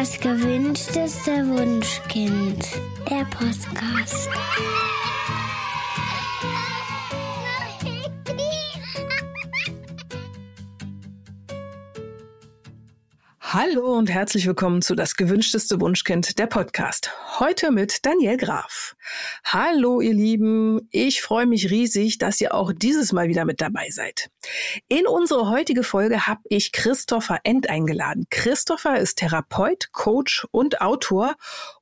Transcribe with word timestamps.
Das 0.00 0.18
gewünschteste 0.18 1.46
Wunschkind. 1.46 2.66
Der 3.10 3.26
Podcast. 3.26 4.30
Hallo 13.52 13.98
und 13.98 14.08
herzlich 14.08 14.46
willkommen 14.46 14.80
zu 14.80 14.94
Das 14.94 15.16
gewünschteste 15.16 15.80
Wunschkind, 15.80 16.38
der 16.38 16.46
Podcast. 16.46 17.10
Heute 17.40 17.72
mit 17.72 18.06
Daniel 18.06 18.36
Graf. 18.36 18.94
Hallo 19.42 20.00
ihr 20.00 20.14
Lieben, 20.14 20.86
ich 20.92 21.20
freue 21.20 21.46
mich 21.46 21.68
riesig, 21.68 22.18
dass 22.18 22.40
ihr 22.40 22.54
auch 22.54 22.72
dieses 22.72 23.10
Mal 23.10 23.26
wieder 23.26 23.44
mit 23.44 23.60
dabei 23.60 23.88
seid. 23.90 24.30
In 24.86 25.08
unsere 25.08 25.50
heutige 25.50 25.82
Folge 25.82 26.28
habe 26.28 26.42
ich 26.44 26.70
Christopher 26.70 27.40
End 27.42 27.68
eingeladen. 27.68 28.26
Christopher 28.30 29.00
ist 29.00 29.18
Therapeut, 29.18 29.90
Coach 29.90 30.46
und 30.52 30.80
Autor 30.80 31.34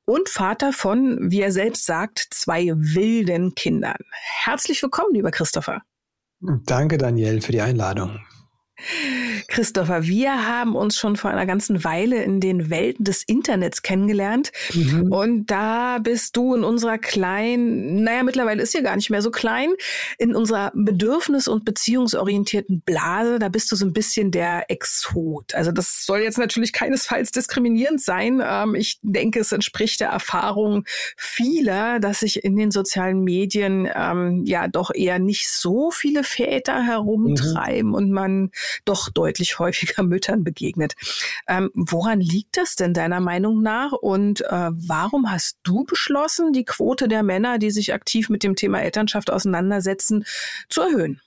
und 0.05 0.27
Vater 0.27 0.73
von, 0.73 1.29
wie 1.29 1.41
er 1.41 1.51
selbst 1.51 1.85
sagt, 1.85 2.29
zwei 2.31 2.71
wilden 2.73 3.53
Kindern. 3.53 3.99
Herzlich 4.09 4.81
willkommen, 4.81 5.13
lieber 5.13 5.29
Christopher. 5.29 5.83
Danke, 6.39 6.97
Daniel, 6.97 7.41
für 7.41 7.51
die 7.51 7.61
Einladung. 7.61 8.19
Christopher, 9.47 10.05
wir 10.05 10.47
haben 10.47 10.75
uns 10.75 10.97
schon 10.97 11.15
vor 11.15 11.31
einer 11.31 11.45
ganzen 11.45 11.83
Weile 11.83 12.23
in 12.23 12.39
den 12.39 12.69
Welten 12.69 13.05
des 13.05 13.23
Internets 13.23 13.81
kennengelernt. 13.81 14.51
Mhm. 14.73 15.11
Und 15.11 15.47
da 15.47 15.99
bist 15.99 16.37
du 16.37 16.55
in 16.55 16.63
unserer 16.63 16.97
kleinen, 16.97 18.03
naja, 18.03 18.23
mittlerweile 18.23 18.63
ist 18.63 18.71
sie 18.71 18.81
gar 18.81 18.95
nicht 18.95 19.09
mehr 19.09 19.21
so 19.21 19.31
klein, 19.31 19.69
in 20.17 20.35
unserer 20.35 20.71
bedürfnis- 20.73 21.47
und 21.47 21.65
beziehungsorientierten 21.65 22.81
Blase, 22.81 23.39
da 23.39 23.49
bist 23.49 23.71
du 23.71 23.75
so 23.75 23.85
ein 23.85 23.93
bisschen 23.93 24.31
der 24.31 24.69
Exot. 24.69 25.53
Also 25.55 25.71
das 25.71 26.05
soll 26.05 26.19
jetzt 26.19 26.37
natürlich 26.37 26.73
keinesfalls 26.73 27.31
diskriminierend 27.31 28.01
sein. 28.01 28.41
Ähm, 28.45 28.75
ich 28.75 28.99
denke, 29.01 29.39
es 29.39 29.51
entspricht 29.51 29.99
der 29.99 30.09
Erfahrung 30.09 30.85
vieler, 31.17 31.99
dass 31.99 32.21
sich 32.21 32.43
in 32.43 32.55
den 32.55 32.71
sozialen 32.71 33.23
Medien 33.23 33.89
ähm, 33.93 34.43
ja 34.45 34.67
doch 34.67 34.91
eher 34.93 35.19
nicht 35.19 35.49
so 35.49 35.91
viele 35.91 36.23
Väter 36.23 36.83
herumtreiben 36.83 37.89
mhm. 37.89 37.95
und 37.95 38.11
man 38.11 38.51
doch 38.85 39.09
deutlich 39.09 39.59
häufiger 39.59 40.03
Müttern 40.09 40.43
begegnet. 40.43 40.93
Ähm, 41.47 41.71
woran 41.73 42.21
liegt 42.21 42.57
das 42.57 42.75
denn 42.75 42.93
deiner 42.93 43.19
Meinung 43.19 43.61
nach? 43.61 43.91
Und 43.93 44.41
äh, 44.41 44.69
warum 44.71 45.31
hast 45.31 45.57
du 45.63 45.83
beschlossen, 45.83 46.53
die 46.53 46.65
Quote 46.65 47.07
der 47.07 47.23
Männer, 47.23 47.57
die 47.57 47.71
sich 47.71 47.93
aktiv 47.93 48.29
mit 48.29 48.43
dem 48.43 48.55
Thema 48.55 48.81
Elternschaft 48.81 49.31
auseinandersetzen, 49.31 50.25
zu 50.69 50.81
erhöhen? 50.81 51.21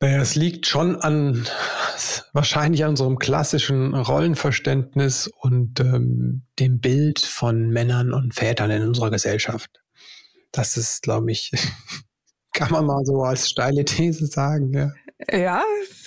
Naja, 0.00 0.20
es 0.20 0.34
liegt 0.34 0.66
schon 0.66 0.96
an, 0.96 1.46
wahrscheinlich 2.32 2.84
an 2.84 2.90
unserem 2.90 3.18
klassischen 3.18 3.94
Rollenverständnis 3.94 5.30
und 5.40 5.80
ähm, 5.80 6.42
dem 6.58 6.80
Bild 6.80 7.20
von 7.20 7.70
Männern 7.70 8.12
und 8.12 8.34
Vätern 8.34 8.70
in 8.70 8.82
unserer 8.82 9.10
Gesellschaft. 9.10 9.70
Das 10.52 10.76
ist, 10.76 11.02
glaube 11.02 11.32
ich, 11.32 11.52
kann 12.52 12.70
man 12.72 12.84
mal 12.84 13.04
so 13.04 13.22
als 13.22 13.48
steile 13.48 13.84
These 13.84 14.26
sagen, 14.26 14.72
ja. 14.74 14.92
Ja, 15.30 15.62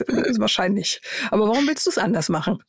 ist 0.08 0.40
wahrscheinlich. 0.40 1.02
Aber 1.32 1.48
warum 1.48 1.68
willst 1.68 1.86
du 1.86 1.90
es 1.90 1.98
anders 1.98 2.30
machen? 2.30 2.60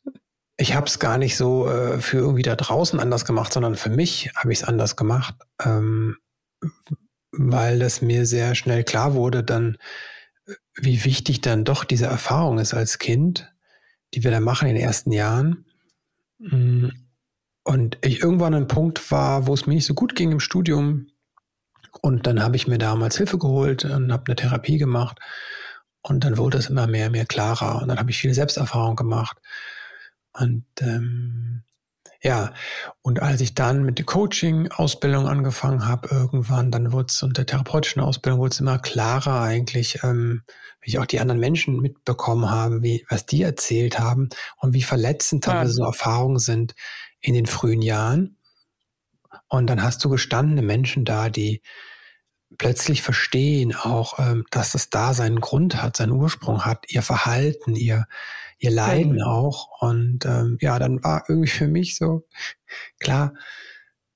Ich 0.57 0.75
habe 0.75 0.87
es 0.87 0.99
gar 0.99 1.17
nicht 1.17 1.37
so 1.37 1.67
äh, 1.69 1.99
für 1.99 2.17
irgendwie 2.17 2.41
da 2.41 2.55
draußen 2.55 2.99
anders 2.99 3.25
gemacht, 3.25 3.53
sondern 3.53 3.75
für 3.75 3.89
mich 3.89 4.31
habe 4.35 4.51
ich 4.51 4.59
es 4.59 4.67
anders 4.67 4.95
gemacht, 4.95 5.35
ähm, 5.63 6.17
weil 7.31 7.81
es 7.81 8.01
mir 8.01 8.25
sehr 8.25 8.55
schnell 8.55 8.83
klar 8.83 9.13
wurde, 9.13 9.43
dann, 9.43 9.77
wie 10.75 11.03
wichtig 11.03 11.41
dann 11.41 11.63
doch 11.63 11.83
diese 11.83 12.05
Erfahrung 12.05 12.59
ist 12.59 12.73
als 12.73 12.99
Kind, 12.99 13.51
die 14.13 14.23
wir 14.23 14.31
da 14.31 14.39
machen 14.39 14.67
in 14.67 14.75
den 14.75 14.83
ersten 14.83 15.11
Jahren. 15.11 15.65
Mm, 16.39 16.89
und 17.63 17.97
ich 18.01 18.21
irgendwann 18.21 18.53
an 18.53 18.61
einem 18.61 18.67
Punkt 18.67 19.11
war, 19.11 19.47
wo 19.47 19.53
es 19.53 19.67
mir 19.67 19.75
nicht 19.75 19.85
so 19.85 19.93
gut 19.93 20.15
ging 20.15 20.31
im 20.31 20.39
Studium. 20.39 21.07
Und 22.01 22.25
dann 22.25 22.41
habe 22.41 22.55
ich 22.55 22.67
mir 22.67 22.79
damals 22.79 23.17
Hilfe 23.17 23.37
geholt 23.37 23.85
und 23.85 24.11
habe 24.11 24.23
eine 24.27 24.35
Therapie 24.35 24.77
gemacht 24.77 25.19
und 26.03 26.23
dann 26.23 26.37
wurde 26.37 26.57
es 26.57 26.69
immer 26.69 26.87
mehr, 26.87 27.09
mehr 27.09 27.25
klarer. 27.25 27.81
Und 27.81 27.87
dann 27.87 27.99
habe 27.99 28.11
ich 28.11 28.17
viel 28.17 28.33
Selbsterfahrung 28.33 28.95
gemacht. 28.95 29.37
Und 30.33 30.65
ähm, 30.81 31.63
ja, 32.23 32.53
und 33.01 33.21
als 33.21 33.41
ich 33.41 33.55
dann 33.55 33.83
mit 33.83 33.97
der 33.97 34.05
Coaching-Ausbildung 34.05 35.27
angefangen 35.27 35.87
habe, 35.87 36.09
irgendwann, 36.11 36.69
dann 36.69 36.91
wurde 36.91 37.07
es 37.09 37.23
und 37.23 37.37
der 37.37 37.47
therapeutischen 37.47 38.01
Ausbildung 38.01 38.39
wurde 38.39 38.53
es 38.53 38.59
immer 38.59 38.77
klarer 38.77 39.41
eigentlich, 39.41 40.03
ähm, 40.03 40.43
wie 40.81 40.89
ich 40.89 40.99
auch 40.99 41.07
die 41.07 41.19
anderen 41.19 41.39
Menschen 41.39 41.79
mitbekommen 41.79 42.49
habe, 42.49 42.83
wie, 42.83 43.05
was 43.09 43.25
die 43.25 43.41
erzählt 43.41 43.99
haben 43.99 44.29
und 44.57 44.73
wie 44.73 44.83
verletzend 44.83 45.43
teilweise 45.43 45.73
so 45.73 45.83
Erfahrungen 45.83 46.39
sind 46.39 46.75
in 47.21 47.33
den 47.33 47.47
frühen 47.47 47.81
Jahren. 47.81 48.37
Und 49.47 49.67
dann 49.67 49.81
hast 49.81 50.03
du 50.03 50.09
gestandene 50.09 50.61
Menschen 50.61 51.05
da, 51.05 51.29
die 51.29 51.61
plötzlich 52.61 53.01
verstehen 53.01 53.73
auch, 53.75 54.19
ähm, 54.19 54.45
dass 54.51 54.73
das 54.73 54.91
da 54.91 55.15
seinen 55.15 55.41
Grund 55.41 55.81
hat, 55.81 55.97
seinen 55.97 56.11
Ursprung 56.11 56.63
hat, 56.63 56.85
ihr 56.89 57.01
Verhalten, 57.01 57.75
ihr, 57.75 58.05
ihr 58.59 58.69
Leiden 58.69 59.15
mhm. 59.15 59.23
auch. 59.23 59.81
Und 59.81 60.27
ähm, 60.27 60.59
ja, 60.61 60.77
dann 60.77 61.03
war 61.03 61.23
irgendwie 61.27 61.49
für 61.49 61.67
mich 61.67 61.95
so 61.97 62.27
klar, 62.99 63.33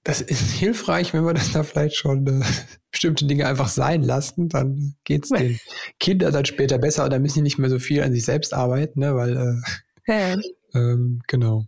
das 0.03 0.21
ist 0.21 0.51
hilfreich, 0.59 1.11
wenn 1.11 1.25
wir 1.25 1.33
das 1.33 1.53
da 1.53 1.63
vielleicht 1.63 1.95
schon 1.95 2.27
äh, 2.27 2.45
bestimmte 2.91 3.25
Dinge 3.25 3.47
einfach 3.47 3.67
sein 3.67 4.03
lassen, 4.03 4.47
dann 4.47 4.93
geht's 5.05 5.29
den 5.29 5.57
Kindern 5.99 6.31
dann 6.31 6.45
später 6.45 6.77
besser 6.77 7.05
und 7.05 7.09
dann 7.13 7.23
müssen 7.23 7.39
die 7.39 7.41
nicht 7.41 7.57
mehr 7.57 7.71
so 7.71 7.79
viel 7.79 8.03
an 8.03 8.13
sich 8.13 8.25
selbst 8.25 8.53
arbeiten, 8.53 8.99
ne, 8.99 9.15
weil 9.15 9.63
äh, 10.05 10.11
ja. 10.13 10.37
ähm, 10.75 11.23
genau. 11.25 11.65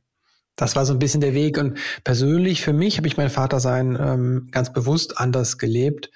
Das 0.55 0.75
war 0.75 0.85
so 0.85 0.93
ein 0.93 0.99
bisschen 0.99 1.21
der 1.21 1.33
Weg. 1.33 1.57
Und 1.57 1.79
persönlich 2.03 2.61
für 2.61 2.73
mich 2.73 2.97
habe 2.97 3.07
ich 3.07 3.17
mein 3.17 3.31
Vatersein 3.31 3.97
ähm, 3.99 4.49
ganz 4.51 4.71
bewusst 4.71 5.17
anders 5.17 5.57
gelebt. 5.57 6.11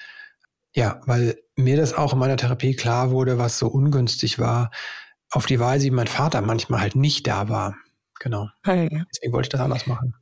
Ja, 0.74 1.02
weil 1.06 1.38
mir 1.56 1.78
das 1.78 1.94
auch 1.94 2.14
in 2.14 2.20
meiner 2.20 2.38
Therapie 2.38 2.76
klar 2.76 3.12
wurde, 3.12 3.38
was 3.38 3.58
so 3.58 3.68
ungünstig 3.68 4.40
war, 4.40 4.72
auf 5.30 5.46
die 5.46 5.60
Weise, 5.60 5.86
wie 5.86 5.92
mein 5.92 6.08
Vater 6.08 6.42
manchmal 6.42 6.82
halt 6.82 6.96
nicht 6.96 7.28
da 7.28 7.50
war. 7.50 7.76
Genau. 8.20 8.50
Hey. 8.64 9.04
Deswegen 9.14 9.34
wollte 9.34 9.48
ich 9.48 9.50
das 9.50 9.62
anders 9.62 9.88
machen. 9.88 10.14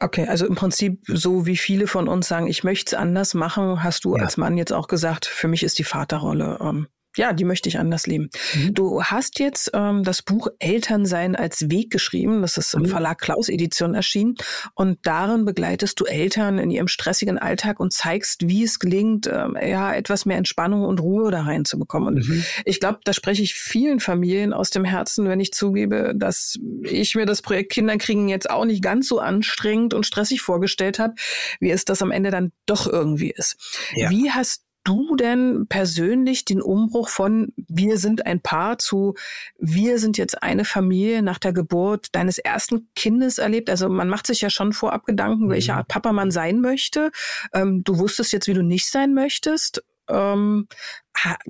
Okay, 0.00 0.26
also 0.26 0.46
im 0.46 0.56
Prinzip 0.56 1.04
so 1.06 1.46
wie 1.46 1.56
viele 1.56 1.86
von 1.86 2.08
uns 2.08 2.26
sagen, 2.26 2.48
ich 2.48 2.64
möchte 2.64 2.94
es 2.94 3.00
anders 3.00 3.34
machen, 3.34 3.84
hast 3.84 4.04
du 4.04 4.16
ja. 4.16 4.22
als 4.24 4.36
Mann 4.36 4.56
jetzt 4.56 4.72
auch 4.72 4.88
gesagt, 4.88 5.26
für 5.26 5.46
mich 5.46 5.62
ist 5.62 5.78
die 5.78 5.84
Vaterrolle 5.84 6.58
ähm, 6.60 6.88
ja, 7.16 7.32
die 7.32 7.44
möchte 7.44 7.68
ich 7.68 7.78
anders 7.78 8.06
leben. 8.06 8.30
Mhm. 8.54 8.74
Du 8.74 9.02
hast 9.02 9.38
jetzt 9.38 9.70
ähm, 9.74 10.02
das 10.02 10.22
Buch 10.22 10.48
Elternsein 10.58 11.36
als 11.36 11.70
Weg 11.70 11.90
geschrieben. 11.90 12.42
Das 12.42 12.56
ist 12.56 12.74
im 12.74 12.82
mhm. 12.82 12.86
Verlag 12.86 13.18
Klaus 13.18 13.48
Edition 13.48 13.94
erschienen. 13.94 14.36
Und 14.74 14.98
darin 15.02 15.44
begleitest 15.44 16.00
du 16.00 16.04
Eltern 16.04 16.58
in 16.58 16.70
ihrem 16.70 16.88
stressigen 16.88 17.38
Alltag 17.38 17.80
und 17.80 17.92
zeigst, 17.92 18.48
wie 18.48 18.64
es 18.64 18.78
gelingt, 18.78 19.26
ähm, 19.26 19.56
ja, 19.60 19.94
etwas 19.94 20.26
mehr 20.26 20.38
Entspannung 20.38 20.84
und 20.84 21.00
Ruhe 21.00 21.30
da 21.30 21.42
reinzubekommen. 21.42 22.16
Und 22.16 22.28
mhm. 22.28 22.44
ich 22.64 22.80
glaube, 22.80 23.00
da 23.04 23.12
spreche 23.12 23.42
ich 23.42 23.54
vielen 23.54 24.00
Familien 24.00 24.52
aus 24.52 24.70
dem 24.70 24.84
Herzen, 24.84 25.28
wenn 25.28 25.40
ich 25.40 25.52
zugebe, 25.52 26.14
dass 26.16 26.58
ich 26.82 27.14
mir 27.14 27.26
das 27.26 27.42
Projekt 27.42 27.72
Kinderkriegen 27.72 28.28
jetzt 28.28 28.48
auch 28.50 28.64
nicht 28.64 28.82
ganz 28.82 29.08
so 29.08 29.18
anstrengend 29.18 29.94
und 29.94 30.06
stressig 30.06 30.40
vorgestellt 30.40 30.98
habe, 30.98 31.14
wie 31.60 31.70
es 31.70 31.84
das 31.84 32.02
am 32.02 32.10
Ende 32.10 32.30
dann 32.30 32.52
doch 32.66 32.86
irgendwie 32.86 33.30
ist. 33.30 33.56
Ja. 33.94 34.10
Wie 34.10 34.30
hast 34.30 34.62
du 34.84 35.16
denn 35.16 35.66
persönlich 35.68 36.44
den 36.44 36.60
Umbruch 36.60 37.08
von 37.08 37.52
wir 37.56 37.98
sind 37.98 38.26
ein 38.26 38.40
Paar 38.40 38.78
zu 38.78 39.14
wir 39.58 39.98
sind 39.98 40.18
jetzt 40.18 40.42
eine 40.42 40.64
Familie 40.64 41.22
nach 41.22 41.38
der 41.38 41.52
Geburt 41.52 42.08
deines 42.12 42.38
ersten 42.38 42.88
Kindes 42.94 43.38
erlebt? 43.38 43.70
Also 43.70 43.88
man 43.88 44.08
macht 44.08 44.26
sich 44.26 44.40
ja 44.40 44.50
schon 44.50 44.72
vorab 44.72 45.04
Gedanken, 45.06 45.48
welche 45.48 45.72
mhm. 45.72 45.78
Art 45.78 45.88
Papa 45.88 46.12
man 46.12 46.30
sein 46.30 46.60
möchte. 46.60 47.10
Ähm, 47.52 47.84
du 47.84 47.98
wusstest 47.98 48.32
jetzt, 48.32 48.46
wie 48.48 48.54
du 48.54 48.62
nicht 48.62 48.90
sein 48.90 49.14
möchtest. 49.14 49.84
Ähm, 50.08 50.68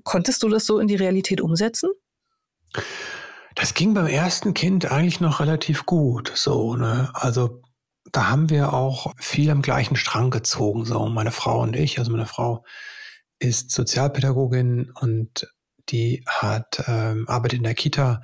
konntest 0.05 0.43
du 0.43 0.49
das 0.49 0.67
so 0.67 0.79
in 0.79 0.89
die 0.89 0.97
Realität 0.97 1.41
umsetzen? 1.41 1.91
Das 3.55 3.75
ging 3.75 3.95
beim 3.95 4.07
ersten 4.07 4.55
Kind 4.55 4.91
eigentlich 4.91 5.21
noch 5.21 5.41
relativ 5.41 5.85
gut. 5.87 6.33
So, 6.35 6.75
ne? 6.77 7.11
Also 7.15 7.63
da 8.11 8.29
haben 8.29 8.51
wir 8.51 8.73
auch 8.73 9.13
viel 9.19 9.51
am 9.51 9.63
gleichen 9.63 9.97
Strang 9.97 10.31
gezogen, 10.31 10.85
so 10.85 11.07
meine 11.09 11.33
Frau 11.33 11.61
und 11.61 11.77
ich. 11.77 11.99
Also 11.99 12.11
meine 12.11 12.27
Frau 12.27 12.65
ist 13.43 13.73
Sozialpädagogin 13.73 14.93
und 15.01 15.49
die 15.89 16.25
hat 16.27 16.85
ähm, 16.87 17.29
arbeitet 17.29 17.59
in 17.59 17.65
der 17.65 17.75
Kita. 17.75 18.23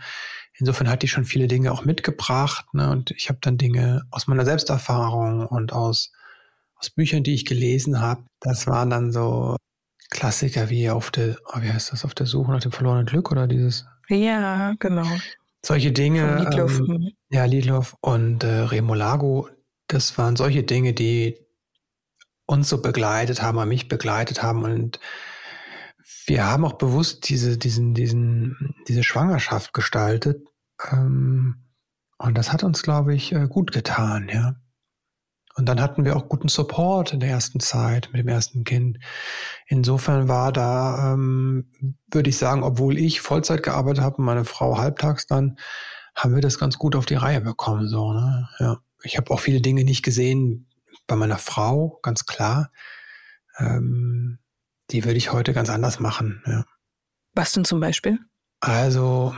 Insofern 0.55 0.88
hat 0.88 1.03
die 1.03 1.09
schon 1.09 1.25
viele 1.25 1.49
Dinge 1.49 1.73
auch 1.73 1.85
mitgebracht. 1.85 2.73
Ne? 2.73 2.91
Und 2.91 3.11
ich 3.11 3.29
habe 3.29 3.38
dann 3.43 3.59
Dinge 3.59 4.03
aus 4.11 4.26
meiner 4.26 4.44
Selbsterfahrung 4.44 5.47
und 5.47 5.73
aus, 5.73 6.12
aus 6.76 6.91
Büchern, 6.91 7.23
die 7.23 7.35
ich 7.35 7.44
gelesen 7.44 8.00
habe. 8.00 8.25
Das 8.41 8.67
waren 8.67 8.91
dann 8.91 9.12
so 9.12 9.56
Klassiker 10.11 10.70
wie 10.70 10.88
auf 10.88 11.11
der, 11.11 11.37
oh, 11.53 11.61
wie 11.61 11.71
heißt 11.71 11.93
das, 11.93 12.05
auf 12.05 12.14
der 12.14 12.26
Suche 12.26 12.53
nach 12.53 12.61
dem 12.61 12.73
verlorenen 12.73 13.06
Glück 13.06 13.31
oder 13.31 13.47
dieses? 13.47 13.87
Ja, 14.09 14.75
genau. 14.79 15.06
Solche 15.64 15.93
Dinge. 15.93 16.38
Liedloff. 16.38 16.79
Ähm, 16.79 17.11
ja, 17.31 17.44
Liedloff 17.44 17.97
und 18.00 18.44
äh, 18.44 18.61
Remolago. 18.61 19.49
Das 19.88 20.17
waren 20.17 20.37
solche 20.37 20.62
Dinge, 20.62 20.93
die 20.93 21.37
uns 22.49 22.69
so 22.69 22.83
begleitet 22.83 23.43
haben, 23.43 23.69
mich 23.69 23.89
begleitet 23.89 24.43
haben 24.43 24.65
und 24.65 24.99
wir 26.27 26.47
haben 26.47 26.65
auch 26.65 26.75
bewusst 26.75 27.29
diese, 27.29 27.59
diesen, 27.59 27.95
diesen, 27.95 28.75
diese 28.89 29.05
Schwangerschaft 29.05 29.73
gestaltet, 29.75 30.43
ähm, 30.91 31.65
Und 32.19 32.37
das 32.37 32.53
hat 32.53 32.65
uns, 32.65 32.83
glaube 32.83 33.15
ich, 33.15 33.33
äh, 33.33 33.47
gut 33.49 33.73
getan, 33.73 34.29
ja. 34.33 34.56
Und 35.56 35.67
dann 35.67 35.81
hatten 35.81 36.05
wir 36.05 36.17
auch 36.17 36.29
guten 36.29 36.49
Support 36.49 37.12
in 37.12 37.21
der 37.21 37.31
ersten 37.31 37.61
Zeit 37.61 38.11
mit 38.12 38.21
dem 38.21 38.29
ersten 38.29 38.65
Kind. 38.65 38.99
Insofern 39.67 40.29
war 40.29 40.53
da, 40.53 41.15
ähm, 41.15 41.71
würde 42.12 42.31
ich 42.31 42.39
sagen, 42.39 42.62
obwohl 42.62 42.97
ich 42.97 43.21
Vollzeit 43.21 43.62
gearbeitet 43.65 44.03
habe 44.05 44.17
und 44.19 44.25
meine 44.25 44.45
Frau 44.45 44.79
halbtags 44.79 45.27
dann, 45.27 45.59
haben 46.15 46.35
wir 46.35 46.43
das 46.43 46.59
ganz 46.59 46.79
gut 46.79 46.97
auf 46.97 47.06
die 47.06 47.17
Reihe 47.17 47.41
bekommen. 47.41 47.89
So, 47.89 48.12
ne? 48.12 48.49
Ja. 48.61 48.79
Ich 49.03 49.17
habe 49.17 49.31
auch 49.33 49.41
viele 49.41 49.61
Dinge 49.61 49.85
nicht 49.85 50.05
gesehen 50.05 50.68
bei 51.09 51.17
meiner 51.17 51.39
Frau, 51.39 51.99
ganz 52.03 52.27
klar. 52.27 52.71
Ähm, 53.59 54.39
die 54.91 55.05
würde 55.05 55.19
ich 55.19 55.33
heute 55.33 55.53
ganz 55.53 55.69
anders 55.71 55.99
machen. 55.99 56.43
Ja. 56.47 56.65
Was 57.35 57.53
denn 57.53 57.65
zum 57.65 57.81
Beispiel? 57.81 58.19
Also, 58.61 59.35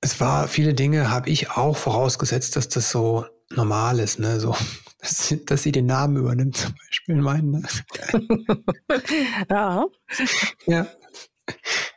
es 0.00 0.20
war 0.20 0.48
viele 0.48 0.74
Dinge, 0.74 1.10
habe 1.10 1.30
ich 1.30 1.50
auch 1.52 1.76
vorausgesetzt, 1.76 2.56
dass 2.56 2.68
das 2.68 2.90
so 2.90 3.26
normal 3.50 4.00
ist, 4.00 4.18
ne? 4.18 4.40
So, 4.40 4.56
dass, 4.98 5.34
dass 5.46 5.62
sie 5.62 5.72
den 5.72 5.86
Namen 5.86 6.16
übernimmt, 6.16 6.56
zum 6.58 6.74
Beispiel 6.74 7.16
meinen. 7.16 7.50
Ne? 7.50 7.62
ja. 9.50 9.84
Ja. 10.66 10.86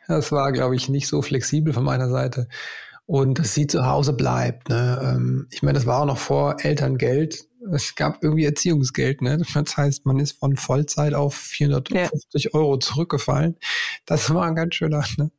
Das 0.06 0.30
war, 0.30 0.52
glaube 0.52 0.76
ich, 0.76 0.88
nicht 0.88 1.08
so 1.08 1.22
flexibel 1.22 1.72
von 1.72 1.84
meiner 1.84 2.08
Seite. 2.08 2.48
Und 3.06 3.38
dass 3.38 3.54
sie 3.54 3.66
zu 3.66 3.86
Hause 3.86 4.12
bleibt. 4.12 4.68
Ne? 4.68 5.00
Ähm, 5.02 5.48
ich 5.50 5.62
meine, 5.62 5.78
das 5.78 5.86
war 5.86 6.00
auch 6.02 6.06
noch 6.06 6.18
vor 6.18 6.56
Elterngeld. 6.60 7.46
Es 7.72 7.94
gab 7.94 8.22
irgendwie 8.22 8.44
Erziehungsgeld. 8.44 9.22
Ne? 9.22 9.38
Das 9.54 9.76
heißt, 9.76 10.06
man 10.06 10.18
ist 10.18 10.38
von 10.38 10.56
Vollzeit 10.56 11.14
auf 11.14 11.34
450 11.34 12.44
ja. 12.44 12.50
Euro 12.54 12.78
zurückgefallen. 12.78 13.56
Das 14.06 14.32
war 14.32 14.46
ein 14.46 14.54
ganz 14.54 14.74
schöner. 14.74 15.04
Ne? 15.16 15.30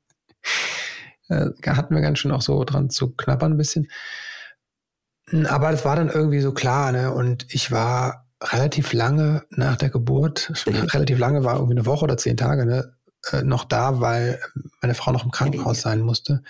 Äh, 1.29 1.51
da 1.61 1.75
hatten 1.75 1.95
wir 1.95 2.01
ganz 2.01 2.19
schön 2.19 2.31
auch 2.31 2.41
so 2.41 2.63
dran 2.63 2.89
zu 2.89 3.15
knabbern 3.15 3.53
ein 3.53 3.57
bisschen. 3.57 3.87
Aber 5.47 5.71
das 5.71 5.85
war 5.85 5.95
dann 5.95 6.09
irgendwie 6.09 6.41
so 6.41 6.53
klar, 6.53 6.91
ne? 6.91 7.13
Und 7.13 7.45
ich 7.53 7.71
war 7.71 8.27
relativ 8.41 8.93
lange 8.93 9.43
nach 9.51 9.75
der 9.75 9.89
Geburt, 9.89 10.51
relativ 10.65 11.19
lange 11.19 11.43
war 11.43 11.55
irgendwie 11.55 11.75
eine 11.75 11.85
Woche 11.85 12.05
oder 12.05 12.17
zehn 12.17 12.35
Tage, 12.35 12.65
ne? 12.65 12.95
Äh, 13.31 13.43
noch 13.43 13.65
da, 13.65 13.99
weil 13.99 14.39
meine 14.81 14.95
Frau 14.95 15.11
noch 15.11 15.23
im 15.23 15.31
Krankenhaus 15.31 15.81
sein 15.81 16.01
musste. 16.01 16.41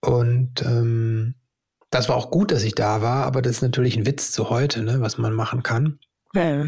Und 0.00 0.62
ähm, 0.62 1.34
das 1.90 2.08
war 2.08 2.16
auch 2.16 2.30
gut, 2.30 2.52
dass 2.52 2.62
ich 2.62 2.74
da 2.74 3.02
war, 3.02 3.24
aber 3.26 3.42
das 3.42 3.56
ist 3.56 3.62
natürlich 3.62 3.96
ein 3.96 4.06
Witz 4.06 4.30
zu 4.32 4.48
heute, 4.48 4.82
ne, 4.82 5.00
was 5.00 5.18
man 5.18 5.32
machen 5.32 5.62
kann. 5.62 5.98
Ja, 6.34 6.66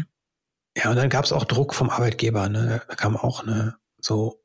ja 0.77 0.89
und 0.89 0.97
dann 0.97 1.09
gab 1.09 1.25
es 1.25 1.31
auch 1.31 1.45
Druck 1.45 1.73
vom 1.73 1.89
Arbeitgeber, 1.89 2.49
ne? 2.49 2.81
Da 2.87 2.95
kam 2.95 3.15
auch 3.15 3.45
ne, 3.45 3.75
so, 3.99 4.41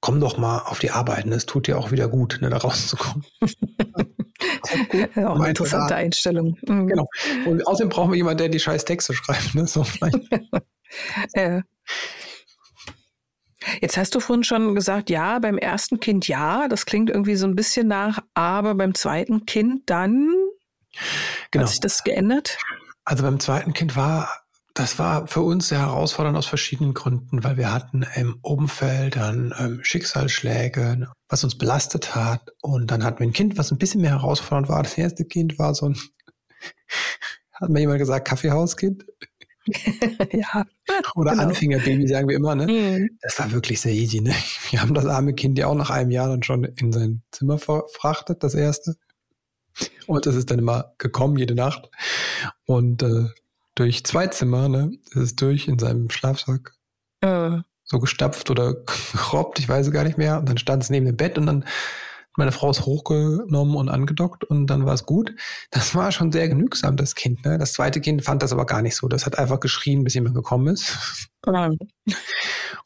komm 0.00 0.20
doch 0.20 0.38
mal 0.38 0.60
auf 0.60 0.78
die 0.78 0.92
Arbeit, 0.92 1.26
ne? 1.26 1.34
Es 1.34 1.46
tut 1.46 1.66
dir 1.66 1.78
auch 1.78 1.90
wieder 1.90 2.08
gut, 2.08 2.38
ne, 2.40 2.50
da 2.50 2.58
rauszukommen. 2.58 3.24
ja, 5.16 5.28
auch 5.28 5.40
eine 5.40 5.48
interessante 5.48 5.94
Rat. 5.94 6.00
Einstellung. 6.00 6.56
Mhm. 6.66 6.86
Genau. 6.86 7.06
Und 7.46 7.66
außerdem 7.66 7.88
brauchen 7.88 8.12
wir 8.12 8.16
jemanden, 8.16 8.38
der 8.38 8.48
die 8.48 8.60
scheiß 8.60 8.84
Texte 8.84 9.12
schreibt. 9.12 9.54
Ne? 9.54 9.66
So 9.66 9.84
ja. 11.34 11.62
Jetzt 13.80 13.96
hast 13.96 14.14
du 14.14 14.20
vorhin 14.20 14.44
schon 14.44 14.74
gesagt, 14.74 15.10
ja, 15.10 15.38
beim 15.38 15.58
ersten 15.58 16.00
Kind 16.00 16.28
ja, 16.28 16.68
das 16.68 16.86
klingt 16.86 17.10
irgendwie 17.10 17.36
so 17.36 17.46
ein 17.46 17.56
bisschen 17.56 17.88
nach, 17.88 18.20
aber 18.34 18.74
beim 18.74 18.94
zweiten 18.94 19.46
Kind 19.46 19.90
dann 19.90 20.34
genau. 21.50 21.64
hat 21.64 21.70
sich 21.70 21.80
das 21.80 22.04
geändert? 22.04 22.58
Also 23.04 23.22
beim 23.22 23.40
zweiten 23.40 23.72
Kind 23.72 23.96
war 23.96 24.28
das 24.76 24.98
war 24.98 25.26
für 25.26 25.40
uns 25.40 25.68
sehr 25.68 25.78
herausfordernd 25.78 26.36
aus 26.36 26.46
verschiedenen 26.46 26.92
Gründen, 26.92 27.42
weil 27.42 27.56
wir 27.56 27.72
hatten 27.72 28.04
im 28.14 28.38
Umfeld 28.42 29.16
dann 29.16 29.54
ähm, 29.58 29.80
Schicksalsschläge, 29.82 31.08
was 31.28 31.44
uns 31.44 31.56
belastet 31.56 32.14
hat. 32.14 32.50
Und 32.60 32.90
dann 32.90 33.02
hatten 33.02 33.20
wir 33.20 33.26
ein 33.26 33.32
Kind, 33.32 33.56
was 33.56 33.72
ein 33.72 33.78
bisschen 33.78 34.02
mehr 34.02 34.10
herausfordernd 34.10 34.68
war. 34.68 34.82
Das 34.82 34.98
erste 34.98 35.24
Kind 35.24 35.58
war 35.58 35.74
so 35.74 35.86
ein, 35.86 35.96
hat 37.52 37.70
mir 37.70 37.80
jemand 37.80 38.00
gesagt, 38.00 38.28
Kaffeehauskind? 38.28 39.06
ja. 40.32 40.66
Oder 41.14 41.32
genau. 41.32 41.44
Anfängerbaby, 41.44 42.06
sagen 42.08 42.28
wir 42.28 42.36
immer, 42.36 42.54
ne? 42.54 42.66
Mhm. 42.66 43.18
Das 43.20 43.38
war 43.38 43.52
wirklich 43.52 43.80
sehr 43.80 43.92
easy, 43.92 44.20
ne? 44.20 44.34
Wir 44.70 44.82
haben 44.82 44.94
das 44.94 45.06
arme 45.06 45.34
Kind 45.34 45.58
ja 45.58 45.66
auch 45.66 45.74
nach 45.74 45.90
einem 45.90 46.10
Jahr 46.10 46.28
dann 46.28 46.42
schon 46.42 46.64
in 46.64 46.92
sein 46.92 47.22
Zimmer 47.30 47.58
verfrachtet, 47.58 48.42
das 48.42 48.54
erste. 48.54 48.96
Und 50.06 50.26
es 50.26 50.34
ist 50.34 50.50
dann 50.50 50.58
immer 50.58 50.94
gekommen, 50.98 51.36
jede 51.36 51.54
Nacht. 51.54 51.90
Und 52.64 53.02
äh, 53.02 53.26
durch 53.74 54.04
zwei 54.04 54.26
Zimmer, 54.28 54.68
ne? 54.68 54.92
Ist 55.10 55.16
es 55.16 55.36
durch 55.36 55.68
in 55.68 55.78
seinem 55.78 56.10
Schlafsack. 56.10 56.72
Äh. 57.20 57.58
So 57.84 58.00
gestapft 58.00 58.50
oder 58.50 58.74
gerobbt, 59.12 59.58
ich 59.58 59.68
weiß 59.68 59.86
es 59.86 59.92
gar 59.92 60.04
nicht 60.04 60.18
mehr. 60.18 60.38
Und 60.38 60.48
dann 60.48 60.58
stand 60.58 60.82
es 60.82 60.90
neben 60.90 61.06
dem 61.06 61.16
Bett 61.16 61.38
und 61.38 61.46
dann 61.46 61.64
meine 62.36 62.52
Frau 62.52 62.70
ist 62.70 62.86
hochgenommen 62.86 63.76
und 63.76 63.88
angedockt 63.88 64.44
und 64.44 64.66
dann 64.66 64.86
war 64.86 64.94
es 64.94 65.06
gut. 65.06 65.34
Das 65.70 65.94
war 65.94 66.12
schon 66.12 66.32
sehr 66.32 66.48
genügsam, 66.48 66.96
das 66.96 67.14
Kind. 67.14 67.44
Ne? 67.44 67.58
Das 67.58 67.72
zweite 67.72 68.00
Kind 68.00 68.24
fand 68.24 68.42
das 68.42 68.52
aber 68.52 68.66
gar 68.66 68.82
nicht 68.82 68.96
so. 68.96 69.08
Das 69.08 69.26
hat 69.26 69.38
einfach 69.38 69.60
geschrien, 69.60 70.04
bis 70.04 70.14
jemand 70.14 70.34
gekommen 70.34 70.68
ist. 70.68 70.96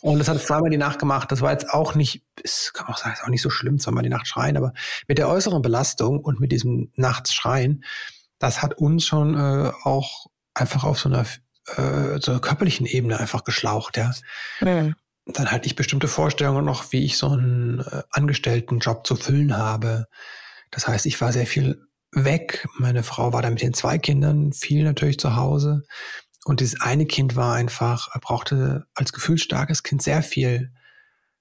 Und 0.00 0.18
das 0.18 0.28
hat 0.28 0.40
zweimal 0.42 0.70
die 0.70 0.76
Nacht 0.76 0.98
gemacht. 0.98 1.30
Das 1.32 1.40
war 1.40 1.52
jetzt 1.52 1.70
auch 1.70 1.94
nicht, 1.94 2.24
ist, 2.42 2.72
kann 2.74 2.86
man 2.86 2.94
auch 2.94 2.98
sagen, 2.98 3.14
ist 3.14 3.24
auch 3.24 3.28
nicht 3.28 3.42
so 3.42 3.50
schlimm, 3.50 3.78
zweimal 3.78 4.02
die 4.02 4.08
Nacht 4.08 4.26
schreien, 4.26 4.56
aber 4.56 4.72
mit 5.08 5.18
der 5.18 5.28
äußeren 5.28 5.62
Belastung 5.62 6.20
und 6.20 6.40
mit 6.40 6.52
diesem 6.52 6.92
Nachts 6.96 7.34
schreien, 7.34 7.84
das 8.38 8.62
hat 8.62 8.74
uns 8.74 9.04
schon 9.04 9.34
äh, 9.36 9.72
auch 9.84 10.26
einfach 10.54 10.84
auf 10.84 10.98
so 10.98 11.08
einer, 11.08 11.26
äh, 11.76 12.18
so 12.20 12.32
einer 12.32 12.40
körperlichen 12.40 12.86
Ebene 12.86 13.18
einfach 13.20 13.44
geschlaucht, 13.44 13.96
ja. 13.96 14.12
Mhm. 14.60 14.94
Dann 15.34 15.50
hatte 15.50 15.66
ich 15.66 15.76
bestimmte 15.76 16.08
Vorstellungen 16.08 16.64
noch, 16.64 16.92
wie 16.92 17.04
ich 17.04 17.18
so 17.18 17.28
einen 17.28 17.80
äh, 17.80 18.02
Angestelltenjob 18.10 19.06
zu 19.06 19.16
füllen 19.16 19.56
habe. 19.56 20.06
Das 20.70 20.86
heißt, 20.86 21.06
ich 21.06 21.20
war 21.20 21.32
sehr 21.32 21.46
viel 21.46 21.86
weg. 22.12 22.66
Meine 22.78 23.02
Frau 23.02 23.32
war 23.32 23.42
da 23.42 23.50
mit 23.50 23.62
den 23.62 23.74
zwei 23.74 23.98
Kindern, 23.98 24.52
viel 24.52 24.84
natürlich 24.84 25.18
zu 25.18 25.36
Hause. 25.36 25.82
Und 26.44 26.60
dieses 26.60 26.80
eine 26.80 27.06
Kind 27.06 27.36
war 27.36 27.54
einfach, 27.54 28.08
er 28.14 28.20
brauchte 28.20 28.86
als 28.94 29.12
gefühlsstarkes 29.12 29.82
Kind 29.82 30.02
sehr 30.02 30.22
viel 30.22 30.72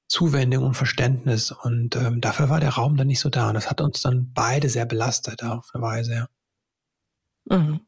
Zuwendung 0.08 0.66
und 0.66 0.74
Verständnis. 0.74 1.52
Und 1.52 1.96
ähm, 1.96 2.20
dafür 2.22 2.50
war 2.50 2.60
der 2.60 2.72
Raum 2.72 2.98
dann 2.98 3.08
nicht 3.08 3.20
so 3.20 3.30
da. 3.30 3.48
Und 3.48 3.54
das 3.54 3.70
hat 3.70 3.82
uns 3.82 4.02
dann 4.02 4.32
beide 4.34 4.70
sehr 4.70 4.86
belastet 4.86 5.44
auf 5.44 5.70
eine 5.74 5.84
Weise. 5.84 6.28
Mhm. 7.46 7.82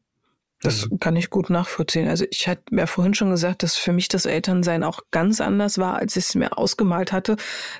Das 0.62 0.88
mhm. 0.88 1.00
kann 1.00 1.16
ich 1.16 1.28
gut 1.28 1.50
nachvollziehen. 1.50 2.08
Also 2.08 2.24
ich 2.30 2.46
hatte 2.46 2.62
mir 2.70 2.86
vorhin 2.86 3.14
schon 3.14 3.30
gesagt, 3.30 3.62
dass 3.62 3.76
für 3.76 3.92
mich 3.92 4.08
das 4.08 4.26
Elternsein 4.26 4.84
auch 4.84 5.00
ganz 5.10 5.40
anders 5.40 5.78
war, 5.78 5.96
als 5.96 6.16
ich 6.16 6.24
es 6.24 6.34
mir 6.34 6.56
ausgemalt 6.56 7.12
hatte. 7.12 7.36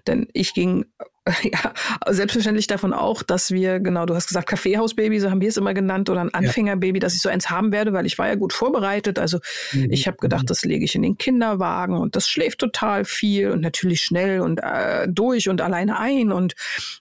Denn 0.07 0.29
ich 0.33 0.53
ging 0.53 0.87
ja, 1.45 1.73
selbstverständlich 2.09 2.67
davon 2.67 2.93
auch, 2.93 3.23
dass 3.23 3.53
wir, 3.53 3.79
genau, 3.79 4.07
du 4.07 4.15
hast 4.17 4.27
gesagt, 4.27 4.49
Kaffeehausbaby, 4.49 5.21
so 5.21 5.31
haben 5.31 5.41
wir 5.41 5.51
es 5.51 5.57
immer 5.57 5.73
genannt, 5.73 6.11
oder 6.11 6.21
ein 6.21 6.35
Anfängerbaby, 6.35 6.99
dass 6.99 7.15
ich 7.15 7.23
so 7.23 7.29
eins 7.29 7.49
haben 7.49 7.71
werde, 7.71 7.93
weil 7.93 8.07
ich 8.07 8.19
war 8.19 8.27
ja 8.27 8.35
gut 8.35 8.53
vorbereitet. 8.53 9.21
Also 9.21 9.39
mhm. 9.73 9.93
ich 9.93 10.09
habe 10.09 10.17
gedacht, 10.17 10.51
das 10.51 10.65
lege 10.65 10.85
ich 10.85 10.97
in 10.97 11.03
den 11.03 11.19
Kinderwagen 11.19 11.97
und 11.97 12.17
das 12.17 12.29
schläft 12.29 12.59
total 12.59 13.05
viel 13.05 13.53
und 13.53 13.61
natürlich 13.61 14.01
schnell 14.01 14.41
und 14.41 14.59
äh, 14.65 15.07
durch 15.09 15.49
und 15.49 15.61
alleine 15.61 15.97
ein 16.01 16.33
und 16.33 16.55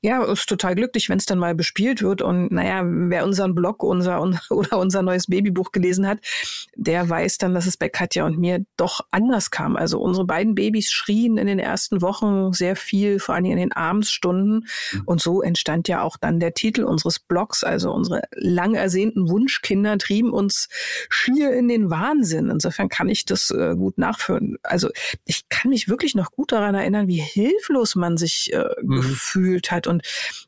ja, 0.03 0.23
ist 0.23 0.47
total 0.47 0.75
glücklich, 0.75 1.09
wenn 1.09 1.17
es 1.17 1.25
dann 1.25 1.39
mal 1.39 1.55
bespielt 1.55 2.03
wird. 2.03 2.21
Und 2.21 2.51
naja, 2.51 2.83
wer 2.85 3.25
unseren 3.25 3.55
Blog 3.55 3.81
unser, 3.81 4.21
oder 4.51 4.77
unser 4.77 5.01
neues 5.01 5.27
Babybuch 5.27 5.71
gelesen 5.71 6.07
hat, 6.07 6.19
der 6.75 7.09
weiß 7.09 7.39
dann, 7.39 7.55
dass 7.55 7.65
es 7.65 7.75
bei 7.75 7.89
Katja 7.89 8.25
und 8.27 8.37
mir 8.37 8.63
doch 8.77 9.01
anders 9.09 9.49
kam. 9.49 9.75
Also 9.75 9.99
unsere 9.99 10.27
beiden 10.27 10.53
Babys 10.53 10.91
schrien 10.91 11.37
in 11.39 11.47
den 11.47 11.59
ersten 11.59 12.03
Wochen 12.03 12.53
sehr 12.53 12.75
viel, 12.75 13.17
vor 13.17 13.33
allen 13.33 13.45
Dingen 13.45 13.57
in 13.57 13.69
den 13.69 13.71
Abends 13.71 14.10
Stunden. 14.11 14.65
Mhm. 14.91 15.01
Und 15.05 15.21
so 15.21 15.41
entstand 15.41 15.87
ja 15.87 16.01
auch 16.01 16.17
dann 16.17 16.39
der 16.39 16.53
Titel 16.53 16.83
unseres 16.83 17.19
Blogs. 17.19 17.63
Also 17.63 17.91
unsere 17.91 18.23
lang 18.33 18.75
ersehnten 18.75 19.29
Wunschkinder 19.29 19.97
trieben 19.97 20.31
uns 20.31 20.67
schier 21.09 21.53
in 21.53 21.67
den 21.67 21.89
Wahnsinn. 21.89 22.49
Insofern 22.49 22.89
kann 22.89 23.09
ich 23.09 23.25
das 23.25 23.51
äh, 23.51 23.75
gut 23.75 23.97
nachführen. 23.97 24.57
Also 24.63 24.89
ich 25.25 25.49
kann 25.49 25.69
mich 25.69 25.87
wirklich 25.89 26.15
noch 26.15 26.31
gut 26.31 26.51
daran 26.51 26.75
erinnern, 26.75 27.07
wie 27.07 27.21
hilflos 27.21 27.95
man 27.95 28.17
sich 28.17 28.53
äh, 28.53 28.65
mhm. 28.81 28.95
gefühlt 28.97 29.71
hat. 29.71 29.87
Und 29.87 30.03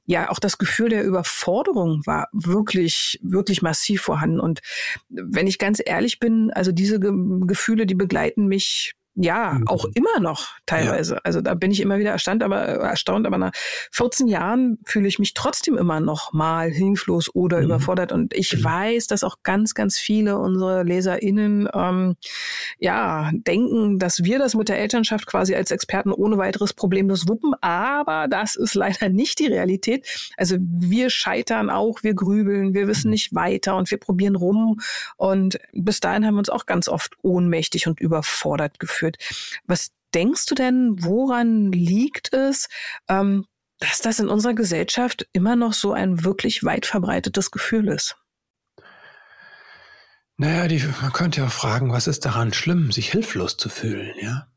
ja, 0.06 0.30
auch 0.30 0.40
das 0.40 0.58
Gefühl 0.58 0.90
der 0.90 1.04
Überforderung 1.04 2.06
war 2.06 2.28
wirklich, 2.32 3.20
wirklich 3.24 3.62
massiv 3.62 4.02
vorhanden. 4.02 4.40
Und 4.40 4.62
wenn 5.10 5.48
ich 5.48 5.60
ganz 5.60 5.82
ehrlich 5.84 6.20
bin, 6.20 6.52
also 6.52 6.72
diese 6.72 7.00
Ge 7.00 7.12
Gefühle, 7.46 7.86
die 7.86 7.96
begleiten 7.96 8.48
mich 8.48 8.94
ja, 9.16 9.54
mhm. 9.54 9.68
auch 9.68 9.86
immer 9.94 10.20
noch 10.20 10.48
teilweise. 10.66 11.16
Ja. 11.16 11.22
Also 11.24 11.42
da 11.42 11.54
bin 11.54 11.72
ich 11.72 11.82
immer 11.82 12.00
wieder 12.00 12.12
erstaunt, 12.12 12.42
aber 12.42 12.68
äh, 12.68 12.78
erstaunt, 12.78 13.28
aber 13.28 13.38
nach 13.38 13.52
14 13.92 14.28
Jahren 14.28 14.80
fühle 14.86 15.08
ich 15.08 15.20
mich 15.20 15.36
trotzdem 15.36 15.78
immer 15.78 16.00
noch 16.00 16.34
mal 16.34 16.72
hilflos 16.72 17.30
oder 17.34 17.60
mhm. 17.60 17.66
überfordert. 17.66 18.12
Und 18.12 18.34
ich 18.34 18.58
mhm. 18.58 18.64
weiß, 18.64 19.08
dass 19.08 19.24
auch 19.24 19.38
ganz, 19.44 19.76
ganz 19.76 20.00
viele 20.00 20.40
unserer 20.40 20.84
LeserInnen 20.84 21.70
ähm, 21.74 22.16
ja 22.80 23.30
denken, 23.34 24.00
dass 24.00 24.24
wir 24.24 24.40
das 24.40 24.56
mit 24.56 24.68
der 24.68 24.80
Elternschaft 24.80 25.28
quasi 25.28 25.54
als 25.54 25.70
Experten 25.70 26.12
ohne 26.12 26.38
weiteres 26.40 26.74
problemlos 26.74 27.28
wuppen. 27.28 27.54
Aber 27.62 28.28
das 28.28 28.56
ist 28.56 28.74
leider 28.74 29.10
nicht 29.10 29.38
die 29.38 29.48
Realität. 29.48 30.32
Also 30.38 30.58
wir 30.60 31.12
scheitern 31.12 31.70
auch, 31.70 32.02
wir 32.02 32.16
grübeln, 32.16 32.74
wir 32.74 32.88
wissen 32.88 33.10
mhm. 33.10 33.14
nicht 33.14 33.36
weiter 33.36 33.78
und 33.78 33.92
wir 33.92 34.00
probieren 34.00 34.36
rum. 34.36 34.80
Und 35.18 35.60
bis 35.72 36.00
dahin 36.00 36.26
haben 36.26 36.34
wir 36.34 36.40
uns 36.40 36.50
auch 36.50 36.66
ganz 36.66 36.88
oft 36.88 37.14
ohnmächtig 37.22 37.86
und 37.86 38.00
überfordert 38.00 38.80
gefühlt 38.80 39.03
geführt. 39.04 39.18
Was 39.66 39.92
denkst 40.14 40.46
du 40.46 40.56
denn, 40.56 40.96
woran 41.00 41.72
liegt 41.72 42.34
es, 42.34 42.68
ähm, 43.10 43.46
dass 43.80 44.00
das 44.00 44.20
in 44.20 44.30
unserer 44.30 44.54
Gesellschaft 44.54 45.28
immer 45.34 45.56
noch 45.56 45.74
so 45.74 45.92
ein 45.92 46.24
wirklich 46.24 46.64
weit 46.64 46.86
verbreitetes 46.86 47.52
Gefühl 47.52 47.90
ist. 47.90 48.16
Naja, 50.38 50.68
die, 50.68 50.84
man 51.02 51.14
könnte 51.14 51.42
ja 51.42 51.50
fragen, 51.50 51.92
was 51.92 52.08
ist 52.08 52.26
daran 52.26 52.54
schlimm, 52.54 52.92
sich 52.92 53.12
hilflos 53.12 53.58
zu 53.58 53.70
fühlen, 53.70 54.14
ja? 54.22 54.48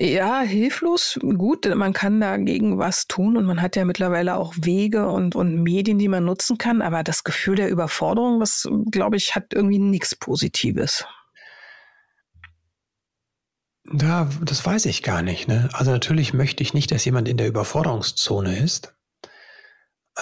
Ja, 0.00 0.42
hilflos, 0.42 1.18
gut, 1.20 1.66
man 1.74 1.92
kann 1.92 2.20
dagegen 2.20 2.78
was 2.78 3.08
tun 3.08 3.36
und 3.36 3.46
man 3.46 3.60
hat 3.60 3.74
ja 3.74 3.84
mittlerweile 3.84 4.36
auch 4.36 4.54
Wege 4.56 5.08
und, 5.08 5.34
und 5.34 5.62
Medien, 5.62 5.98
die 5.98 6.06
man 6.06 6.24
nutzen 6.24 6.56
kann, 6.56 6.82
aber 6.82 7.02
das 7.02 7.24
Gefühl 7.24 7.56
der 7.56 7.68
Überforderung, 7.68 8.40
was, 8.40 8.68
glaube 8.92 9.16
ich, 9.16 9.34
hat 9.34 9.52
irgendwie 9.52 9.80
nichts 9.80 10.14
Positives. 10.14 11.04
Ja, 13.92 14.28
das 14.42 14.64
weiß 14.64 14.86
ich 14.86 15.02
gar 15.02 15.22
nicht. 15.22 15.48
Ne? 15.48 15.68
Also 15.72 15.90
natürlich 15.90 16.34
möchte 16.34 16.62
ich 16.62 16.74
nicht, 16.74 16.90
dass 16.90 17.04
jemand 17.04 17.28
in 17.28 17.36
der 17.36 17.48
Überforderungszone 17.48 18.58
ist. 18.58 18.94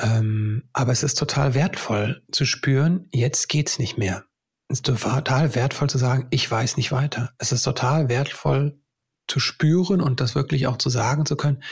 Ähm, 0.00 0.68
aber 0.72 0.92
es 0.92 1.02
ist 1.02 1.14
total 1.14 1.54
wertvoll 1.54 2.22
zu 2.30 2.44
spüren, 2.44 3.08
jetzt 3.12 3.48
geht's 3.48 3.78
nicht 3.78 3.96
mehr. 3.96 4.24
Es 4.68 4.78
ist 4.78 4.86
total 4.86 5.54
wertvoll 5.54 5.88
zu 5.88 5.98
sagen, 5.98 6.26
ich 6.30 6.50
weiß 6.50 6.76
nicht 6.76 6.92
weiter. 6.92 7.32
Es 7.38 7.52
ist 7.52 7.62
total 7.62 8.08
wertvoll 8.08 8.78
zu 9.26 9.40
spüren 9.40 10.00
und 10.00 10.20
das 10.20 10.34
wirklich 10.34 10.66
auch 10.66 10.76
zu 10.76 10.90
sagen 10.90 11.24
zu 11.24 11.36
können, 11.36 11.62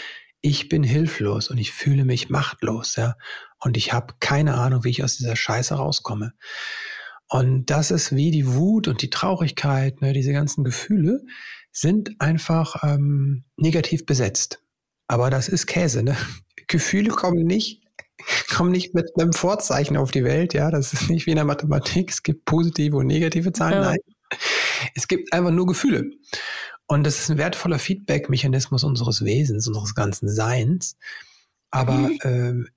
ich 0.41 0.69
bin 0.69 0.83
hilflos 0.83 1.49
und 1.49 1.59
ich 1.59 1.73
fühle 1.73 2.05
mich 2.05 2.29
machtlos, 2.29 2.97
ja. 2.97 3.17
Und 3.61 3.77
ich 3.77 3.93
habe 3.93 4.15
keine 4.21 4.55
Ahnung, 4.55 4.85
wie 4.85 4.91
ich 4.91 5.03
aus 5.03 5.17
dieser 5.17 5.37
Scheiße 5.37 5.75
rauskomme. 5.75 6.35
Und 7.29 7.71
das 7.71 7.91
ist 7.91 8.15
wie 8.15 8.31
die 8.31 8.53
Wut 8.53 8.87
und 8.87 9.01
die 9.01 9.11
Traurigkeit, 9.11 10.03
ne, 10.03 10.13
diese 10.13 10.33
ganzen 10.33 10.65
Gefühle 10.65 11.23
sind 11.75 12.13
einfach 12.21 12.83
ähm, 12.85 13.45
negativ 13.57 14.07
besetzt. 14.07 14.63
Aber 15.09 15.29
das 15.29 15.49
ist 15.49 15.67
Käse, 15.67 16.03
ne? 16.03 16.17
Gefühle 16.69 17.11
kommen 17.11 17.45
nicht, 17.45 17.83
kommen 18.55 18.71
nicht 18.71 18.95
mit 18.95 19.11
einem 19.19 19.33
Vorzeichen 19.33 19.97
auf 19.97 20.11
die 20.11 20.25
Welt, 20.25 20.55
ja. 20.55 20.71
Das 20.71 20.93
ist 20.95 21.11
nicht 21.11 21.27
wie 21.27 21.33
in 21.33 21.37
der 21.37 21.45
Mathematik. 21.45 22.11
Es 22.11 22.23
gibt 22.23 22.47
positive 22.47 22.97
und 22.97 23.09
negative 23.09 23.53
Zahlen. 23.53 23.83
Ja. 23.83 23.91
Nein. 23.91 23.99
Es 24.95 25.09
gibt 25.09 25.33
einfach 25.33 25.51
nur 25.51 25.67
Gefühle. 25.67 26.11
Und 26.87 27.05
das 27.05 27.19
ist 27.19 27.31
ein 27.31 27.39
wertvoller 27.39 27.79
Feedback-Mechanismus 27.79 28.85
unseres 28.85 29.25
Wesens, 29.25 29.67
unseres 29.67 29.95
ganzen 29.95 30.29
Seins. 30.29 30.97
Aber 31.71 32.11
mhm. 32.23 32.69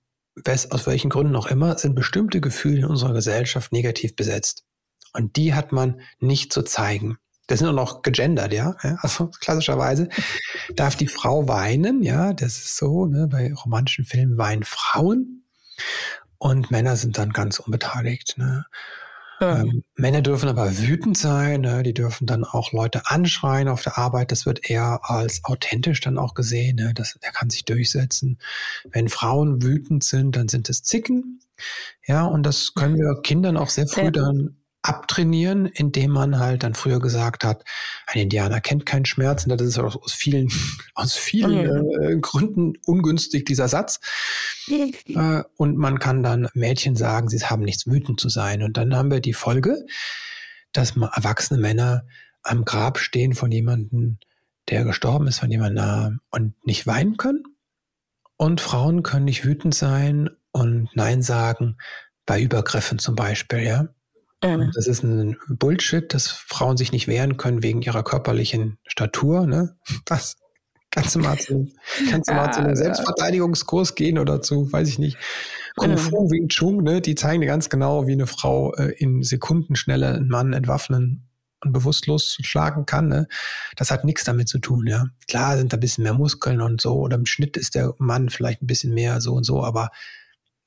äh, 0.46 0.58
aus 0.70 0.88
welchen 0.88 1.10
Gründen 1.10 1.36
auch 1.36 1.48
immer, 1.48 1.77
sind 1.77 1.94
bestimmte 1.94 2.42
Gefühle 2.42 2.80
in 2.80 2.86
unserer 2.86 3.13
Gesellschaft 3.13 3.72
negativ 3.72 4.16
besetzt. 4.16 4.66
Und 5.13 5.36
die 5.36 5.54
hat 5.54 5.72
man 5.72 6.01
nicht 6.20 6.54
zu 6.54 6.63
zeigen. 6.63 7.18
Das 7.48 7.60
sind 7.60 7.68
auch 7.70 7.74
noch 7.74 8.01
gegendert, 8.01 8.54
ja. 8.54 8.75
Also 9.01 9.27
klassischerweise 9.39 10.10
darf 10.75 10.96
die 10.96 11.08
Frau 11.08 11.48
weinen, 11.48 12.04
ja, 12.04 12.34
das 12.34 12.58
ist 12.58 12.77
so, 12.77 13.06
ne? 13.06 13.27
bei 13.27 13.54
romantischen 13.54 14.06
Filmen 14.06 14.38
weinen 14.38 14.63
Frauen 14.63 15.44
und 16.38 16.72
Männer 16.72 16.96
sind 16.96 17.18
dann 17.18 17.32
ganz 17.32 17.60
unbeteiligt. 17.60 18.38
Ne? 18.38 18.66
Ähm, 19.39 19.84
Männer 19.96 20.22
dürfen 20.22 20.50
aber 20.50 20.77
wütend 20.77 21.18
sein, 21.18 21.62
ne? 21.62 21.84
die 21.84 21.94
dürfen 21.94 22.25
dann 22.25 22.44
auch 22.44 22.72
Leute 22.72 23.06
anschreien 23.06 23.68
auf 23.68 23.84
der 23.84 23.98
Arbeit. 23.98 24.32
Das 24.32 24.46
wird 24.46 24.70
eher 24.70 25.00
als 25.04 25.44
authentisch 25.44 26.01
dann 26.01 26.18
auch 26.18 26.34
gesehen. 26.34 26.77
Ne? 26.77 26.94
Das, 26.94 27.18
der 27.22 27.32
kann 27.32 27.50
sich 27.50 27.66
durchsetzen. 27.66 28.39
Wenn 28.89 29.10
Frauen 29.10 29.62
wütend 29.62 30.04
sind, 30.04 30.36
dann 30.36 30.48
sind 30.48 30.70
es 30.70 30.84
Zicken. 30.84 31.39
Ja, 32.06 32.25
und 32.25 32.44
das 32.44 32.74
können 32.75 32.98
wir 32.98 33.22
Kindern 33.24 33.58
auch 33.58 33.70
sehr 33.70 33.88
früh 33.88 34.04
sehr 34.04 34.12
dann 34.12 34.57
abtrainieren, 34.88 35.65
indem 35.65 36.12
man 36.12 36.39
halt 36.39 36.63
dann 36.63 36.74
früher 36.74 37.00
gesagt 37.00 37.44
hat, 37.44 37.63
ein 38.06 38.22
Indianer 38.22 38.62
kennt 38.62 38.86
keinen 38.86 39.06
Schmerz. 39.06 39.44
Und 39.44 39.50
das 39.50 39.67
ist 39.67 39.77
auch 39.79 40.01
aus 40.01 40.13
vielen, 40.13 40.50
aus 40.96 41.13
vielen 41.13 41.91
äh, 42.01 42.17
Gründen 42.20 42.74
ungünstig, 42.86 43.46
dieser 43.46 43.67
Satz. 43.67 44.00
äh, 44.70 45.44
und 45.58 45.77
man 45.77 46.00
kann 46.00 46.24
dann 46.24 46.48
Mädchen 46.53 46.96
sagen, 46.96 47.29
sie 47.29 47.39
haben 47.39 47.63
nichts 47.63 47.88
wütend 47.88 48.20
zu 48.20 48.29
sein. 48.29 48.63
Und 48.63 48.77
dann 48.77 48.96
haben 48.96 49.12
wir 49.12 49.20
die 49.20 49.34
Folge, 49.34 49.86
dass 50.72 50.96
erwachsene 50.96 51.60
Männer 51.60 52.06
am 52.44 52.63
Grab 52.63 53.00
stehen 53.00 53.34
von 53.34 53.51
jemandem, 53.51 54.20
der 54.70 54.84
gestorben 54.84 55.27
ist, 55.27 55.39
von 55.39 55.51
jemandem 55.51 55.75
nah 55.75 56.12
und 56.29 56.53
nicht 56.65 56.88
weinen 56.88 57.17
können. 57.17 57.44
Und 58.38 58.62
Frauen 58.62 59.03
können 59.03 59.25
nicht 59.25 59.44
wütend 59.46 59.74
sein 59.74 60.29
und 60.51 60.89
Nein 60.96 61.22
sagen 61.24 61.77
bei 62.25 62.41
Übergriffen 62.41 63.00
zum 63.00 63.15
Beispiel, 63.15 63.60
ja. 63.60 63.88
Mhm. 64.44 64.72
Das 64.74 64.88
ist 64.88 65.03
ein 65.03 65.38
Bullshit, 65.48 66.13
dass 66.13 66.27
Frauen 66.27 66.77
sich 66.77 66.91
nicht 66.91 67.08
wehren 67.08 67.38
können 67.38 67.63
wegen 67.63 67.82
ihrer 67.82 68.03
körperlichen 68.03 68.77
Statur. 68.88 69.48
Ne? 69.48 69.75
Das 70.06 70.36
kannst 70.91 71.15
du 71.15 71.20
mal 71.20 71.38
zu, 71.38 71.70
kannst 72.10 72.29
du 72.29 72.34
mal 72.34 72.51
zu 72.51 72.62
einem 72.62 72.75
Selbstverteidigungskurs 72.75 73.96
gehen 73.96 74.17
oder 74.17 74.41
zu, 74.41 74.72
weiß 74.72 74.88
ich 74.88 75.00
nicht, 75.00 75.17
Kung 75.75 75.91
mhm. 75.91 75.98
Fu, 75.98 76.29
Wing 76.32 76.48
Chun, 76.50 76.84
ne? 76.84 77.01
die 77.01 77.15
zeigen 77.15 77.41
dir 77.41 77.48
ganz 77.48 77.70
genau, 77.70 78.08
wie 78.08 78.13
eine 78.13 78.25
Frau 78.25 78.74
äh, 78.75 78.94
in 78.98 79.22
Sekundenschnelle 79.22 80.15
einen 80.15 80.27
Mann 80.27 80.53
entwaffnen 80.53 81.27
und 81.63 81.72
bewusstlos 81.74 82.38
schlagen 82.41 82.86
kann. 82.86 83.08
Ne? 83.08 83.27
Das 83.75 83.91
hat 83.91 84.03
nichts 84.03 84.24
damit 84.24 84.48
zu 84.48 84.60
tun. 84.60 84.88
Ja, 84.88 85.06
Klar 85.27 85.58
sind 85.58 85.74
da 85.74 85.77
ein 85.77 85.82
bisschen 85.82 86.03
mehr 86.03 86.13
Muskeln 86.13 86.62
und 86.62 86.82
so 86.82 86.96
oder 86.96 87.15
im 87.17 87.25
Schnitt 87.25 87.58
ist 87.58 87.75
der 87.75 87.94
Mann 87.98 88.29
vielleicht 88.29 88.62
ein 88.62 88.67
bisschen 88.67 88.94
mehr 88.94 89.22
so 89.22 89.34
und 89.34 89.44
so, 89.44 89.63
aber 89.63 89.89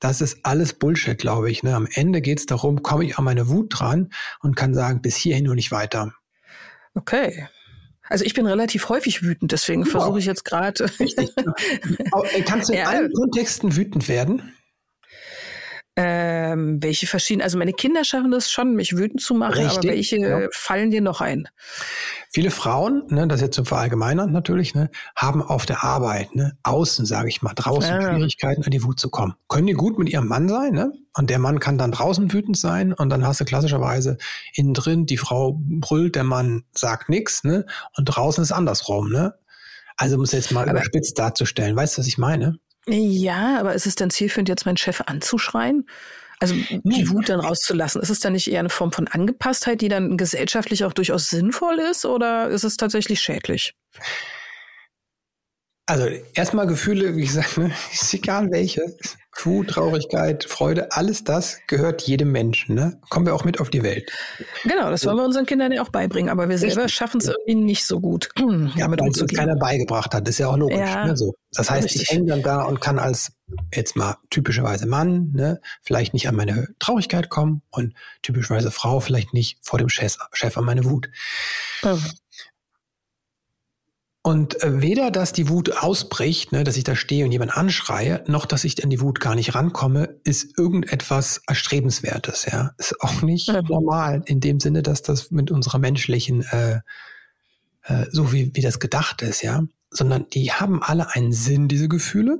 das 0.01 0.19
ist 0.19 0.39
alles 0.43 0.73
Bullshit, 0.73 1.17
glaube 1.17 1.49
ich. 1.49 1.63
Ne? 1.63 1.75
Am 1.75 1.87
Ende 1.93 2.21
geht 2.21 2.39
es 2.39 2.45
darum, 2.47 2.81
komme 2.81 3.05
ich 3.05 3.17
an 3.17 3.23
meine 3.23 3.47
Wut 3.47 3.67
dran 3.69 4.09
und 4.41 4.55
kann 4.55 4.73
sagen, 4.73 5.01
bis 5.01 5.15
hierhin 5.15 5.47
und 5.47 5.55
nicht 5.55 5.71
weiter. 5.71 6.13
Okay. 6.95 7.47
Also 8.09 8.25
ich 8.25 8.33
bin 8.33 8.45
relativ 8.45 8.89
häufig 8.89 9.23
wütend, 9.23 9.53
deswegen 9.53 9.85
wow. 9.85 9.91
versuche 9.91 10.19
ich 10.19 10.25
jetzt 10.25 10.43
gerade. 10.43 10.85
Kannst 12.45 12.69
du 12.69 12.73
in 12.73 12.79
ja. 12.79 12.89
allen 12.89 13.13
Kontexten 13.13 13.77
wütend 13.77 14.09
werden? 14.09 14.51
Ähm, 15.97 16.81
welche 16.81 17.05
verschiedenen, 17.05 17.43
also 17.43 17.57
meine 17.57 17.73
Kinder 17.73 18.05
schaffen 18.05 18.31
das 18.31 18.49
schon, 18.49 18.75
mich 18.75 18.95
wütend 18.95 19.19
zu 19.19 19.33
machen, 19.33 19.55
Richtig, 19.55 19.77
aber 19.77 19.87
welche 19.89 20.17
ja. 20.17 20.47
fallen 20.53 20.89
dir 20.89 21.01
noch 21.01 21.19
ein? 21.19 21.49
Viele 22.31 22.49
Frauen, 22.49 23.03
ne, 23.09 23.27
das 23.27 23.41
jetzt 23.41 23.55
zum 23.55 23.65
Verallgemeinern 23.65 24.31
natürlich, 24.31 24.73
ne, 24.73 24.89
haben 25.17 25.41
auf 25.41 25.65
der 25.65 25.83
Arbeit, 25.83 26.33
ne, 26.33 26.57
außen, 26.63 27.05
sage 27.05 27.27
ich 27.27 27.41
mal, 27.41 27.53
draußen 27.53 27.93
ja. 27.93 28.13
Schwierigkeiten, 28.13 28.63
an 28.63 28.71
die 28.71 28.83
Wut 28.83 29.01
zu 29.01 29.09
kommen. 29.09 29.35
Können 29.49 29.67
die 29.67 29.73
gut 29.73 29.99
mit 29.99 30.09
ihrem 30.09 30.27
Mann 30.27 30.47
sein, 30.47 30.71
ne? 30.71 30.93
Und 31.13 31.29
der 31.29 31.39
Mann 31.39 31.59
kann 31.59 31.77
dann 31.77 31.91
draußen 31.91 32.31
wütend 32.31 32.55
sein 32.55 32.93
und 32.93 33.09
dann 33.09 33.27
hast 33.27 33.41
du 33.41 33.45
klassischerweise 33.45 34.17
innen 34.53 34.73
drin, 34.73 35.05
die 35.05 35.17
Frau 35.17 35.57
brüllt, 35.59 36.15
der 36.15 36.23
Mann 36.23 36.63
sagt 36.71 37.09
nichts, 37.09 37.43
ne? 37.43 37.65
Und 37.97 38.05
draußen 38.05 38.41
ist 38.41 38.53
andersrum, 38.53 39.09
ne? 39.09 39.35
Also 39.97 40.15
um 40.15 40.21
es 40.21 40.31
jetzt 40.31 40.53
mal 40.53 40.61
aber 40.61 40.71
überspitzt 40.71 41.19
darzustellen. 41.19 41.75
Weißt 41.75 41.97
du, 41.97 41.99
was 41.99 42.07
ich 42.07 42.17
meine? 42.17 42.59
Ja, 42.87 43.59
aber 43.59 43.73
ist 43.73 43.85
es 43.85 43.95
denn 43.95 44.09
zielführend, 44.09 44.49
jetzt 44.49 44.65
meinen 44.65 44.77
Chef 44.77 45.01
anzuschreien? 45.05 45.85
Also 46.39 46.55
die 46.55 47.09
Wut 47.09 47.29
dann 47.29 47.39
rauszulassen. 47.39 48.01
Ist 48.01 48.09
es 48.09 48.19
dann 48.19 48.33
nicht 48.33 48.51
eher 48.51 48.61
eine 48.61 48.71
Form 48.71 48.91
von 48.91 49.07
Angepasstheit, 49.07 49.79
die 49.81 49.89
dann 49.89 50.17
gesellschaftlich 50.17 50.83
auch 50.83 50.93
durchaus 50.93 51.29
sinnvoll 51.29 51.77
ist, 51.79 52.03
oder 52.03 52.49
ist 52.49 52.63
es 52.63 52.77
tatsächlich 52.77 53.21
schädlich? 53.21 53.75
Also 55.85 56.07
erstmal 56.33 56.65
Gefühle, 56.65 57.15
wie 57.15 57.25
gesagt, 57.25 57.57
ne, 57.57 57.71
ist 57.93 58.13
egal 58.13 58.49
welche. 58.49 58.81
Wut, 59.45 59.69
Traurigkeit, 59.69 60.43
Freude, 60.43 60.91
alles 60.91 61.23
das 61.23 61.59
gehört 61.67 62.01
jedem 62.03 62.31
Menschen. 62.31 62.75
Ne? 62.75 62.99
Kommen 63.09 63.25
wir 63.25 63.35
auch 63.35 63.43
mit 63.43 63.59
auf 63.59 63.69
die 63.69 63.83
Welt. 63.83 64.11
Genau, 64.63 64.89
das 64.89 65.05
wollen 65.05 65.17
wir 65.17 65.25
unseren 65.25 65.45
Kindern 65.45 65.71
ja 65.71 65.81
auch 65.81 65.89
beibringen, 65.89 66.29
aber 66.29 66.49
wir 66.49 66.57
selber 66.57 66.87
schaffen 66.89 67.19
es 67.19 67.27
irgendwie 67.27 67.55
nicht 67.55 67.85
so 67.85 67.99
gut. 67.99 68.29
Ja, 68.75 68.85
damit 68.85 69.01
weil 69.01 69.09
es 69.09 69.25
keiner 69.35 69.55
beigebracht 69.55 70.13
hat, 70.13 70.27
das 70.27 70.35
ist 70.35 70.39
ja 70.39 70.47
auch 70.47 70.57
logisch. 70.57 70.77
Ja, 70.77 71.05
ne, 71.05 71.17
so. 71.17 71.33
Das 71.53 71.69
heißt, 71.69 71.85
richtig. 71.85 72.03
ich 72.03 72.09
hänge 72.09 72.27
dann 72.27 72.41
da 72.41 72.63
und 72.63 72.79
kann 72.79 72.99
als 72.99 73.33
jetzt 73.73 73.95
mal 73.95 74.17
typischerweise 74.29 74.85
Mann 74.85 75.31
ne, 75.33 75.59
vielleicht 75.81 76.13
nicht 76.13 76.27
an 76.27 76.35
meine 76.35 76.67
Traurigkeit 76.79 77.29
kommen 77.29 77.61
und 77.69 77.93
typischerweise 78.21 78.71
Frau 78.71 78.99
vielleicht 78.99 79.33
nicht 79.33 79.57
vor 79.61 79.79
dem 79.79 79.89
Chef, 79.89 80.17
Chef 80.31 80.57
an 80.57 80.65
meine 80.65 80.85
Wut. 80.85 81.09
Mhm. 81.83 82.01
Und 84.23 84.61
äh, 84.63 84.81
weder, 84.81 85.09
dass 85.09 85.33
die 85.33 85.49
Wut 85.49 85.77
ausbricht, 85.77 86.51
ne, 86.51 86.63
dass 86.63 86.77
ich 86.77 86.83
da 86.83 86.95
stehe 86.95 87.25
und 87.25 87.31
jemand 87.31 87.57
anschreie, 87.57 88.23
noch 88.27 88.45
dass 88.45 88.63
ich 88.63 88.83
an 88.83 88.91
die 88.91 89.01
Wut 89.01 89.19
gar 89.19 89.33
nicht 89.33 89.55
rankomme, 89.55 90.19
ist 90.23 90.57
irgendetwas 90.59 91.41
Erstrebenswertes. 91.47 92.45
Ja, 92.45 92.71
ist 92.77 93.01
auch 93.01 93.23
nicht 93.23 93.47
ja. 93.47 93.63
normal 93.63 94.21
in 94.25 94.39
dem 94.39 94.59
Sinne, 94.59 94.83
dass 94.83 95.01
das 95.01 95.31
mit 95.31 95.49
unserer 95.49 95.79
menschlichen, 95.79 96.43
äh, 96.51 96.81
äh, 97.83 98.05
so 98.11 98.31
wie 98.31 98.51
wie 98.53 98.61
das 98.61 98.79
gedacht 98.79 99.23
ist, 99.23 99.41
ja, 99.41 99.63
sondern 99.89 100.27
die 100.29 100.51
haben 100.51 100.83
alle 100.83 101.15
einen 101.15 101.31
Sinn, 101.31 101.67
diese 101.67 101.89
Gefühle. 101.89 102.37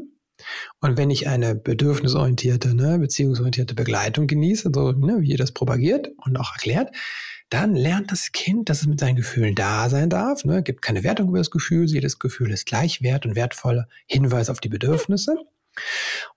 Und 0.82 0.98
wenn 0.98 1.10
ich 1.10 1.28
eine 1.28 1.56
bedürfnisorientierte, 1.56 2.76
ne, 2.76 3.00
beziehungsorientierte 3.00 3.74
Begleitung 3.74 4.28
genieße, 4.28 4.70
so 4.74 4.92
ne, 4.92 5.22
wie 5.22 5.32
ihr 5.32 5.38
das 5.38 5.52
propagiert 5.52 6.10
und 6.18 6.38
auch 6.38 6.54
erklärt, 6.54 6.96
dann 7.52 7.76
lernt 7.76 8.12
das 8.12 8.32
Kind, 8.32 8.70
dass 8.70 8.82
es 8.82 8.88
mit 8.88 9.00
seinen 9.00 9.18
Gefühlen 9.18 9.56
da 9.56 9.90
sein 9.90 10.10
darf, 10.10 10.46
ne? 10.46 10.64
gibt 10.64 10.82
keine 10.82 11.04
Wertung 11.04 11.28
über 11.30 11.38
das 11.38 11.52
Gefühl, 11.52 11.86
jedes 11.86 12.18
Gefühl 12.18 12.50
ist 12.52 12.66
gleich 12.66 13.02
wert 13.02 13.26
und 13.26 13.36
wertvoller 13.36 13.88
Hinweis 14.06 14.50
auf 14.50 14.62
die 14.62 14.70
Bedürfnisse. 14.70 15.36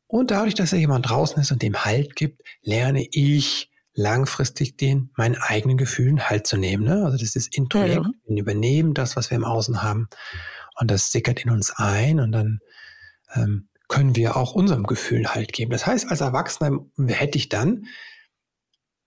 Und 0.08 0.32
dadurch, 0.32 0.54
dass 0.54 0.72
er 0.72 0.80
jemand 0.80 1.08
draußen 1.08 1.40
ist 1.40 1.52
und 1.52 1.62
dem 1.62 1.84
Halt 1.84 2.16
gibt, 2.16 2.42
lerne 2.62 3.06
ich 3.12 3.70
langfristig 3.94 4.76
den 4.76 5.10
meinen 5.16 5.36
eigenen 5.36 5.76
Gefühlen 5.76 6.28
Halt 6.28 6.48
zu 6.48 6.56
nehmen. 6.56 6.84
Ne? 6.84 7.04
Also 7.04 7.16
das 7.16 7.36
ist 7.36 7.56
Introjekt, 7.56 8.04
ja. 8.04 8.10
wir 8.26 8.40
übernehmen 8.40 8.92
das, 8.92 9.14
was 9.14 9.30
wir 9.30 9.36
im 9.36 9.44
Außen 9.44 9.84
haben 9.84 10.08
Und 10.80 10.90
das 10.90 11.12
sickert 11.12 11.44
in 11.44 11.50
uns 11.50 11.70
ein 11.76 12.18
und 12.18 12.32
dann 12.32 12.58
ähm, 13.36 13.68
können 13.86 14.16
wir 14.16 14.36
auch 14.36 14.52
unserem 14.52 14.82
Gefühl 14.82 15.32
halt 15.32 15.52
geben. 15.52 15.70
Das 15.70 15.86
heißt, 15.86 16.10
als 16.10 16.20
Erwachsener 16.20 16.80
hätte 17.06 17.38
ich 17.38 17.48
dann 17.48 17.86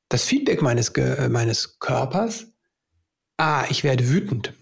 das 0.10 0.24
Feedback 0.24 0.62
meines, 0.62 0.90
äh, 0.90 1.30
meines 1.30 1.80
Körpers, 1.80 2.48
ah, 3.38 3.66
ich 3.70 3.84
werde 3.84 4.10
wütend. 4.10 4.54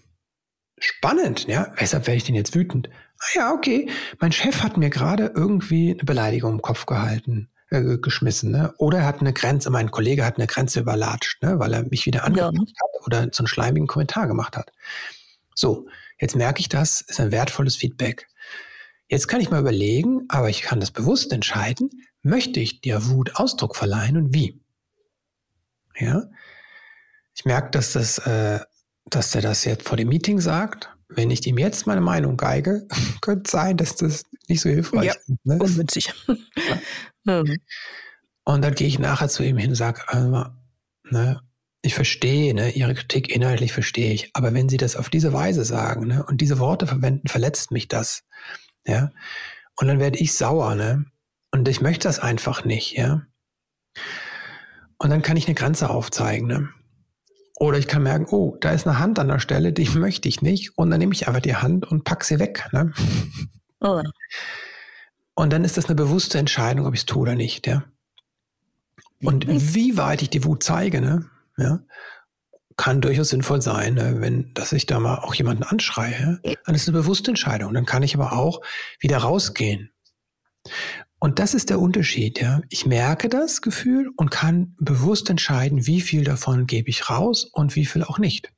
Spannend, 0.78 1.46
ja. 1.46 1.72
Weshalb 1.76 2.06
werde 2.06 2.18
ich 2.18 2.24
denn 2.24 2.34
jetzt 2.34 2.54
wütend? 2.54 2.90
Ah 3.18 3.24
ja, 3.34 3.52
okay. 3.52 3.88
Mein 4.20 4.32
Chef 4.32 4.62
hat 4.62 4.76
mir 4.76 4.90
gerade 4.90 5.32
irgendwie 5.34 5.92
eine 5.92 6.04
Beleidigung 6.04 6.52
im 6.52 6.62
Kopf 6.62 6.84
gehalten, 6.84 7.48
äh, 7.70 7.96
geschmissen, 7.96 8.50
ne? 8.50 8.74
Oder 8.76 8.98
er 8.98 9.06
hat 9.06 9.20
eine 9.20 9.32
Grenze, 9.32 9.70
mein 9.70 9.90
Kollege 9.90 10.24
hat 10.24 10.36
eine 10.36 10.46
Grenze 10.46 10.80
überlatscht, 10.80 11.42
ne? 11.42 11.58
Weil 11.58 11.72
er 11.72 11.84
mich 11.84 12.04
wieder 12.04 12.24
angepasst 12.24 12.54
ja. 12.54 12.62
hat 12.62 13.06
oder 13.06 13.28
so 13.32 13.42
einen 13.42 13.48
schleimigen 13.48 13.86
Kommentar 13.86 14.26
gemacht 14.26 14.56
hat. 14.56 14.70
So, 15.54 15.88
jetzt 16.20 16.36
merke 16.36 16.60
ich 16.60 16.68
das, 16.68 17.00
ist 17.00 17.20
ein 17.20 17.32
wertvolles 17.32 17.76
Feedback. 17.76 18.28
Jetzt 19.08 19.28
kann 19.28 19.40
ich 19.40 19.50
mal 19.50 19.60
überlegen, 19.60 20.26
aber 20.28 20.50
ich 20.50 20.62
kann 20.62 20.80
das 20.80 20.90
bewusst 20.90 21.32
entscheiden, 21.32 21.90
möchte 22.22 22.60
ich 22.60 22.80
der 22.82 23.08
Wut 23.08 23.36
Ausdruck 23.36 23.76
verleihen 23.76 24.16
und 24.16 24.34
wie? 24.34 24.60
Ja, 25.98 26.24
ich 27.34 27.44
merke, 27.44 27.70
dass 27.70 27.92
das, 27.92 28.18
äh, 28.18 28.60
dass 29.06 29.30
der 29.30 29.42
das 29.42 29.64
jetzt 29.64 29.88
vor 29.88 29.96
dem 29.96 30.08
Meeting 30.08 30.40
sagt. 30.40 30.90
Wenn 31.08 31.30
ich 31.30 31.46
ihm 31.46 31.58
jetzt 31.58 31.86
meine 31.86 32.00
Meinung 32.00 32.36
geige, 32.36 32.86
könnte 33.20 33.50
sein, 33.50 33.76
dass 33.76 33.96
das 33.96 34.24
nicht 34.48 34.60
so 34.60 34.68
hilfreich 34.68 35.06
ja, 35.06 35.12
ist. 35.12 35.44
Ne? 35.44 35.58
Unwitzig. 35.58 36.12
Ja. 37.24 37.42
Und 38.44 38.62
dann 38.62 38.74
gehe 38.74 38.86
ich 38.86 39.00
nachher 39.00 39.28
zu 39.28 39.42
ihm 39.42 39.58
hin 39.58 39.70
und 39.70 39.74
sage, 39.74 40.02
äh, 40.08 41.10
ne, 41.10 41.40
ich 41.82 41.94
verstehe, 41.94 42.54
ne, 42.54 42.70
Ihre 42.70 42.94
Kritik 42.94 43.28
inhaltlich 43.28 43.72
verstehe 43.72 44.12
ich, 44.12 44.30
aber 44.34 44.54
wenn 44.54 44.68
Sie 44.68 44.76
das 44.76 44.94
auf 44.94 45.10
diese 45.10 45.32
Weise 45.32 45.64
sagen 45.64 46.06
ne, 46.06 46.24
und 46.24 46.40
diese 46.40 46.60
Worte 46.60 46.86
verwenden, 46.86 47.26
verletzt 47.26 47.72
mich 47.72 47.88
das. 47.88 48.22
Ja. 48.86 49.10
Und 49.74 49.88
dann 49.88 49.98
werde 49.98 50.18
ich 50.18 50.34
sauer, 50.34 50.76
ne? 50.76 51.06
Und 51.50 51.66
ich 51.68 51.80
möchte 51.80 52.06
das 52.06 52.20
einfach 52.20 52.64
nicht, 52.64 52.96
ja. 52.96 53.26
Und 54.98 55.10
dann 55.10 55.22
kann 55.22 55.36
ich 55.36 55.46
eine 55.46 55.54
Grenze 55.54 55.90
aufzeigen. 55.90 56.46
Ne? 56.46 56.68
Oder 57.58 57.78
ich 57.78 57.88
kann 57.88 58.02
merken, 58.02 58.26
oh, 58.30 58.56
da 58.60 58.70
ist 58.70 58.86
eine 58.86 58.98
Hand 58.98 59.18
an 59.18 59.28
der 59.28 59.38
Stelle, 59.38 59.72
die 59.72 59.88
möchte 59.98 60.28
ich 60.28 60.42
nicht. 60.42 60.76
Und 60.76 60.90
dann 60.90 60.98
nehme 60.98 61.12
ich 61.12 61.28
einfach 61.28 61.40
die 61.40 61.56
Hand 61.56 61.86
und 61.90 62.04
pack 62.04 62.24
sie 62.24 62.38
weg. 62.38 62.68
Ne? 62.72 62.92
Oh. 63.80 64.02
Und 65.34 65.52
dann 65.52 65.64
ist 65.64 65.76
das 65.76 65.86
eine 65.86 65.94
bewusste 65.94 66.38
Entscheidung, 66.38 66.86
ob 66.86 66.94
ich 66.94 67.00
es 67.00 67.06
tue 67.06 67.22
oder 67.22 67.34
nicht. 67.34 67.66
Ja? 67.66 67.84
Und 69.22 69.46
wie 69.48 69.96
weit 69.96 70.22
ich 70.22 70.30
die 70.30 70.44
Wut 70.44 70.62
zeige, 70.62 71.00
ne? 71.00 71.28
ja, 71.56 71.80
kann 72.76 73.00
durchaus 73.00 73.30
sinnvoll 73.30 73.62
sein, 73.62 73.94
ne? 73.94 74.20
wenn, 74.20 74.52
dass 74.54 74.72
ich 74.72 74.86
da 74.86 75.00
mal 75.00 75.18
auch 75.18 75.34
jemanden 75.34 75.62
anschreie. 75.62 76.40
Dann 76.64 76.74
ist 76.74 76.82
es 76.82 76.88
eine 76.88 76.98
bewusste 76.98 77.30
Entscheidung. 77.30 77.72
Dann 77.74 77.86
kann 77.86 78.02
ich 78.02 78.14
aber 78.14 78.32
auch 78.32 78.60
wieder 79.00 79.18
rausgehen. 79.18 79.90
Und 81.26 81.40
das 81.40 81.54
ist 81.54 81.70
der 81.70 81.80
Unterschied, 81.80 82.40
ja. 82.40 82.60
Ich 82.68 82.86
merke 82.86 83.28
das 83.28 83.60
Gefühl 83.60 84.12
und 84.16 84.30
kann 84.30 84.76
bewusst 84.78 85.28
entscheiden, 85.28 85.84
wie 85.84 86.00
viel 86.00 86.22
davon 86.22 86.68
gebe 86.68 86.88
ich 86.88 87.10
raus 87.10 87.50
und 87.52 87.74
wie 87.74 87.84
viel 87.84 88.04
auch 88.04 88.20
nicht. 88.20 88.52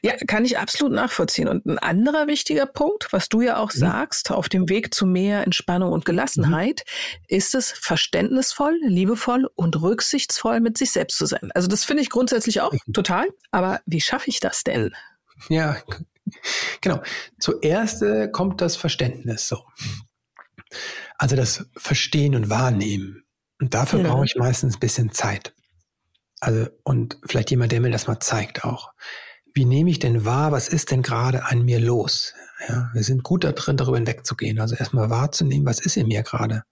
Ja, 0.00 0.16
kann 0.26 0.46
ich 0.46 0.56
absolut 0.58 0.94
nachvollziehen. 0.94 1.46
Und 1.46 1.66
ein 1.66 1.78
anderer 1.78 2.26
wichtiger 2.26 2.64
Punkt, 2.64 3.12
was 3.12 3.28
du 3.28 3.42
ja 3.42 3.58
auch 3.58 3.70
mhm. 3.74 3.78
sagst, 3.80 4.30
auf 4.30 4.48
dem 4.48 4.70
Weg 4.70 4.94
zu 4.94 5.04
mehr 5.04 5.44
Entspannung 5.44 5.92
und 5.92 6.06
Gelassenheit, 6.06 6.84
mhm. 6.86 7.36
ist 7.36 7.54
es 7.54 7.70
verständnisvoll, 7.72 8.78
liebevoll 8.82 9.50
und 9.54 9.78
rücksichtsvoll 9.82 10.60
mit 10.60 10.78
sich 10.78 10.92
selbst 10.92 11.18
zu 11.18 11.26
sein. 11.26 11.50
Also 11.54 11.68
das 11.68 11.84
finde 11.84 12.02
ich 12.02 12.08
grundsätzlich 12.08 12.62
auch 12.62 12.72
mhm. 12.72 12.94
total. 12.94 13.26
Aber 13.50 13.82
wie 13.84 14.00
schaffe 14.00 14.30
ich 14.30 14.40
das 14.40 14.64
denn? 14.64 14.94
Ja, 15.50 15.76
genau. 16.80 17.02
Zuerst 17.38 18.00
äh, 18.00 18.28
kommt 18.28 18.62
das 18.62 18.74
Verständnis 18.74 19.48
so. 19.48 19.66
Also 21.18 21.36
das 21.36 21.66
Verstehen 21.76 22.34
und 22.34 22.50
Wahrnehmen. 22.50 23.24
Und 23.60 23.74
dafür 23.74 24.00
ja. 24.00 24.08
brauche 24.08 24.26
ich 24.26 24.36
meistens 24.36 24.76
ein 24.76 24.80
bisschen 24.80 25.12
Zeit. 25.12 25.54
Also, 26.40 26.68
und 26.84 27.18
vielleicht 27.24 27.50
jemand, 27.50 27.72
der 27.72 27.80
mir 27.80 27.90
das 27.90 28.06
mal 28.06 28.20
zeigt 28.20 28.64
auch. 28.64 28.92
Wie 29.54 29.64
nehme 29.64 29.88
ich 29.88 29.98
denn 29.98 30.26
wahr, 30.26 30.52
was 30.52 30.68
ist 30.68 30.90
denn 30.90 31.00
gerade 31.02 31.46
an 31.46 31.64
mir 31.64 31.80
los? 31.80 32.34
Ja, 32.68 32.90
wir 32.92 33.02
sind 33.02 33.22
gut 33.22 33.44
da 33.44 33.52
drin, 33.52 33.78
darüber 33.78 33.96
hinwegzugehen. 33.96 34.60
Also 34.60 34.76
erstmal 34.76 35.08
wahrzunehmen, 35.08 35.66
was 35.66 35.80
ist 35.80 35.96
in 35.96 36.08
mir 36.08 36.22
gerade? 36.22 36.64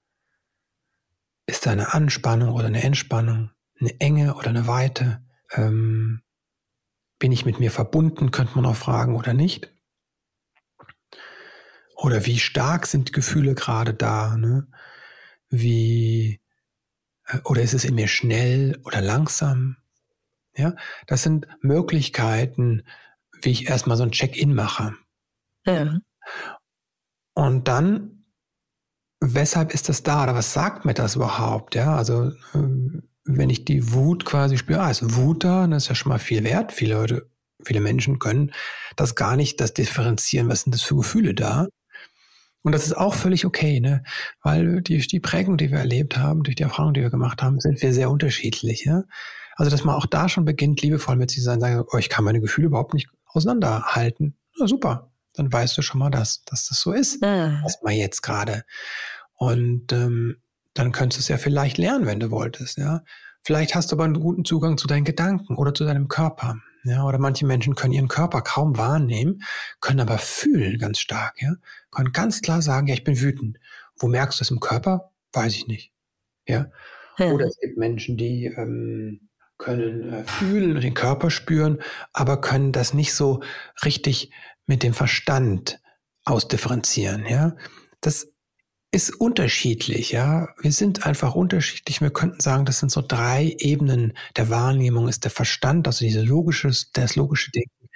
Ist 1.46 1.64
da 1.64 1.70
eine 1.70 1.94
Anspannung 1.94 2.52
oder 2.52 2.66
eine 2.66 2.82
Entspannung? 2.82 3.50
Eine 3.80 3.98
Enge 4.00 4.34
oder 4.34 4.48
eine 4.48 4.66
Weite? 4.66 5.22
Ähm, 5.52 6.20
bin 7.18 7.32
ich 7.32 7.46
mit 7.46 7.58
mir 7.58 7.70
verbunden, 7.70 8.30
könnte 8.30 8.56
man 8.56 8.66
auch 8.66 8.76
fragen, 8.76 9.16
oder 9.16 9.32
nicht? 9.32 9.72
Oder 12.04 12.26
wie 12.26 12.38
stark 12.38 12.86
sind 12.86 13.14
Gefühle 13.14 13.54
gerade 13.54 13.94
da? 13.94 14.36
Ne? 14.36 14.66
Wie 15.48 16.38
äh, 17.26 17.38
oder 17.44 17.62
ist 17.62 17.72
es 17.72 17.86
in 17.86 17.94
mir 17.94 18.08
schnell 18.08 18.78
oder 18.84 19.00
langsam? 19.00 19.78
Ja, 20.54 20.74
das 21.06 21.22
sind 21.22 21.46
Möglichkeiten, 21.62 22.82
wie 23.40 23.52
ich 23.52 23.68
erstmal 23.68 23.96
so 23.96 24.02
ein 24.02 24.10
Check-in 24.12 24.54
mache. 24.54 24.92
Ja. 25.64 25.98
Und 27.32 27.68
dann, 27.68 28.26
weshalb 29.20 29.72
ist 29.72 29.88
das 29.88 30.02
da 30.02 30.24
oder 30.24 30.34
was 30.34 30.52
sagt 30.52 30.84
mir 30.84 30.92
das 30.92 31.16
überhaupt? 31.16 31.74
Ja, 31.74 31.96
also 31.96 32.28
äh, 32.28 33.00
wenn 33.24 33.48
ich 33.48 33.64
die 33.64 33.94
Wut 33.94 34.26
quasi 34.26 34.58
spüre, 34.58 34.82
ah, 34.82 34.90
ist 34.90 35.16
Wut 35.16 35.42
da, 35.42 35.62
dann 35.62 35.72
ist 35.72 35.88
ja 35.88 35.94
schon 35.94 36.10
mal 36.10 36.18
viel 36.18 36.44
wert. 36.44 36.70
Viele 36.70 36.96
Leute, 36.96 37.30
viele 37.64 37.80
Menschen 37.80 38.18
können 38.18 38.52
das 38.94 39.14
gar 39.14 39.36
nicht, 39.36 39.58
das 39.58 39.72
differenzieren, 39.72 40.50
was 40.50 40.64
sind 40.64 40.74
das 40.74 40.82
für 40.82 40.96
Gefühle 40.96 41.32
da. 41.32 41.66
Und 42.64 42.72
das 42.72 42.86
ist 42.86 42.96
auch 42.96 43.14
völlig 43.14 43.44
okay, 43.44 43.78
ne? 43.78 44.02
Weil 44.42 44.80
durch 44.80 45.06
die 45.06 45.20
Prägung, 45.20 45.58
die 45.58 45.70
wir 45.70 45.78
erlebt 45.78 46.16
haben, 46.16 46.42
durch 46.42 46.56
die 46.56 46.62
Erfahrung, 46.62 46.94
die 46.94 47.02
wir 47.02 47.10
gemacht 47.10 47.42
haben, 47.42 47.60
sind 47.60 47.80
wir 47.82 47.92
sehr 47.92 48.10
unterschiedlich, 48.10 48.84
ja? 48.86 49.04
Also, 49.56 49.70
dass 49.70 49.84
man 49.84 49.94
auch 49.94 50.06
da 50.06 50.28
schon 50.28 50.46
beginnt, 50.46 50.80
liebevoll 50.82 51.16
mit 51.16 51.30
sich 51.30 51.40
zu 51.40 51.44
sein, 51.44 51.60
sagen, 51.60 51.84
oh, 51.92 51.98
ich 51.98 52.08
kann 52.08 52.24
meine 52.24 52.40
Gefühle 52.40 52.68
überhaupt 52.68 52.94
nicht 52.94 53.08
auseinanderhalten. 53.26 54.34
Na 54.58 54.66
super. 54.66 55.10
Dann 55.34 55.52
weißt 55.52 55.76
du 55.76 55.82
schon 55.82 55.98
mal, 55.98 56.10
dass, 56.10 56.42
dass 56.44 56.66
das 56.66 56.80
so 56.80 56.92
ist. 56.92 57.20
Mhm. 57.20 57.60
Erstmal 57.62 57.92
jetzt 57.92 58.22
gerade. 58.22 58.64
Und 59.34 59.92
ähm, 59.92 60.38
dann 60.72 60.90
könntest 60.90 61.18
du 61.18 61.22
es 61.22 61.28
ja 61.28 61.36
vielleicht 61.36 61.76
lernen, 61.76 62.06
wenn 62.06 62.18
du 62.18 62.30
wolltest, 62.30 62.78
ja. 62.78 63.02
Vielleicht 63.42 63.74
hast 63.74 63.92
du 63.92 63.96
aber 63.96 64.04
einen 64.04 64.20
guten 64.20 64.46
Zugang 64.46 64.78
zu 64.78 64.86
deinen 64.86 65.04
Gedanken 65.04 65.56
oder 65.56 65.74
zu 65.74 65.84
deinem 65.84 66.08
Körper. 66.08 66.56
Ja, 66.84 67.04
oder 67.04 67.18
manche 67.18 67.46
Menschen 67.46 67.74
können 67.74 67.94
ihren 67.94 68.08
Körper 68.08 68.42
kaum 68.42 68.76
wahrnehmen, 68.76 69.42
können 69.80 70.00
aber 70.00 70.18
fühlen 70.18 70.78
ganz 70.78 70.98
stark, 70.98 71.40
ja. 71.40 71.54
Können 71.90 72.12
ganz 72.12 72.42
klar 72.42 72.60
sagen, 72.60 72.86
ja, 72.88 72.94
ich 72.94 73.04
bin 73.04 73.20
wütend. 73.20 73.58
Wo 73.96 74.06
merkst 74.06 74.40
du 74.40 74.42
es 74.42 74.50
im 74.50 74.60
Körper? 74.60 75.10
Weiß 75.32 75.54
ich 75.54 75.66
nicht. 75.66 75.92
Ja. 76.46 76.70
ja. 77.18 77.32
Oder 77.32 77.46
es 77.46 77.58
gibt 77.58 77.78
Menschen, 77.78 78.18
die 78.18 78.46
ähm, 78.46 79.28
können 79.56 80.12
äh, 80.12 80.24
fühlen 80.24 80.76
und 80.76 80.84
den 80.84 80.94
Körper 80.94 81.30
spüren, 81.30 81.80
aber 82.12 82.40
können 82.40 82.72
das 82.72 82.92
nicht 82.92 83.14
so 83.14 83.42
richtig 83.84 84.30
mit 84.66 84.82
dem 84.82 84.92
Verstand 84.92 85.80
ausdifferenzieren, 86.24 87.24
ja. 87.26 87.56
Das 88.00 88.33
ist 88.94 89.10
unterschiedlich, 89.10 90.12
ja. 90.12 90.54
Wir 90.60 90.70
sind 90.70 91.04
einfach 91.04 91.34
unterschiedlich. 91.34 92.00
Wir 92.00 92.12
könnten 92.12 92.40
sagen, 92.40 92.64
das 92.64 92.78
sind 92.78 92.92
so 92.92 93.02
drei 93.02 93.56
Ebenen 93.58 94.12
der 94.36 94.50
Wahrnehmung. 94.50 95.08
Ist 95.08 95.24
der 95.24 95.32
Verstand, 95.32 95.88
also 95.88 96.04
diese 96.04 96.22
logische, 96.22 96.70
das 96.92 97.16
logische 97.16 97.50
Denken, 97.50 97.88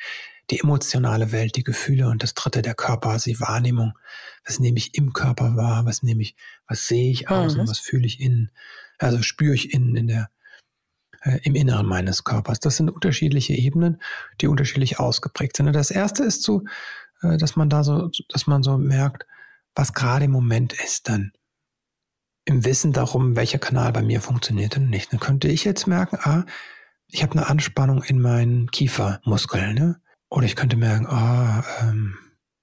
die 0.51 0.59
emotionale 0.59 1.31
Welt, 1.31 1.55
die 1.55 1.63
Gefühle 1.63 2.09
und 2.09 2.25
das 2.25 2.35
dritte 2.35 2.63
der 2.63 2.75
Körper, 2.75 3.11
also 3.11 3.31
die 3.31 3.39
Wahrnehmung. 3.39 3.93
Was 4.45 4.59
nehme 4.59 4.79
ich 4.79 4.97
im 4.97 5.13
Körper 5.13 5.55
wahr? 5.55 5.87
Was 5.87 6.03
nehme 6.03 6.21
ich, 6.21 6.35
was 6.67 6.89
sehe 6.89 7.13
ich 7.13 7.31
aus 7.31 7.57
mhm. 7.57 7.69
was 7.69 7.79
fühle 7.79 8.07
ich 8.07 8.19
innen? 8.19 8.51
Also 8.99 9.23
spüre 9.23 9.55
ich 9.55 9.73
innen 9.73 9.95
in 9.95 10.09
der, 10.09 10.31
äh, 11.23 11.39
im 11.45 11.55
Inneren 11.55 11.87
meines 11.87 12.25
Körpers. 12.25 12.59
Das 12.59 12.77
sind 12.77 12.91
unterschiedliche 12.91 13.55
Ebenen, 13.55 14.03
die 14.41 14.49
unterschiedlich 14.49 14.99
ausgeprägt 14.99 15.57
sind. 15.57 15.69
Und 15.69 15.75
das 15.75 15.93
erste 15.93 16.25
ist 16.25 16.43
so, 16.43 16.65
äh, 17.23 17.37
dass 17.37 17.55
man 17.55 17.71
da 17.71 17.85
so, 17.85 18.11
dass 18.31 18.49
man 18.49 18.65
so 18.65 18.79
merkt, 18.79 19.27
was 19.79 19.93
gerade 19.93 20.25
im 20.25 20.33
Moment 20.33 20.73
ist, 20.73 21.09
dann 21.09 21.31
im 22.45 22.65
Wissen 22.65 22.93
darum, 22.93 23.37
welcher 23.37 23.61
Kanal 23.61 23.93
bei 23.93 24.03
mir 24.03 24.21
funktioniert 24.21 24.77
und 24.77 24.91
nicht. 24.91 25.13
Dann 25.13 25.21
könnte 25.21 25.47
ich 25.47 25.63
jetzt 25.63 25.87
merken, 25.87 26.19
ah, 26.21 26.45
ich 27.07 27.23
habe 27.23 27.35
eine 27.35 27.47
Anspannung 27.47 28.03
in 28.03 28.21
meinen 28.21 28.73
Kiefermuskeln, 28.73 29.75
ne? 29.77 30.01
Oder 30.31 30.47
ich 30.47 30.57
könnte 30.57 30.77
merken, 30.77 31.07
ah, 31.07 31.65
ähm, 31.81 32.19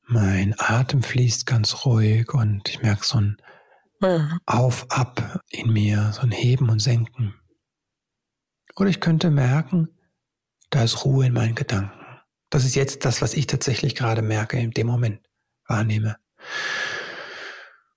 mein 0.06 0.56
Atem 0.58 1.04
fließt 1.04 1.46
ganz 1.46 1.86
ruhig 1.86 2.34
und 2.34 2.68
ich 2.68 2.82
merke 2.82 3.06
so 3.06 3.22
ein 3.22 3.38
Auf, 4.46 4.92
Ab 4.92 5.42
in 5.48 5.72
mir, 5.72 6.12
so 6.12 6.22
ein 6.22 6.32
Heben 6.32 6.70
und 6.70 6.80
Senken. 6.80 7.34
Oder 8.76 8.90
ich 8.90 9.00
könnte 9.00 9.32
merken, 9.32 9.88
da 10.70 10.84
ist 10.84 11.06
Ruhe 11.06 11.28
in 11.28 11.34
meinen 11.34 11.56
Gedanken. 11.56 11.98
Das 12.50 12.66
ist 12.66 12.76
jetzt 12.76 13.06
das, 13.06 13.22
was 13.22 13.36
ich 13.36 13.48
tatsächlich 13.48 13.96
gerade 13.96 14.22
merke, 14.22 14.60
in 14.60 14.72
dem 14.72 14.88
Moment 14.88 15.22
wahrnehme. 15.66 16.18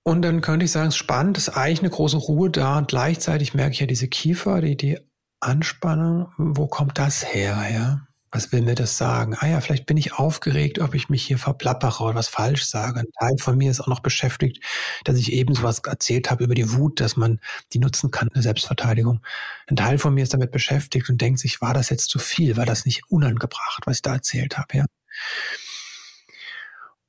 Und 0.03 0.21
dann 0.21 0.41
könnte 0.41 0.65
ich 0.65 0.71
sagen, 0.71 0.91
spannend, 0.91 1.37
ist 1.37 1.49
eigentlich 1.49 1.79
eine 1.79 1.89
große 1.89 2.17
Ruhe 2.17 2.49
da 2.49 2.77
und 2.77 2.87
gleichzeitig 2.87 3.53
merke 3.53 3.73
ich 3.73 3.79
ja 3.79 3.85
diese 3.85 4.07
Kiefer, 4.07 4.61
die, 4.61 4.75
die 4.75 4.97
Anspannung, 5.39 6.31
wo 6.37 6.67
kommt 6.67 6.97
das 6.97 7.33
her, 7.33 7.67
ja? 7.71 8.01
Was 8.31 8.51
will 8.51 8.61
mir 8.61 8.75
das 8.75 8.95
sagen? 8.95 9.35
Ah 9.39 9.47
ja, 9.47 9.59
vielleicht 9.59 9.87
bin 9.87 9.97
ich 9.97 10.13
aufgeregt, 10.13 10.77
ob 10.77 10.93
ich 10.93 11.09
mich 11.09 11.25
hier 11.25 11.39
verplappere 11.39 12.03
oder 12.03 12.15
was 12.15 12.27
falsch 12.27 12.63
sage. 12.65 12.99
Ein 12.99 13.07
Teil 13.19 13.37
von 13.39 13.57
mir 13.57 13.71
ist 13.71 13.81
auch 13.81 13.87
noch 13.87 14.01
beschäftigt, 14.01 14.63
dass 15.03 15.17
ich 15.17 15.31
eben 15.33 15.55
so 15.55 15.63
was 15.63 15.79
erzählt 15.79 16.29
habe 16.29 16.43
über 16.43 16.53
die 16.53 16.71
Wut, 16.73 16.99
dass 16.99 17.17
man 17.17 17.39
die 17.73 17.79
nutzen 17.79 18.11
kann, 18.11 18.29
eine 18.31 18.43
Selbstverteidigung. 18.43 19.21
Ein 19.65 19.77
Teil 19.77 19.97
von 19.97 20.13
mir 20.13 20.21
ist 20.21 20.33
damit 20.33 20.51
beschäftigt 20.51 21.09
und 21.09 21.19
denkt 21.19 21.39
sich, 21.39 21.59
war 21.59 21.73
das 21.73 21.89
jetzt 21.89 22.11
zu 22.11 22.19
viel? 22.19 22.55
War 22.55 22.67
das 22.67 22.85
nicht 22.85 23.01
unangebracht, 23.09 23.81
was 23.85 23.97
ich 23.97 24.01
da 24.03 24.13
erzählt 24.13 24.59
habe? 24.59 24.77
Ja. 24.77 24.85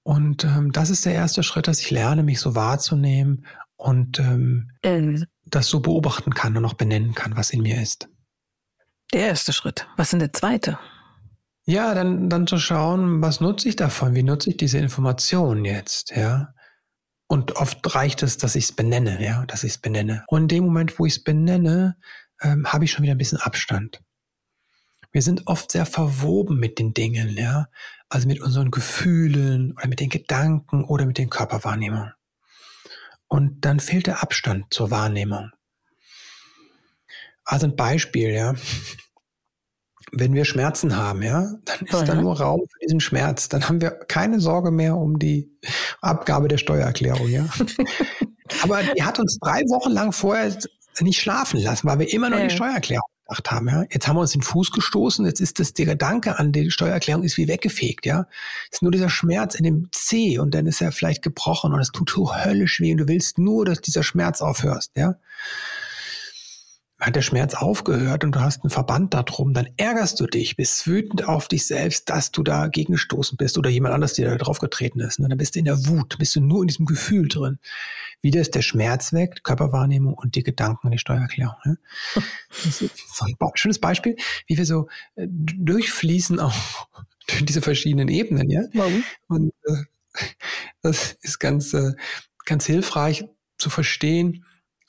Und 0.03 0.45
ähm, 0.45 0.73
das 0.73 0.91
ist 0.91 1.05
der 1.05 1.15
erste 1.15 1.43
Schritt, 1.43 1.69
dass 1.69 1.81
ich 1.81 1.91
lerne, 1.91 2.23
mich 2.23 2.41
so 2.41 2.55
wahrzunehmen 2.55 3.47
und 3.77 4.19
ähm, 4.19 4.71
ähm. 4.83 5.25
das 5.47 5.69
so 5.69 5.81
beobachten 5.81 6.35
kann 6.35 6.57
und 6.57 6.65
auch 6.65 6.75
benennen 6.75 7.15
kann, 7.15 7.37
was 7.37 7.51
in 7.51 7.63
mir 7.63 7.81
ist. 7.81 8.09
Der 9.13 9.29
erste 9.29 9.53
Schritt. 9.53 9.87
Was 9.97 10.09
ist 10.09 10.13
denn 10.13 10.21
der 10.21 10.33
zweite? 10.33 10.79
Ja, 11.65 11.95
dann, 11.95 12.29
dann 12.31 12.47
zu 12.47 12.59
schauen, 12.59 13.23
was 13.23 13.41
nutze 13.41 13.69
ich 13.69 13.77
davon? 13.77 14.15
Wie 14.15 14.23
nutze 14.23 14.51
ich 14.51 14.57
diese 14.57 14.79
Information 14.79 15.65
jetzt? 15.65 16.11
Ja. 16.17 16.55
Und 17.27 17.57
oft 17.57 17.95
reicht 17.95 18.23
es, 18.23 18.39
dass 18.39 18.57
ich 18.57 18.65
es 18.65 18.73
benenne, 18.73 19.23
ja, 19.23 19.45
dass 19.47 19.63
ich 19.63 19.73
es 19.73 19.79
benenne. 19.79 20.25
Und 20.27 20.43
in 20.43 20.49
dem 20.49 20.65
Moment, 20.65 20.99
wo 20.99 21.07
ich 21.07 21.17
es 21.17 21.23
benenne, 21.23 21.97
ähm, 22.43 22.67
habe 22.67 22.85
ich 22.85 22.91
schon 22.91 23.03
wieder 23.03 23.15
ein 23.15 23.19
bisschen 23.19 23.39
Abstand. 23.39 24.01
Wir 25.13 25.23
sind 25.23 25.47
oft 25.47 25.73
sehr 25.73 25.87
verwoben 25.87 26.59
mit 26.59 26.79
den 26.79 26.95
Dingen, 26.95 27.37
ja, 27.37 27.69
also 28.09 28.29
mit 28.29 28.41
unseren 28.41 28.71
Gefühlen 28.71 29.73
oder 29.77 29.89
mit 29.89 30.01
den 30.01 30.09
Gedanken 30.11 30.85
oder 30.85 31.07
mit 31.07 31.19
den 31.19 31.31
Körperwahrnehmungen. 31.31 32.13
Und 33.29 33.65
dann 33.65 33.81
fehlt 33.81 34.07
der 34.07 34.23
Abstand 34.23 34.73
zur 34.73 34.91
Wahrnehmung. 34.91 35.51
Also 37.45 37.67
ein 37.67 37.77
Beispiel, 37.77 38.31
ja 38.31 38.55
wenn 40.13 40.35
wir 40.35 40.45
Schmerzen 40.45 40.97
haben, 40.97 41.23
ja, 41.23 41.53
dann 41.65 41.81
ist 41.87 42.09
da 42.09 42.15
nur 42.15 42.41
Raum 42.41 42.61
für 42.61 42.79
diesen 42.81 43.01
Schmerz. 43.01 43.49
Dann 43.49 43.69
haben 43.69 43.81
wir 43.81 43.91
keine 43.91 44.41
Sorge 44.41 44.71
mehr 44.71 44.97
um 44.97 45.19
die 45.19 45.51
Abgabe 46.01 46.49
der 46.49 46.59
Steuererklärung, 46.59 47.29
ja. 47.29 47.49
Aber 48.63 48.83
die 48.83 49.03
hat 49.03 49.19
uns 49.21 49.39
drei 49.41 49.61
Wochen 49.69 49.91
lang 49.91 50.13
vorher 50.13 50.57
nicht 51.01 51.21
schlafen 51.21 51.61
lassen, 51.61 51.87
weil 51.87 52.01
wir 52.01 52.13
immer 52.13 52.31
noch 52.31 52.39
äh. 52.39 52.49
die 52.49 52.55
Steuererklärung 52.55 53.07
gedacht 53.31 53.51
haben, 53.51 53.69
ja. 53.69 53.85
Jetzt 53.91 54.07
haben 54.07 54.17
wir 54.17 54.21
uns 54.21 54.33
den 54.33 54.43
Fuß 54.43 54.73
gestoßen, 54.73 55.25
jetzt 55.27 55.41
ist 55.41 55.59
das, 55.59 55.73
der 55.75 55.87
Gedanke 55.87 56.39
an 56.39 56.53
die 56.53 56.71
Steuererklärung 56.71 57.23
ist 57.23 57.37
wie 57.37 57.49
weggefegt, 57.49 58.07
ja. 58.07 58.27
Es 58.71 58.79
ist 58.79 58.83
nur 58.83 58.93
dieser 58.93 59.09
Schmerz 59.09 59.55
in 59.55 59.65
dem 59.65 59.89
C 59.93 60.39
und 60.39 60.55
dann 60.55 60.67
ist 60.67 60.81
er 60.81 60.93
vielleicht 60.93 61.23
gebrochen 61.23 61.73
und 61.73 61.81
es 61.81 61.91
tut 61.91 62.11
so 62.11 62.35
höllisch 62.35 62.81
weh 62.81 62.93
und 62.93 62.99
du 62.99 63.09
willst 63.09 63.39
nur, 63.39 63.65
dass 63.65 63.81
dieser 63.81 64.03
Schmerz 64.03 64.41
aufhörst, 64.41 64.93
ja 64.97 65.17
hat 67.01 67.17
der 67.17 67.23
Schmerz 67.23 67.55
aufgehört 67.55 68.25
und 68.25 68.35
du 68.35 68.41
hast 68.41 68.63
einen 68.63 68.71
Verband 68.71 69.15
darum, 69.15 69.55
dann 69.55 69.69
ärgerst 69.77 70.21
du 70.21 70.27
dich, 70.27 70.57
bist 70.57 70.87
wütend 70.87 71.27
auf 71.27 71.49
dich 71.49 71.67
selbst, 71.67 72.11
dass 72.11 72.31
du 72.31 72.43
dagegen 72.43 72.93
gestoßen 72.93 73.37
bist 73.37 73.57
oder 73.57 73.71
jemand 73.71 73.95
anders 73.95 74.13
dir 74.13 74.29
da 74.29 74.37
drauf 74.37 74.59
getreten 74.59 75.01
ist. 75.01 75.19
Und 75.19 75.29
dann 75.29 75.39
bist 75.39 75.55
du 75.55 75.59
in 75.59 75.65
der 75.65 75.87
Wut, 75.87 76.19
bist 76.19 76.37
du 76.37 76.41
nur 76.41 76.63
in 76.63 76.69
diesem 76.69 76.87
Gefühl 76.87 77.29
drin. 77.29 77.59
Wieder 78.21 78.41
ist 78.41 78.55
der 78.55 78.63
Schmerz 78.63 79.13
weg, 79.13 79.43
Körperwahrnehmung 79.45 80.15
und 80.15 80.35
die 80.35 80.43
Gedanken 80.43 80.89
an 80.89 80.93
die 80.93 80.99
Steuererklärung. 80.99 81.57
Ist 82.65 82.81
so 82.81 83.25
ein 83.25 83.37
schönes 83.55 83.79
Beispiel, 83.79 84.17
wie 84.47 84.59
wir 84.59 84.67
so 84.67 84.89
äh, 85.17 85.27
durchfließen 85.29 86.39
auch 86.39 86.55
durch 87.29 87.45
diese 87.47 87.63
verschiedenen 87.63 88.09
Ebenen. 88.09 88.51
Ja? 88.51 88.63
Warum? 88.75 89.05
Und 89.29 89.53
äh, 89.65 90.27
das 90.83 91.17
ist 91.23 91.39
ganz, 91.39 91.73
äh, 91.73 91.93
ganz 92.45 92.67
hilfreich 92.67 93.25
zu 93.57 93.71
verstehen, 93.71 94.45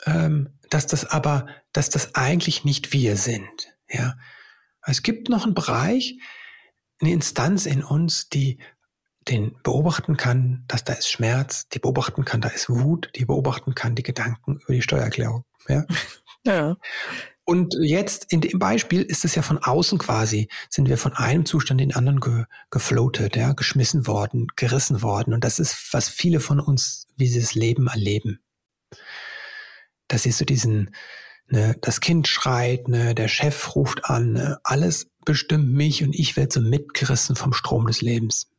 ähm, 0.05 0.49
dass 0.69 0.87
das 0.87 1.05
aber, 1.05 1.47
dass 1.73 1.89
das 1.89 2.15
eigentlich 2.15 2.63
nicht 2.63 2.93
wir 2.93 3.17
sind. 3.17 3.75
Ja, 3.89 4.15
es 4.83 5.03
gibt 5.03 5.29
noch 5.29 5.43
einen 5.43 5.53
Bereich, 5.53 6.17
eine 7.01 7.11
Instanz 7.11 7.65
in 7.65 7.83
uns, 7.83 8.29
die 8.29 8.59
den 9.27 9.55
beobachten 9.63 10.17
kann, 10.17 10.63
dass 10.67 10.83
da 10.83 10.93
ist 10.93 11.09
Schmerz, 11.09 11.67
die 11.69 11.79
beobachten 11.79 12.25
kann, 12.25 12.41
da 12.41 12.49
ist 12.49 12.69
Wut, 12.69 13.11
die 13.15 13.25
beobachten 13.25 13.75
kann 13.75 13.95
die 13.95 14.03
Gedanken 14.03 14.59
über 14.63 14.73
die 14.73 14.81
Steuererklärung. 14.81 15.45
Ja. 15.67 15.85
ja. 16.45 16.77
Und 17.43 17.75
jetzt 17.79 18.31
in 18.31 18.41
dem 18.41 18.57
Beispiel 18.57 19.01
ist 19.01 19.25
es 19.25 19.35
ja 19.35 19.41
von 19.41 19.59
außen 19.59 19.99
quasi, 19.99 20.47
sind 20.69 20.89
wir 20.89 20.97
von 20.97 21.13
einem 21.13 21.45
Zustand 21.45 21.81
in 21.81 21.89
den 21.89 21.97
anderen 21.97 22.19
ge 22.19 22.45
gefloatet, 22.71 23.35
ja, 23.35 23.53
geschmissen 23.53 24.07
worden, 24.07 24.47
gerissen 24.55 25.01
worden. 25.01 25.33
Und 25.33 25.43
das 25.43 25.59
ist, 25.59 25.93
was 25.93 26.09
viele 26.09 26.39
von 26.39 26.59
uns 26.59 27.07
wie 27.17 27.27
sie 27.27 27.41
das 27.41 27.53
Leben 27.53 27.87
erleben 27.87 28.39
da 30.11 30.17
siehst 30.17 30.41
du 30.41 30.45
diesen, 30.45 30.93
ne, 31.51 31.75
das 31.81 31.99
Kind 32.01 32.27
schreit, 32.27 32.87
ne, 32.87 33.15
der 33.15 33.27
Chef 33.27 33.75
ruft 33.75 34.05
an, 34.05 34.33
ne, 34.33 34.59
alles 34.63 35.07
bestimmt 35.25 35.71
mich 35.71 36.03
und 36.03 36.15
ich 36.15 36.35
werde 36.35 36.53
so 36.53 36.61
mitgerissen 36.61 37.35
vom 37.35 37.53
Strom 37.53 37.87
des 37.87 38.01
Lebens. 38.01 38.49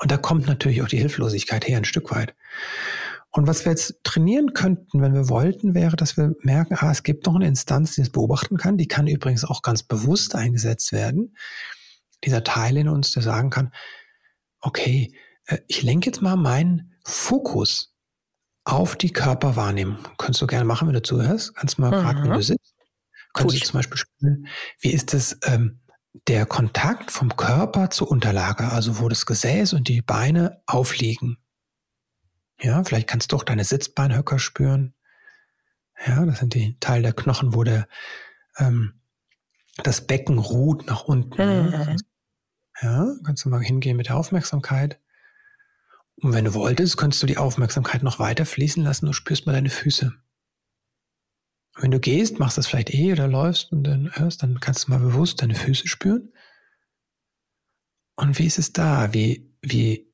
Und 0.00 0.10
da 0.10 0.16
kommt 0.16 0.46
natürlich 0.46 0.82
auch 0.82 0.88
die 0.88 0.98
Hilflosigkeit 0.98 1.66
her, 1.68 1.76
ein 1.76 1.84
Stück 1.84 2.10
weit. 2.10 2.34
Und 3.30 3.46
was 3.46 3.64
wir 3.64 3.72
jetzt 3.72 4.02
trainieren 4.04 4.54
könnten, 4.54 5.02
wenn 5.02 5.14
wir 5.14 5.28
wollten, 5.28 5.74
wäre, 5.74 5.96
dass 5.96 6.16
wir 6.16 6.34
merken, 6.40 6.76
ah, 6.78 6.90
es 6.90 7.02
gibt 7.02 7.26
noch 7.26 7.34
eine 7.34 7.46
Instanz, 7.46 7.94
die 7.94 8.00
es 8.00 8.10
beobachten 8.10 8.56
kann. 8.56 8.78
Die 8.78 8.88
kann 8.88 9.06
übrigens 9.06 9.44
auch 9.44 9.62
ganz 9.62 9.82
bewusst 9.82 10.34
eingesetzt 10.34 10.92
werden. 10.92 11.36
Dieser 12.24 12.42
Teil 12.42 12.78
in 12.78 12.88
uns, 12.88 13.12
der 13.12 13.22
sagen 13.22 13.50
kann, 13.50 13.70
okay, 14.60 15.12
äh, 15.44 15.58
ich 15.68 15.82
lenke 15.82 16.06
jetzt 16.06 16.22
mal 16.22 16.36
meinen 16.36 16.94
Fokus 17.04 17.87
auf 18.68 18.96
die 18.96 19.12
Körperwahrnehmung. 19.12 19.98
Kannst 20.18 20.42
du 20.42 20.46
gerne 20.46 20.66
machen, 20.66 20.86
wenn 20.86 20.94
du 20.94 21.02
zuhörst. 21.02 21.54
Kannst 21.54 21.78
mal 21.78 21.90
gerade, 21.90 22.22
wenn 22.22 22.32
du 22.32 22.42
sitzt. 22.42 22.74
Kannst 23.32 23.56
du 23.56 23.64
zum 23.64 23.78
Beispiel 23.78 23.96
spüren, 23.96 24.46
wie 24.80 24.90
ist 24.90 25.14
es 25.14 25.38
ähm, 25.44 25.80
der 26.26 26.44
Kontakt 26.44 27.10
vom 27.10 27.34
Körper 27.36 27.90
zur 27.90 28.10
Unterlage, 28.10 28.68
also 28.70 28.98
wo 29.00 29.08
das 29.08 29.24
Gesäß 29.26 29.72
und 29.72 29.88
die 29.88 30.02
Beine 30.02 30.62
aufliegen. 30.66 31.38
Ja, 32.60 32.82
vielleicht 32.84 33.08
kannst 33.08 33.32
du 33.32 33.36
auch 33.36 33.44
deine 33.44 33.64
Sitzbeinhöcker 33.64 34.38
spüren. 34.38 34.94
Ja, 36.06 36.24
das 36.26 36.40
sind 36.40 36.54
die 36.54 36.78
Teile 36.80 37.02
der 37.02 37.12
Knochen, 37.12 37.54
wo 37.54 37.64
der 37.64 37.88
ähm, 38.58 39.00
das 39.82 40.06
Becken 40.06 40.38
ruht 40.38 40.86
nach 40.86 41.04
unten. 41.04 41.70
Mhm. 41.70 41.96
Ja, 42.82 43.06
kannst 43.24 43.44
du 43.44 43.48
mal 43.48 43.62
hingehen 43.62 43.96
mit 43.96 44.08
der 44.08 44.16
Aufmerksamkeit. 44.16 45.00
Und 46.20 46.32
wenn 46.32 46.44
du 46.44 46.54
wolltest, 46.54 46.96
könntest 46.96 47.22
du 47.22 47.26
die 47.26 47.36
Aufmerksamkeit 47.36 48.02
noch 48.02 48.18
weiter 48.18 48.44
fließen 48.44 48.82
lassen 48.82 49.06
und 49.06 49.12
spürst 49.12 49.46
mal 49.46 49.52
deine 49.52 49.70
Füße. 49.70 50.12
Und 51.76 51.82
wenn 51.82 51.90
du 51.92 52.00
gehst, 52.00 52.38
machst 52.38 52.58
das 52.58 52.66
vielleicht 52.66 52.92
eh 52.92 53.12
oder 53.12 53.28
läufst 53.28 53.70
und 53.70 53.84
dann 53.84 54.10
hörst, 54.12 54.42
dann 54.42 54.58
kannst 54.58 54.86
du 54.86 54.90
mal 54.90 54.98
bewusst 54.98 55.42
deine 55.42 55.54
Füße 55.54 55.86
spüren. 55.86 56.32
Und 58.16 58.38
wie 58.38 58.46
ist 58.46 58.58
es 58.58 58.72
da? 58.72 59.14
Wie, 59.14 59.54
wie, 59.62 60.12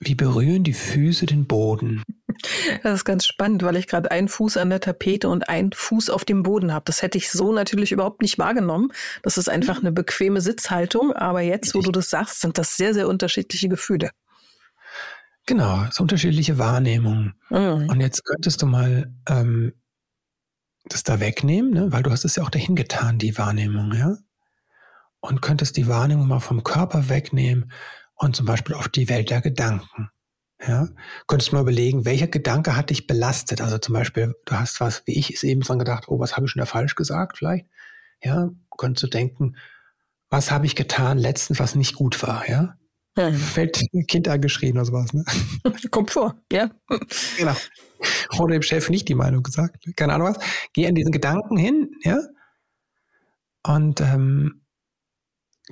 wie 0.00 0.16
berühren 0.16 0.64
die 0.64 0.72
Füße 0.72 1.26
den 1.26 1.46
Boden? 1.46 2.02
Das 2.82 2.94
ist 2.94 3.04
ganz 3.04 3.24
spannend, 3.24 3.62
weil 3.62 3.76
ich 3.76 3.86
gerade 3.86 4.10
einen 4.10 4.26
Fuß 4.26 4.56
an 4.56 4.70
der 4.70 4.80
Tapete 4.80 5.28
und 5.28 5.48
einen 5.48 5.70
Fuß 5.72 6.10
auf 6.10 6.24
dem 6.24 6.42
Boden 6.42 6.72
habe. 6.72 6.84
Das 6.86 7.02
hätte 7.02 7.18
ich 7.18 7.30
so 7.30 7.52
natürlich 7.52 7.92
überhaupt 7.92 8.22
nicht 8.22 8.38
wahrgenommen. 8.38 8.90
Das 9.22 9.38
ist 9.38 9.48
einfach 9.48 9.78
eine 9.78 9.92
bequeme 9.92 10.40
Sitzhaltung. 10.40 11.12
Aber 11.12 11.42
jetzt, 11.42 11.76
wo 11.76 11.80
du 11.80 11.92
das 11.92 12.10
sagst, 12.10 12.40
sind 12.40 12.58
das 12.58 12.76
sehr, 12.76 12.94
sehr 12.94 13.06
unterschiedliche 13.06 13.68
Gefühle. 13.68 14.10
Genau, 15.46 15.84
so 15.90 16.02
unterschiedliche 16.02 16.58
Wahrnehmungen. 16.58 17.34
Mhm. 17.50 17.88
Und 17.88 18.00
jetzt 18.00 18.24
könntest 18.24 18.62
du 18.62 18.66
mal 18.66 19.12
ähm, 19.28 19.72
das 20.84 21.02
da 21.02 21.20
wegnehmen, 21.20 21.72
ne? 21.72 21.92
weil 21.92 22.02
du 22.02 22.10
hast 22.10 22.24
es 22.24 22.36
ja 22.36 22.42
auch 22.42 22.50
dahin 22.50 22.76
getan, 22.76 23.18
die 23.18 23.36
Wahrnehmung, 23.38 23.92
ja? 23.92 24.16
Und 25.20 25.40
könntest 25.40 25.76
die 25.76 25.86
Wahrnehmung 25.86 26.26
mal 26.26 26.40
vom 26.40 26.64
Körper 26.64 27.08
wegnehmen 27.08 27.70
und 28.14 28.34
zum 28.34 28.46
Beispiel 28.46 28.74
auf 28.74 28.88
die 28.88 29.08
Welt 29.08 29.30
der 29.30 29.40
Gedanken. 29.40 30.10
Ja, 30.66 30.88
könntest 31.26 31.50
du 31.50 31.56
mal 31.56 31.62
überlegen, 31.62 32.04
welcher 32.04 32.28
Gedanke 32.28 32.76
hat 32.76 32.90
dich 32.90 33.08
belastet? 33.08 33.60
Also 33.60 33.78
zum 33.78 33.94
Beispiel, 33.94 34.34
du 34.44 34.54
hast 34.54 34.80
was, 34.80 35.02
wie 35.06 35.18
ich 35.18 35.30
es 35.32 35.42
eben 35.42 35.60
dran 35.60 35.78
gedacht, 35.78 36.04
oh, 36.06 36.20
was 36.20 36.36
habe 36.36 36.46
ich 36.46 36.52
schon 36.52 36.60
da 36.60 36.66
falsch 36.66 36.94
gesagt 36.94 37.38
vielleicht? 37.38 37.66
Ja, 38.22 38.50
könntest 38.76 39.02
du 39.02 39.08
denken, 39.08 39.56
was 40.30 40.52
habe 40.52 40.66
ich 40.66 40.76
getan 40.76 41.18
letztens, 41.18 41.58
was 41.58 41.74
nicht 41.74 41.94
gut 41.94 42.22
war? 42.22 42.48
Ja, 42.48 42.76
ja. 43.16 43.32
Fällt 43.32 43.80
ein 43.92 44.06
Kind 44.06 44.28
angeschrien 44.28 44.76
oder 44.76 44.86
sowas. 44.86 45.12
Ne? 45.12 45.24
Kommt 45.90 46.10
vor, 46.10 46.34
ja. 46.50 46.70
Genau. 47.36 47.56
Oder 48.38 48.54
dem 48.54 48.62
Chef 48.62 48.88
nicht 48.90 49.08
die 49.08 49.14
Meinung 49.14 49.42
gesagt. 49.42 49.84
Keine 49.96 50.14
Ahnung 50.14 50.28
was. 50.28 50.44
Geh 50.72 50.86
an 50.86 50.94
diesen 50.94 51.12
Gedanken 51.12 51.56
hin, 51.56 51.90
ja. 52.02 52.18
Und 53.64 54.00
ähm, 54.00 54.62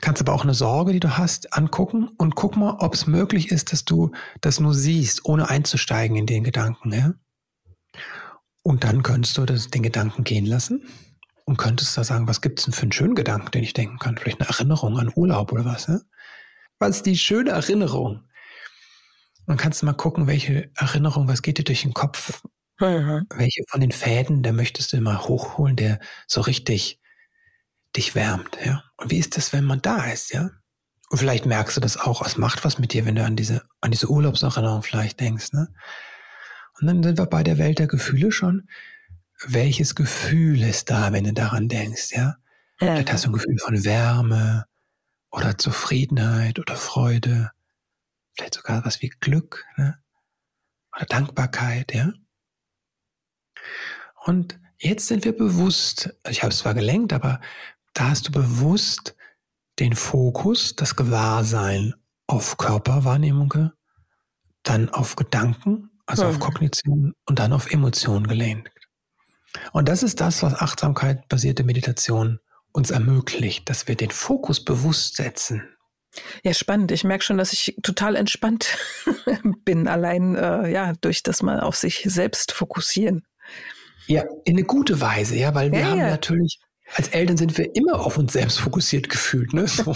kannst 0.00 0.22
aber 0.22 0.32
auch 0.32 0.44
eine 0.44 0.54
Sorge, 0.54 0.92
die 0.92 1.00
du 1.00 1.16
hast, 1.16 1.52
angucken 1.54 2.08
und 2.18 2.36
guck 2.36 2.56
mal, 2.56 2.76
ob 2.78 2.94
es 2.94 3.06
möglich 3.06 3.50
ist, 3.50 3.72
dass 3.72 3.84
du 3.84 4.12
das 4.40 4.60
nur 4.60 4.74
siehst, 4.74 5.24
ohne 5.24 5.48
einzusteigen 5.48 6.16
in 6.16 6.26
den 6.26 6.44
Gedanken, 6.44 6.92
ja. 6.92 7.14
Und 8.62 8.84
dann 8.84 9.02
könntest 9.02 9.38
du 9.38 9.46
das, 9.46 9.68
den 9.68 9.82
Gedanken 9.82 10.22
gehen 10.22 10.46
lassen 10.46 10.86
und 11.44 11.56
könntest 11.56 11.96
da 11.96 12.04
sagen, 12.04 12.28
was 12.28 12.42
gibt 12.42 12.58
es 12.58 12.66
denn 12.66 12.74
für 12.74 12.82
einen 12.82 12.92
schönen 12.92 13.14
Gedanken, 13.14 13.50
den 13.50 13.64
ich 13.64 13.72
denken 13.72 13.98
kann? 13.98 14.18
Vielleicht 14.18 14.40
eine 14.40 14.50
Erinnerung 14.50 14.98
an 14.98 15.10
Urlaub 15.14 15.50
oder 15.52 15.64
was, 15.64 15.86
ja? 15.86 16.00
Was 16.80 16.96
ist 16.96 17.06
die 17.06 17.16
schöne 17.16 17.50
Erinnerung? 17.50 18.24
Dann 19.46 19.58
kannst 19.58 19.82
du 19.82 19.86
mal 19.86 19.92
gucken, 19.92 20.26
welche 20.26 20.70
Erinnerung, 20.76 21.28
was 21.28 21.42
geht 21.42 21.58
dir 21.58 21.64
durch 21.64 21.82
den 21.82 21.92
Kopf? 21.92 22.42
Mhm. 22.80 23.26
Welche 23.34 23.62
von 23.68 23.82
den 23.82 23.92
Fäden, 23.92 24.42
da 24.42 24.52
möchtest 24.52 24.92
du 24.92 24.96
immer 24.96 25.28
hochholen, 25.28 25.76
der 25.76 26.00
so 26.26 26.40
richtig 26.40 26.98
dich 27.94 28.14
wärmt, 28.14 28.56
ja? 28.64 28.82
Und 28.96 29.10
wie 29.10 29.18
ist 29.18 29.36
das, 29.36 29.52
wenn 29.52 29.64
man 29.64 29.82
da 29.82 30.04
ist, 30.04 30.32
ja? 30.32 30.50
Und 31.10 31.18
vielleicht 31.18 31.44
merkst 31.44 31.76
du 31.76 31.80
das 31.80 31.98
auch, 31.98 32.24
es 32.24 32.38
macht 32.38 32.64
was 32.64 32.78
mit 32.78 32.94
dir, 32.94 33.04
wenn 33.04 33.16
du 33.16 33.24
an 33.24 33.36
diese, 33.36 33.62
an 33.80 33.90
diese 33.90 34.08
Urlaubserinnerung 34.08 34.82
vielleicht 34.82 35.20
denkst, 35.20 35.52
ne? 35.52 35.68
Und 36.80 36.86
dann 36.86 37.02
sind 37.02 37.18
wir 37.18 37.26
bei 37.26 37.42
der 37.42 37.58
Welt 37.58 37.78
der 37.78 37.88
Gefühle 37.88 38.32
schon. 38.32 38.68
Welches 39.44 39.94
Gefühl 39.94 40.62
ist 40.62 40.88
da, 40.88 41.12
wenn 41.12 41.24
du 41.24 41.34
daran 41.34 41.68
denkst, 41.68 42.12
ja? 42.12 42.36
ja. 42.80 42.94
Vielleicht 42.94 43.12
hast 43.12 43.24
du 43.26 43.30
ein 43.30 43.34
Gefühl 43.34 43.58
von 43.58 43.84
Wärme 43.84 44.64
oder 45.30 45.58
Zufriedenheit 45.58 46.58
oder 46.58 46.76
Freude. 46.76 47.50
Vielleicht 48.34 48.54
sogar 48.54 48.84
was 48.84 49.02
wie 49.02 49.08
Glück, 49.08 49.64
ne? 49.76 49.98
Oder 50.96 51.06
Dankbarkeit, 51.06 51.94
ja? 51.94 52.12
Und 54.24 54.58
jetzt 54.78 55.06
sind 55.06 55.24
wir 55.24 55.36
bewusst, 55.36 56.14
ich 56.28 56.42
habe 56.42 56.52
es 56.52 56.58
zwar 56.58 56.74
gelenkt, 56.74 57.12
aber 57.12 57.40
da 57.94 58.10
hast 58.10 58.28
du 58.28 58.32
bewusst 58.32 59.14
den 59.78 59.94
Fokus, 59.94 60.76
das 60.76 60.96
Gewahrsein 60.96 61.94
auf 62.26 62.56
Körperwahrnehmung, 62.58 63.70
dann 64.62 64.88
auf 64.90 65.16
Gedanken, 65.16 65.90
also 66.06 66.26
auf 66.26 66.38
Kognition 66.38 67.14
und 67.26 67.38
dann 67.38 67.52
auf 67.52 67.70
Emotionen 67.70 68.26
gelenkt. 68.26 68.70
Und 69.72 69.88
das 69.88 70.02
ist 70.02 70.20
das, 70.20 70.42
was 70.42 70.54
Achtsamkeit-basierte 70.54 71.64
Meditation 71.64 72.40
uns 72.72 72.90
ermöglicht, 72.90 73.68
dass 73.68 73.88
wir 73.88 73.96
den 73.96 74.10
Fokus 74.10 74.64
bewusst 74.64 75.16
setzen. 75.16 75.62
Ja, 76.42 76.52
spannend. 76.54 76.90
Ich 76.90 77.04
merke 77.04 77.24
schon, 77.24 77.38
dass 77.38 77.52
ich 77.52 77.76
total 77.82 78.16
entspannt 78.16 78.76
bin, 79.64 79.86
allein 79.86 80.34
äh, 80.34 80.70
ja 80.70 80.92
durch 81.00 81.22
das 81.22 81.42
mal 81.42 81.60
auf 81.60 81.76
sich 81.76 82.02
selbst 82.06 82.52
fokussieren. 82.52 83.24
Ja, 84.06 84.24
in 84.44 84.56
eine 84.56 84.64
gute 84.64 85.00
Weise, 85.00 85.36
ja, 85.36 85.54
weil 85.54 85.70
wir 85.70 85.80
ja, 85.80 85.86
haben 85.86 85.98
ja. 85.98 86.10
natürlich 86.10 86.58
als 86.94 87.08
Eltern 87.08 87.36
sind 87.36 87.56
wir 87.56 87.74
immer 87.76 88.00
auf 88.00 88.18
uns 88.18 88.32
selbst 88.32 88.58
fokussiert 88.58 89.08
gefühlt. 89.08 89.52
Ne? 89.52 89.68
So. 89.68 89.94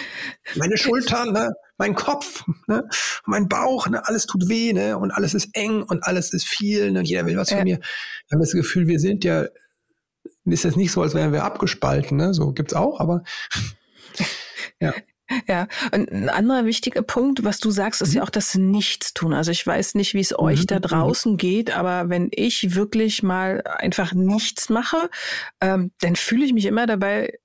Meine 0.56 0.78
Schultern, 0.78 1.32
ne? 1.32 1.50
mein 1.76 1.94
Kopf, 1.94 2.44
ne? 2.66 2.88
mein 3.26 3.48
Bauch, 3.48 3.88
ne? 3.88 4.06
alles 4.06 4.26
tut 4.26 4.48
weh 4.48 4.72
ne? 4.72 4.98
und 4.98 5.10
alles 5.10 5.34
ist 5.34 5.50
eng 5.52 5.82
und 5.82 6.04
alles 6.04 6.32
ist 6.32 6.46
viel 6.46 6.90
ne? 6.92 7.00
und 7.00 7.08
jeder 7.08 7.26
will 7.26 7.36
was 7.36 7.50
ja. 7.50 7.58
von 7.58 7.64
mir. 7.64 7.78
Wir 7.78 8.32
haben 8.32 8.40
das 8.40 8.52
Gefühl, 8.52 8.86
wir 8.86 8.98
sind 8.98 9.24
ja, 9.24 9.46
ist 10.52 10.64
jetzt 10.64 10.76
nicht 10.76 10.92
so, 10.92 11.02
als 11.02 11.14
wären 11.14 11.32
wir 11.32 11.44
abgespalten, 11.44 12.16
ne? 12.16 12.34
so 12.34 12.52
gibt's 12.52 12.74
auch, 12.74 13.00
aber 13.00 13.22
ja. 14.80 14.92
Ja, 15.46 15.68
und 15.92 16.10
ein 16.10 16.28
anderer 16.28 16.64
wichtiger 16.64 17.02
Punkt, 17.02 17.44
was 17.44 17.60
du 17.60 17.70
sagst, 17.70 18.02
ist 18.02 18.10
mhm. 18.10 18.16
ja 18.16 18.22
auch 18.24 18.30
das 18.30 18.56
Nichtstun. 18.56 19.32
Also 19.32 19.52
ich 19.52 19.64
weiß 19.64 19.94
nicht, 19.94 20.12
wie 20.14 20.20
es 20.20 20.36
euch 20.36 20.62
mhm. 20.62 20.66
da 20.66 20.76
mhm. 20.76 20.82
draußen 20.82 21.36
geht, 21.36 21.76
aber 21.76 22.08
wenn 22.08 22.30
ich 22.32 22.74
wirklich 22.74 23.22
mal 23.22 23.62
einfach 23.64 24.12
nichts 24.12 24.70
mache, 24.70 25.08
ähm, 25.60 25.92
dann 26.00 26.16
fühle 26.16 26.44
ich 26.44 26.52
mich 26.52 26.66
immer 26.66 26.86
dabei 26.86 27.38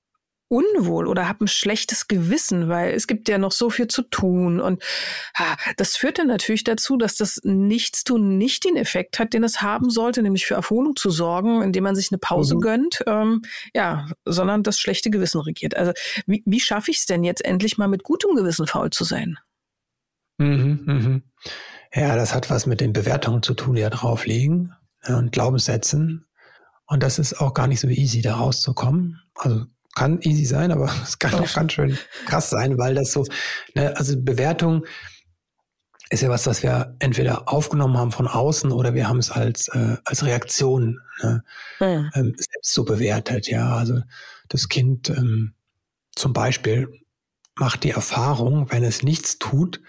unwohl 0.47 1.07
oder 1.07 1.27
habe 1.27 1.45
ein 1.45 1.47
schlechtes 1.47 2.07
Gewissen, 2.07 2.69
weil 2.69 2.93
es 2.93 3.07
gibt 3.07 3.27
ja 3.29 3.37
noch 3.37 3.51
so 3.51 3.69
viel 3.69 3.87
zu 3.87 4.03
tun. 4.03 4.59
Und 4.59 4.83
ha, 5.35 5.57
das 5.77 5.97
führt 5.97 6.19
dann 6.19 6.27
natürlich 6.27 6.63
dazu, 6.63 6.97
dass 6.97 7.15
das 7.15 7.41
Nichtstun 7.43 8.37
nicht 8.37 8.63
den 8.63 8.75
Effekt 8.75 9.17
hat, 9.17 9.33
den 9.33 9.43
es 9.43 9.61
haben 9.61 9.89
sollte, 9.89 10.21
nämlich 10.21 10.45
für 10.45 10.55
Erholung 10.55 10.95
zu 10.95 11.09
sorgen, 11.09 11.61
indem 11.61 11.83
man 11.83 11.95
sich 11.95 12.11
eine 12.11 12.19
Pause 12.19 12.55
mhm. 12.55 12.61
gönnt, 12.61 13.03
ähm, 13.07 13.41
ja, 13.73 14.07
sondern 14.25 14.63
das 14.63 14.79
schlechte 14.79 15.09
Gewissen 15.09 15.41
regiert. 15.41 15.75
Also 15.75 15.93
wie, 16.27 16.43
wie 16.45 16.59
schaffe 16.59 16.91
ich 16.91 16.99
es 16.99 17.05
denn 17.05 17.23
jetzt 17.23 17.43
endlich 17.43 17.77
mal 17.77 17.87
mit 17.87 18.03
gutem 18.03 18.35
Gewissen 18.35 18.67
faul 18.67 18.91
zu 18.91 19.03
sein? 19.03 19.39
Mhm, 20.37 20.83
mhm. 20.85 21.23
Ja, 21.93 22.15
das 22.15 22.35
hat 22.35 22.49
was 22.49 22.65
mit 22.65 22.81
den 22.81 22.93
Bewertungen 22.93 23.41
zu 23.41 23.53
tun, 23.53 23.75
die 23.75 23.81
da 23.81 23.89
drauf 23.89 24.25
liegen 24.25 24.73
ja, 25.07 25.17
und 25.17 25.31
Glaubenssätzen. 25.31 26.27
Und 26.87 27.01
das 27.01 27.19
ist 27.19 27.39
auch 27.39 27.53
gar 27.53 27.67
nicht 27.67 27.79
so 27.79 27.87
easy, 27.87 28.21
da 28.21 28.35
rauszukommen. 28.35 29.21
Also 29.35 29.65
kann 29.95 30.21
easy 30.21 30.45
sein, 30.45 30.71
aber 30.71 30.85
es 31.03 31.17
kann 31.17 31.33
auch 31.33 31.53
ganz 31.53 31.73
schön 31.73 31.97
krass 32.25 32.49
sein, 32.49 32.77
weil 32.77 32.93
das 32.93 33.11
so, 33.11 33.25
ne, 33.73 33.95
also 33.97 34.15
Bewertung 34.21 34.85
ist 36.09 36.21
ja 36.21 36.29
was, 36.29 36.45
was 36.45 36.61
wir 36.61 36.95
entweder 36.99 37.49
aufgenommen 37.49 37.97
haben 37.97 38.11
von 38.11 38.27
außen 38.27 38.71
oder 38.71 38.93
wir 38.93 39.07
haben 39.07 39.17
es 39.17 39.31
als, 39.31 39.67
äh, 39.69 39.97
als 40.05 40.23
Reaktion 40.23 41.01
ne, 41.21 41.43
ja. 41.79 42.09
ähm, 42.13 42.35
selbst 42.37 42.73
so 42.73 42.85
bewertet. 42.85 43.47
Ja, 43.47 43.75
also 43.75 44.01
das 44.49 44.69
Kind 44.69 45.09
ähm, 45.09 45.55
zum 46.15 46.33
Beispiel 46.33 46.89
macht 47.55 47.83
die 47.83 47.91
Erfahrung, 47.91 48.71
wenn 48.71 48.83
es 48.83 49.01
nichts 49.01 49.39
tut, 49.39 49.81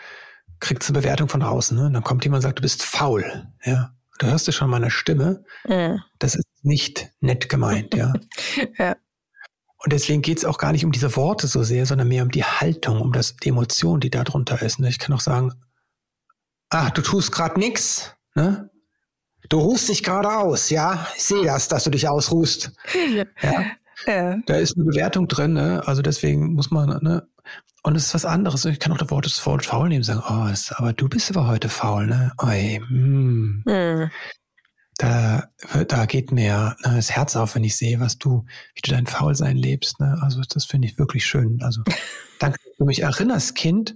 kriegt 0.60 0.82
es 0.82 0.88
eine 0.88 1.00
Bewertung 1.00 1.28
von 1.28 1.42
außen. 1.42 1.76
Ne? 1.76 1.90
Dann 1.92 2.02
kommt 2.02 2.24
jemand 2.24 2.38
und 2.38 2.48
sagt, 2.48 2.58
du 2.60 2.62
bist 2.62 2.82
faul. 2.82 3.46
Ja, 3.62 3.94
du 4.18 4.26
hörst 4.26 4.46
ja 4.46 4.52
schon 4.52 4.70
meine 4.70 4.90
Stimme. 4.90 5.44
Ja. 5.68 5.98
Das 6.18 6.34
ist 6.34 6.46
nicht 6.62 7.10
nett 7.20 7.48
gemeint. 7.48 7.94
Ja. 7.94 8.14
ja. 8.78 8.96
Und 9.86 9.92
deswegen 9.92 10.20
geht 10.20 10.38
es 10.38 10.44
auch 10.44 10.58
gar 10.58 10.72
nicht 10.72 10.84
um 10.84 10.90
diese 10.90 11.14
Worte 11.14 11.46
so 11.46 11.62
sehr, 11.62 11.86
sondern 11.86 12.08
mehr 12.08 12.24
um 12.24 12.32
die 12.32 12.42
Haltung, 12.42 13.00
um 13.00 13.12
das, 13.12 13.36
die 13.36 13.50
Emotion, 13.50 14.00
die 14.00 14.10
da 14.10 14.24
drunter 14.24 14.60
ist. 14.60 14.80
Ne? 14.80 14.88
Ich 14.88 14.98
kann 14.98 15.14
auch 15.14 15.20
sagen, 15.20 15.52
ach, 16.70 16.90
du 16.90 17.02
tust 17.02 17.30
gerade 17.30 17.60
nix, 17.60 18.12
ne? 18.34 18.68
Du 19.48 19.60
ruhst 19.60 19.88
dich 19.88 20.02
gerade 20.02 20.28
aus, 20.28 20.70
ja? 20.70 21.06
Ich 21.16 21.22
sehe 21.22 21.44
das, 21.44 21.68
dass 21.68 21.84
du 21.84 21.90
dich 21.90 22.08
ausruhst. 22.08 22.72
Ja. 23.14 23.26
ja. 24.06 24.36
Da 24.44 24.56
ist 24.56 24.76
eine 24.76 24.86
Bewertung 24.86 25.28
drin, 25.28 25.52
ne? 25.52 25.80
Also 25.86 26.02
deswegen 26.02 26.54
muss 26.54 26.72
man, 26.72 26.88
ne? 27.04 27.28
Und 27.84 27.94
es 27.94 28.06
ist 28.06 28.14
was 28.14 28.24
anderes. 28.24 28.64
Ich 28.64 28.80
kann 28.80 28.90
auch 28.90 28.98
das 28.98 29.10
Wort, 29.10 29.24
das 29.24 29.46
Wort 29.46 29.66
faul 29.66 29.88
nehmen 29.88 30.00
und 30.00 30.02
sagen, 30.02 30.24
oh, 30.28 30.52
aber 30.74 30.92
du 30.94 31.08
bist 31.08 31.30
aber 31.30 31.46
heute 31.46 31.68
faul, 31.68 32.08
ne? 32.08 32.32
Oi, 32.42 32.80
mm. 32.90 33.62
Mhm 33.64 34.10
da, 34.98 35.50
da 35.88 36.06
geht 36.06 36.32
mir 36.32 36.76
ne, 36.84 36.96
das 36.96 37.10
Herz 37.10 37.36
auf, 37.36 37.54
wenn 37.54 37.64
ich 37.64 37.76
sehe, 37.76 38.00
was 38.00 38.18
du, 38.18 38.46
wie 38.74 38.80
du 38.82 38.92
dein 38.92 39.06
Faulsein 39.06 39.56
lebst. 39.56 40.00
Ne? 40.00 40.18
Also 40.22 40.40
das 40.48 40.64
finde 40.64 40.88
ich 40.88 40.98
wirklich 40.98 41.26
schön. 41.26 41.60
Also 41.62 41.82
danke, 42.38 42.58
dass 42.64 42.76
du 42.78 42.84
mich 42.84 43.02
erinnerst, 43.02 43.54
Kind, 43.54 43.94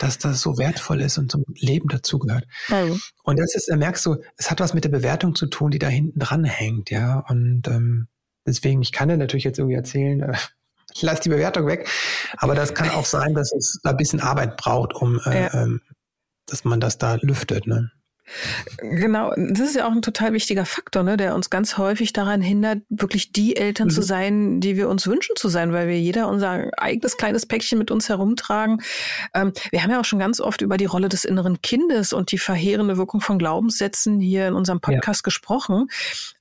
dass 0.00 0.18
das 0.18 0.40
so 0.40 0.58
wertvoll 0.58 1.00
ist 1.02 1.18
und 1.18 1.30
zum 1.30 1.44
Leben 1.54 1.88
dazugehört. 1.88 2.46
Mhm. 2.68 3.00
Und 3.22 3.38
das 3.38 3.54
ist, 3.54 3.70
merkst 3.70 4.04
du, 4.06 4.16
es 4.36 4.50
hat 4.50 4.58
was 4.58 4.74
mit 4.74 4.84
der 4.84 4.90
Bewertung 4.90 5.36
zu 5.36 5.46
tun, 5.46 5.70
die 5.70 5.78
da 5.78 5.88
hinten 5.88 6.18
dran 6.18 6.44
hängt, 6.44 6.90
ja. 6.90 7.20
Und 7.28 7.68
ähm, 7.68 8.08
deswegen, 8.44 8.82
ich 8.82 8.90
kann 8.90 9.08
dir 9.08 9.16
natürlich 9.16 9.44
jetzt 9.44 9.58
irgendwie 9.58 9.76
erzählen, 9.76 10.20
äh, 10.20 10.36
ich 10.94 11.02
lasse 11.02 11.22
die 11.22 11.28
Bewertung 11.28 11.66
weg, 11.68 11.88
aber 12.38 12.56
das 12.56 12.74
kann 12.74 12.90
auch 12.90 13.06
sein, 13.06 13.34
dass 13.34 13.52
es 13.52 13.78
ein 13.84 13.96
bisschen 13.96 14.20
Arbeit 14.20 14.56
braucht, 14.56 14.94
um 14.94 15.20
äh, 15.26 15.44
ja. 15.44 15.54
ähm, 15.54 15.80
dass 16.46 16.64
man 16.64 16.80
das 16.80 16.98
da 16.98 17.14
lüftet. 17.20 17.66
Ne? 17.66 17.90
Genau, 18.78 19.32
das 19.36 19.60
ist 19.60 19.76
ja 19.76 19.86
auch 19.86 19.92
ein 19.92 20.02
total 20.02 20.32
wichtiger 20.32 20.64
Faktor, 20.64 21.02
ne, 21.02 21.16
der 21.16 21.34
uns 21.34 21.50
ganz 21.50 21.76
häufig 21.76 22.12
daran 22.12 22.40
hindert, 22.40 22.82
wirklich 22.88 23.32
die 23.32 23.56
Eltern 23.56 23.88
mhm. 23.88 23.92
zu 23.92 24.02
sein, 24.02 24.60
die 24.60 24.76
wir 24.76 24.88
uns 24.88 25.06
wünschen 25.06 25.36
zu 25.36 25.48
sein, 25.48 25.72
weil 25.72 25.88
wir 25.88 26.00
jeder 26.00 26.28
unser 26.28 26.70
eigenes 26.78 27.16
kleines 27.16 27.46
Päckchen 27.46 27.78
mit 27.78 27.90
uns 27.90 28.08
herumtragen. 28.08 28.82
Ähm, 29.34 29.52
wir 29.70 29.82
haben 29.82 29.90
ja 29.90 30.00
auch 30.00 30.04
schon 30.04 30.18
ganz 30.18 30.40
oft 30.40 30.62
über 30.62 30.76
die 30.76 30.84
Rolle 30.86 31.08
des 31.08 31.24
inneren 31.24 31.60
Kindes 31.62 32.12
und 32.12 32.32
die 32.32 32.38
verheerende 32.38 32.96
Wirkung 32.96 33.20
von 33.20 33.38
Glaubenssätzen 33.38 34.20
hier 34.20 34.48
in 34.48 34.54
unserem 34.54 34.80
Podcast 34.80 35.20
ja. 35.20 35.24
gesprochen. 35.24 35.88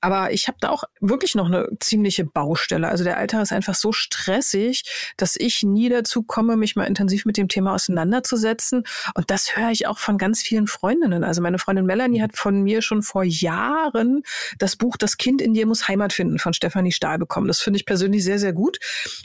Aber 0.01 0.31
ich 0.31 0.47
habe 0.47 0.57
da 0.61 0.69
auch 0.69 0.83
wirklich 0.99 1.35
noch 1.35 1.47
eine 1.47 1.67
ziemliche 1.79 2.25
Baustelle. 2.25 2.87
Also 2.87 3.03
der 3.03 3.17
Alltag 3.17 3.41
ist 3.41 3.51
einfach 3.51 3.75
so 3.75 3.91
stressig, 3.91 4.83
dass 5.17 5.35
ich 5.35 5.63
nie 5.63 5.89
dazu 5.89 6.23
komme, 6.23 6.55
mich 6.55 6.75
mal 6.75 6.85
intensiv 6.85 7.25
mit 7.25 7.37
dem 7.37 7.47
Thema 7.47 7.73
auseinanderzusetzen. 7.73 8.83
Und 9.15 9.29
das 9.31 9.57
höre 9.57 9.71
ich 9.71 9.87
auch 9.87 9.97
von 9.97 10.17
ganz 10.17 10.41
vielen 10.41 10.67
Freundinnen. 10.67 11.23
Also 11.23 11.41
meine 11.41 11.59
Freundin 11.59 11.72
Freundin 11.73 11.85
Melanie 11.87 12.21
hat 12.21 12.37
von 12.37 12.61
mir 12.61 12.83
schon 12.83 13.01
vor 13.01 13.23
Jahren 13.23 14.21
das 14.59 14.75
Buch 14.75 14.95
Das 14.95 15.17
Kind 15.17 15.41
in 15.41 15.55
dir 15.55 15.65
muss 15.65 15.87
Heimat 15.87 16.13
finden 16.13 16.37
von 16.37 16.53
Stefanie 16.53 16.91
Stahl 16.91 17.17
bekommen. 17.17 17.47
Das 17.47 17.61
finde 17.61 17.77
ich 17.77 17.87
persönlich 17.87 18.23
sehr, 18.23 18.37
sehr 18.37 18.53
gut. 18.53 18.77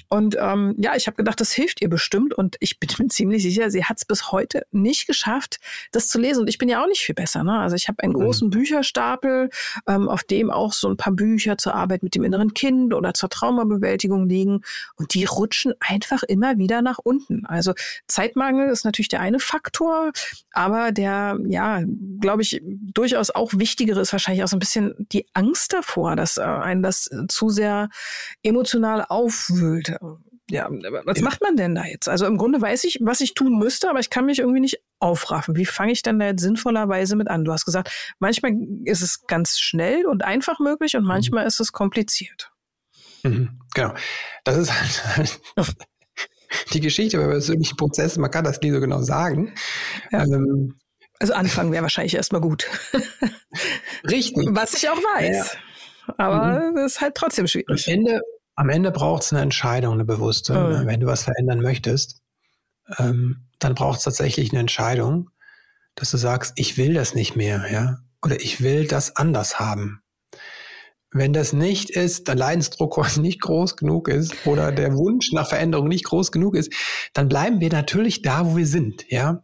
Und 0.09 0.35
ähm, 0.41 0.75
ja, 0.79 0.97
ich 0.97 1.07
habe 1.07 1.17
gedacht, 1.17 1.41
das 1.43 1.53
hilft 1.53 1.83
ihr 1.83 1.91
bestimmt. 1.91 2.33
Und 2.33 2.57
ich 2.61 2.81
bin 2.81 2.89
mir 2.99 3.09
ziemlich 3.09 3.43
sicher, 3.43 3.71
sie 3.71 3.85
hat 3.85 3.99
es 3.99 4.07
bis 4.07 4.33
heute 4.33 4.63
nicht 4.71 5.07
geschafft, 5.07 5.59
das 5.93 6.09
zu 6.09 6.19
lesen. 6.19 6.41
Und 6.41 6.49
ich 6.49 6.57
bin 6.57 6.71
ja 6.71 6.83
auch 6.83 6.87
nicht 6.87 7.03
viel 7.03 7.15
besser. 7.15 7.45
Ne? 7.45 7.53
Also 7.59 7.77
ich 7.77 7.89
habe 7.89 8.03
einen 8.03 8.15
mhm. 8.15 8.21
großen 8.21 8.49
Bücherstapel, 8.49 9.51
ähm, 9.87 10.09
auf 10.09 10.25
dem 10.25 10.51
auch 10.51 10.73
so 10.73 10.89
ein 10.89 10.97
paar 10.97 11.13
Bücher 11.13 11.59
zur 11.59 11.75
Arbeit 11.75 12.03
mit 12.03 12.15
dem 12.15 12.25
inneren 12.25 12.55
Kind 12.55 12.95
oder 12.95 13.13
zur 13.13 13.29
Traumabewältigung 13.29 14.27
liegen. 14.27 14.63
Und 14.97 15.13
die 15.13 15.27
rutschen 15.27 15.75
einfach 15.81 16.23
immer 16.23 16.57
wieder 16.57 16.81
nach 16.81 16.99
unten. 16.99 17.45
Also 17.45 17.75
Zeitmangel 18.07 18.71
ist 18.71 18.87
natürlich 18.87 19.09
der 19.09 19.21
eine 19.21 19.39
Faktor, 19.39 20.13
aber 20.53 20.93
der, 20.93 21.39
ja, 21.47 21.83
glaube 22.21 22.38
glaube 22.39 22.43
ich, 22.43 22.61
durchaus 22.95 23.31
auch 23.31 23.53
wichtigere 23.55 24.01
ist 24.01 24.13
wahrscheinlich 24.13 24.45
auch 24.45 24.49
so 24.49 24.57
ein 24.57 24.61
bisschen 24.61 24.95
die 25.13 25.27
Angst 25.35 25.73
davor, 25.73 26.17
dass 26.17 26.37
äh, 26.37 26.43
einen 26.43 26.83
das 26.83 27.11
zu 27.29 27.49
sehr 27.51 27.89
emotional 28.43 29.05
aufwühlt. 29.09 29.97
Ja, 30.51 30.67
was 31.05 31.21
macht 31.21 31.43
man 31.43 31.57
denn 31.57 31.75
da 31.75 31.85
jetzt? 31.85 32.09
Also 32.09 32.25
im 32.25 32.39
Grunde 32.39 32.61
weiß 32.61 32.85
ich, 32.85 33.01
was 33.03 33.21
ich 33.21 33.35
tun 33.35 33.59
müsste, 33.59 33.91
aber 33.91 34.01
ich 34.01 34.09
kann 34.09 34.25
mich 34.25 34.39
irgendwie 34.39 34.61
nicht 34.61 34.79
aufraffen. 34.99 35.57
Wie 35.57 35.67
fange 35.67 35.93
ich 35.93 36.03
denn 36.03 36.19
da 36.19 36.27
jetzt 36.27 36.41
sinnvollerweise 36.41 37.17
mit 37.17 37.29
an? 37.29 37.45
Du 37.45 37.53
hast 37.53 37.67
gesagt, 37.67 37.91
manchmal 38.19 38.53
ist 38.85 39.03
es 39.03 39.27
ganz 39.27 39.59
schnell 39.59 40.07
und 40.07 40.25
einfach 40.25 40.59
möglich 40.59 40.97
und 40.97 41.05
manchmal 41.05 41.45
mhm. 41.45 41.49
ist 41.49 41.61
es 41.61 41.73
kompliziert. 41.73 42.51
Mhm, 43.25 43.61
genau. 43.75 43.93
Das 44.45 44.57
ist 44.57 44.73
halt 44.73 45.39
die 46.73 46.81
Geschichte 46.81 47.19
bei 47.19 47.27
persönlichen 47.27 47.77
Prozessen. 47.77 48.23
Man 48.23 48.31
kann 48.31 48.45
das 48.45 48.61
nie 48.63 48.71
so 48.71 48.81
genau 48.81 49.03
sagen. 49.03 49.53
Ja. 50.11 50.25
Ähm, 50.25 50.79
also 51.21 51.33
anfangen 51.33 51.73
wäre 51.73 51.83
wahrscheinlich 51.83 52.15
erstmal 52.15 52.41
gut. 52.41 52.67
Richtig. 54.11 54.49
Was 54.51 54.75
ich 54.75 54.89
auch 54.89 54.97
weiß. 54.97 55.57
Ja. 56.07 56.15
Aber 56.17 56.61
mhm. 56.61 56.77
das 56.77 56.93
ist 56.93 57.01
halt 57.01 57.15
trotzdem 57.15 57.47
schwierig. 57.47 57.87
Am 57.87 57.95
Ende, 57.95 58.21
am 58.55 58.69
Ende 58.71 58.91
braucht 58.91 59.23
es 59.25 59.33
eine 59.33 59.43
Entscheidung, 59.43 59.95
eine 59.95 60.05
bewusste. 60.05 60.55
Mhm. 60.55 60.87
Wenn 60.87 61.01
du 61.01 61.07
was 61.07 61.25
verändern 61.25 61.61
möchtest, 61.61 62.23
ähm, 62.99 63.49
dann 63.59 63.75
braucht 63.75 63.99
es 63.99 64.05
tatsächlich 64.05 64.53
eine 64.53 64.61
Entscheidung, 64.61 65.31
dass 65.95 66.11
du 66.11 66.17
sagst, 66.17 66.53
ich 66.57 66.79
will 66.79 66.95
das 66.95 67.15
nicht 67.15 67.37
mehr, 67.37 67.67
ja, 67.71 67.99
oder 68.25 68.41
ich 68.41 68.63
will 68.63 68.87
das 68.87 69.17
anders 69.17 69.59
haben. 69.59 70.03
Wenn 71.11 71.33
das 71.33 71.53
nicht 71.53 71.91
ist, 71.91 72.29
der 72.29 72.35
Leidensdruck 72.35 72.99
nicht 73.17 73.41
groß 73.41 73.77
genug 73.77 74.09
ist 74.09 74.35
oder 74.47 74.73
der 74.73 74.95
Wunsch 74.95 75.33
nach 75.33 75.49
Veränderung 75.49 75.89
nicht 75.89 76.05
groß 76.05 76.33
genug 76.33 76.55
ist, 76.55 76.73
dann 77.13 77.29
bleiben 77.29 77.61
wir 77.61 77.71
natürlich 77.71 78.23
da, 78.23 78.47
wo 78.47 78.57
wir 78.57 78.67
sind, 78.67 79.11
ja. 79.11 79.43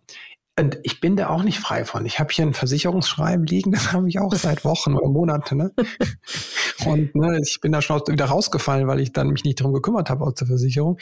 Und 0.57 0.79
ich 0.85 1.01
bin 1.01 1.17
da 1.17 1.31
auch 1.31 1.43
nicht 1.43 1.59
frei 1.59 1.85
von. 1.85 2.07
Ich 2.07 2.21
habe 2.21 2.33
hier 2.33 2.47
ein 2.47 2.55
Versicherungsschreiben 2.55 3.45
liegen, 3.47 3.73
das 3.73 3.93
habe 3.93 4.09
ich 4.09 4.21
auch 4.21 4.35
seit 4.35 4.64
Wochen 4.64 4.95
oder 4.95 5.09
Monaten. 5.09 5.59
Ne? 5.59 5.73
Und 6.85 7.14
ne, 7.14 7.40
ich 7.43 7.61
bin 7.61 7.73
da 7.73 7.83
schon 7.83 8.01
wieder 8.09 8.27
rausgefallen, 8.27 8.87
weil 8.87 9.01
ich 9.01 9.12
dann 9.12 9.29
mich 9.29 9.45
nicht 9.45 9.61
darum 9.61 9.73
gekümmert 9.73 10.11
habe 10.11 10.25
aus 10.25 10.35
der 10.35 10.47
Versicherung. 10.47 10.99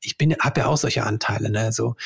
Ich 0.00 0.16
bin, 0.16 0.34
habe 0.38 0.60
ja 0.60 0.66
auch 0.66 0.76
solche 0.76 1.04
Anteile. 1.04 1.50
Ne? 1.50 1.72
So, 1.72 1.96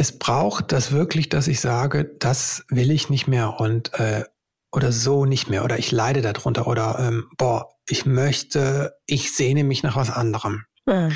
es 0.00 0.18
braucht 0.18 0.72
das 0.72 0.92
wirklich, 0.92 1.28
dass 1.28 1.46
ich 1.46 1.60
sage, 1.60 2.04
das 2.18 2.64
will 2.68 2.90
ich 2.90 3.10
nicht 3.10 3.28
mehr 3.28 3.60
und 3.60 3.92
äh, 4.00 4.24
oder 4.72 4.92
so 4.92 5.26
nicht 5.26 5.50
mehr 5.50 5.64
oder 5.64 5.78
ich 5.78 5.92
leide 5.92 6.22
darunter 6.22 6.66
oder 6.66 6.98
ähm, 6.98 7.28
boah, 7.36 7.74
ich 7.86 8.06
möchte, 8.06 8.96
ich 9.06 9.34
sehne 9.34 9.62
mich 9.62 9.82
nach 9.82 9.96
was 9.96 10.10
anderem. 10.10 10.64
Mhm. 10.86 11.14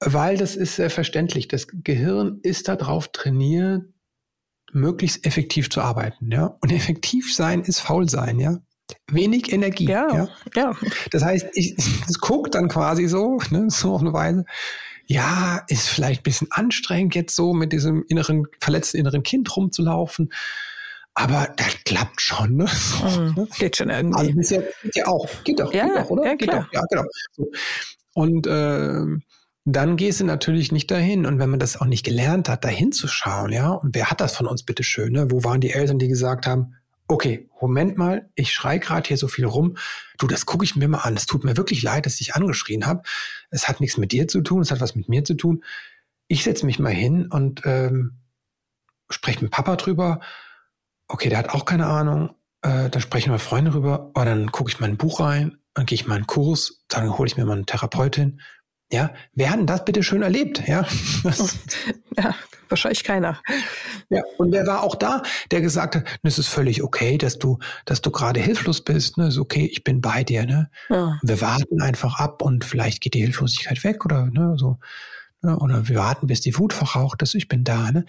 Weil 0.00 0.36
das 0.36 0.56
ist 0.56 0.76
sehr 0.76 0.90
verständlich. 0.90 1.48
Das 1.48 1.66
Gehirn 1.68 2.40
ist 2.42 2.68
darauf 2.68 3.08
trainiert, 3.12 3.82
möglichst 4.72 5.24
effektiv 5.24 5.70
zu 5.70 5.80
arbeiten, 5.80 6.30
ja. 6.30 6.56
Und 6.60 6.72
effektiv 6.72 7.34
sein 7.34 7.62
ist 7.62 7.80
faul 7.80 8.08
sein, 8.08 8.40
ja. 8.40 8.58
Wenig 9.10 9.52
Energie. 9.52 9.86
Ja, 9.86 10.14
ja. 10.14 10.28
ja. 10.54 10.76
Das 11.10 11.24
heißt, 11.24 11.46
ich, 11.54 11.74
das 12.06 12.18
guckt 12.18 12.54
dann 12.54 12.68
quasi 12.68 13.06
so, 13.06 13.38
ne, 13.50 13.66
so 13.70 13.94
auf 13.94 14.00
eine 14.00 14.12
Weise. 14.12 14.44
Ja, 15.06 15.62
ist 15.68 15.88
vielleicht 15.88 16.20
ein 16.20 16.24
bisschen 16.24 16.48
anstrengend, 16.50 17.14
jetzt 17.14 17.36
so 17.36 17.52
mit 17.52 17.72
diesem 17.72 18.04
inneren, 18.08 18.46
verletzten 18.60 18.98
inneren 18.98 19.22
Kind 19.22 19.54
rumzulaufen. 19.56 20.30
Aber 21.14 21.52
das 21.56 21.84
klappt 21.84 22.20
schon, 22.20 22.56
ne? 22.56 22.66
So, 22.68 23.20
mhm, 23.20 23.34
ne? 23.36 23.48
Geht 23.58 23.76
schon 23.76 23.90
irgendwie. 23.90 24.18
Also 24.18 24.32
bisher 24.32 24.62
geht 24.82 24.96
ja 24.96 25.06
auch. 25.06 25.28
Geht 25.44 25.60
doch, 25.60 25.72
ja, 25.72 25.86
geht 25.86 25.96
doch, 25.96 26.10
oder? 26.10 26.26
Ja, 26.26 26.34
geht 26.34 26.52
doch. 26.52 26.72
Ja, 26.72 26.82
genau. 26.90 27.04
So. 27.32 27.50
Und 28.14 28.46
äh, 28.46 29.04
dann 29.64 29.96
gehst 29.96 30.20
du 30.20 30.24
natürlich 30.24 30.72
nicht 30.72 30.90
dahin. 30.90 31.26
Und 31.26 31.38
wenn 31.38 31.50
man 31.50 31.58
das 31.58 31.80
auch 31.80 31.86
nicht 31.86 32.04
gelernt 32.04 32.48
hat, 32.48 32.64
dahin 32.64 32.92
zu 32.92 33.08
schauen, 33.08 33.52
ja, 33.52 33.70
und 33.70 33.94
wer 33.94 34.10
hat 34.10 34.20
das 34.20 34.36
von 34.36 34.46
uns 34.46 34.62
bitte 34.62 34.82
schön, 34.82 35.12
ne? 35.12 35.30
Wo 35.30 35.42
waren 35.42 35.60
die 35.60 35.70
Eltern, 35.70 35.98
die 35.98 36.08
gesagt 36.08 36.46
haben, 36.46 36.74
okay, 37.08 37.48
Moment 37.60 37.96
mal, 37.96 38.30
ich 38.34 38.52
schrei 38.52 38.78
gerade 38.78 39.08
hier 39.08 39.16
so 39.16 39.28
viel 39.28 39.46
rum. 39.46 39.76
Du, 40.18 40.26
das 40.26 40.46
gucke 40.46 40.64
ich 40.64 40.76
mir 40.76 40.88
mal 40.88 40.98
an. 40.98 41.14
Es 41.14 41.26
tut 41.26 41.44
mir 41.44 41.56
wirklich 41.56 41.82
leid, 41.82 42.06
dass 42.06 42.20
ich 42.20 42.34
angeschrien 42.34 42.86
habe. 42.86 43.02
Es 43.50 43.68
hat 43.68 43.80
nichts 43.80 43.96
mit 43.96 44.12
dir 44.12 44.28
zu 44.28 44.42
tun, 44.42 44.60
es 44.60 44.70
hat 44.70 44.80
was 44.80 44.94
mit 44.94 45.08
mir 45.08 45.24
zu 45.24 45.34
tun. 45.34 45.64
Ich 46.28 46.44
setze 46.44 46.66
mich 46.66 46.78
mal 46.78 46.92
hin 46.92 47.26
und 47.30 47.62
ähm, 47.64 48.18
spreche 49.10 49.42
mit 49.42 49.50
Papa 49.50 49.76
drüber. 49.76 50.20
Okay, 51.08 51.28
der 51.28 51.38
hat 51.38 51.50
auch 51.50 51.64
keine 51.64 51.86
Ahnung. 51.86 52.34
Äh, 52.62 52.90
dann 52.90 53.00
sprechen 53.00 53.32
wir 53.32 53.38
Freunde 53.38 53.70
drüber. 53.70 54.10
Oder 54.14 54.26
dann 54.26 54.52
gucke 54.52 54.70
ich 54.70 54.80
mal 54.80 54.88
ein 54.88 54.96
Buch 54.96 55.20
rein, 55.20 55.58
dann 55.74 55.86
gehe 55.86 55.96
ich 55.96 56.06
mal 56.06 56.16
einen 56.16 56.26
Kurs, 56.26 56.84
dann 56.88 57.16
hole 57.16 57.26
ich 57.26 57.36
mir 57.36 57.44
mal 57.44 57.54
eine 57.54 57.66
Therapeutin 57.66 58.40
ja, 58.94 59.10
wer 59.34 59.50
hat 59.50 59.58
denn 59.58 59.66
das 59.66 59.84
bitte 59.84 60.02
schön 60.04 60.22
erlebt? 60.22 60.62
Ja, 60.68 60.86
ja 62.16 62.34
wahrscheinlich 62.68 63.02
keiner. 63.02 63.40
Ja, 64.08 64.22
und 64.38 64.52
wer 64.52 64.66
war 64.66 64.82
auch 64.82 64.94
da, 64.94 65.22
der 65.50 65.60
gesagt 65.60 65.96
hat, 65.96 66.04
es 66.22 66.38
ist 66.38 66.48
völlig 66.48 66.82
okay, 66.82 67.18
dass 67.18 67.38
du, 67.38 67.58
dass 67.84 68.00
du 68.00 68.10
gerade 68.10 68.40
hilflos 68.40 68.82
bist, 68.82 69.18
ne, 69.18 69.28
ist 69.28 69.38
okay, 69.38 69.68
ich 69.70 69.82
bin 69.82 70.00
bei 70.00 70.22
dir, 70.22 70.46
ne. 70.46 70.70
Ja. 70.88 71.18
Wir 71.22 71.40
warten 71.40 71.82
einfach 71.82 72.20
ab 72.20 72.40
und 72.40 72.64
vielleicht 72.64 73.00
geht 73.00 73.14
die 73.14 73.22
Hilflosigkeit 73.22 73.82
weg 73.82 74.04
oder, 74.04 74.26
ne, 74.26 74.54
so, 74.56 74.78
ne, 75.42 75.58
oder 75.58 75.88
wir 75.88 75.96
warten, 75.96 76.28
bis 76.28 76.40
die 76.40 76.56
Wut 76.56 76.72
verraucht 76.72 77.22
ist, 77.22 77.34
ich 77.34 77.48
bin 77.48 77.64
da, 77.64 77.90
ne. 77.90 78.04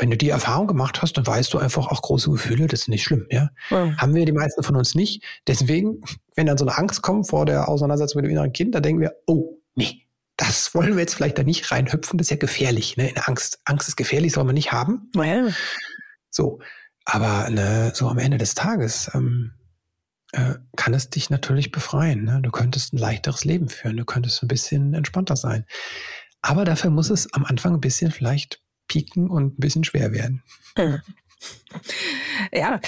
Wenn 0.00 0.10
du 0.10 0.16
die 0.16 0.28
Erfahrung 0.28 0.68
gemacht 0.68 1.02
hast, 1.02 1.14
dann 1.14 1.26
weißt 1.26 1.52
du 1.52 1.58
einfach 1.58 1.88
auch 1.88 2.02
große 2.02 2.30
Gefühle, 2.30 2.68
das 2.68 2.82
ist 2.82 2.88
nicht 2.88 3.02
schlimm, 3.02 3.26
ja? 3.30 3.50
ja. 3.70 3.96
Haben 3.96 4.14
wir 4.14 4.24
die 4.24 4.32
meisten 4.32 4.62
von 4.62 4.76
uns 4.76 4.94
nicht. 4.94 5.24
Deswegen, 5.48 6.02
wenn 6.36 6.46
dann 6.46 6.56
so 6.56 6.64
eine 6.64 6.78
Angst 6.78 7.02
kommt 7.02 7.28
vor 7.28 7.46
der 7.46 7.68
Auseinandersetzung 7.68 8.22
mit 8.22 8.26
dem 8.26 8.30
inneren 8.30 8.52
Kind, 8.52 8.76
dann 8.76 8.84
denken 8.84 9.00
wir, 9.00 9.14
oh, 9.26 9.57
nee, 9.78 10.06
das 10.36 10.74
wollen 10.74 10.94
wir 10.94 11.00
jetzt 11.00 11.14
vielleicht 11.14 11.38
da 11.38 11.42
nicht 11.42 11.70
reinhüpfen, 11.70 12.18
das 12.18 12.26
ist 12.26 12.30
ja 12.30 12.36
gefährlich. 12.36 12.96
Ne? 12.96 13.10
In 13.10 13.18
Angst, 13.18 13.60
Angst 13.64 13.88
ist 13.88 13.96
gefährlich, 13.96 14.32
soll 14.32 14.44
man 14.44 14.54
nicht 14.54 14.72
haben. 14.72 15.10
Well. 15.14 15.54
So, 16.30 16.60
aber 17.04 17.48
ne, 17.50 17.92
so 17.94 18.08
am 18.08 18.18
Ende 18.18 18.38
des 18.38 18.54
Tages 18.54 19.10
ähm, 19.14 19.52
äh, 20.32 20.54
kann 20.76 20.94
es 20.94 21.10
dich 21.10 21.30
natürlich 21.30 21.72
befreien. 21.72 22.24
Ne? 22.24 22.40
Du 22.42 22.50
könntest 22.50 22.92
ein 22.92 22.98
leichteres 22.98 23.44
Leben 23.44 23.68
führen, 23.68 23.96
du 23.96 24.04
könntest 24.04 24.42
ein 24.42 24.48
bisschen 24.48 24.94
entspannter 24.94 25.36
sein. 25.36 25.64
Aber 26.42 26.64
dafür 26.64 26.90
muss 26.90 27.10
es 27.10 27.32
am 27.32 27.44
Anfang 27.44 27.74
ein 27.74 27.80
bisschen 27.80 28.12
vielleicht 28.12 28.62
pieken 28.86 29.30
und 29.30 29.58
ein 29.58 29.60
bisschen 29.60 29.84
schwer 29.84 30.12
werden. 30.12 30.42
Mhm. 30.76 31.00
Ja, 32.52 32.80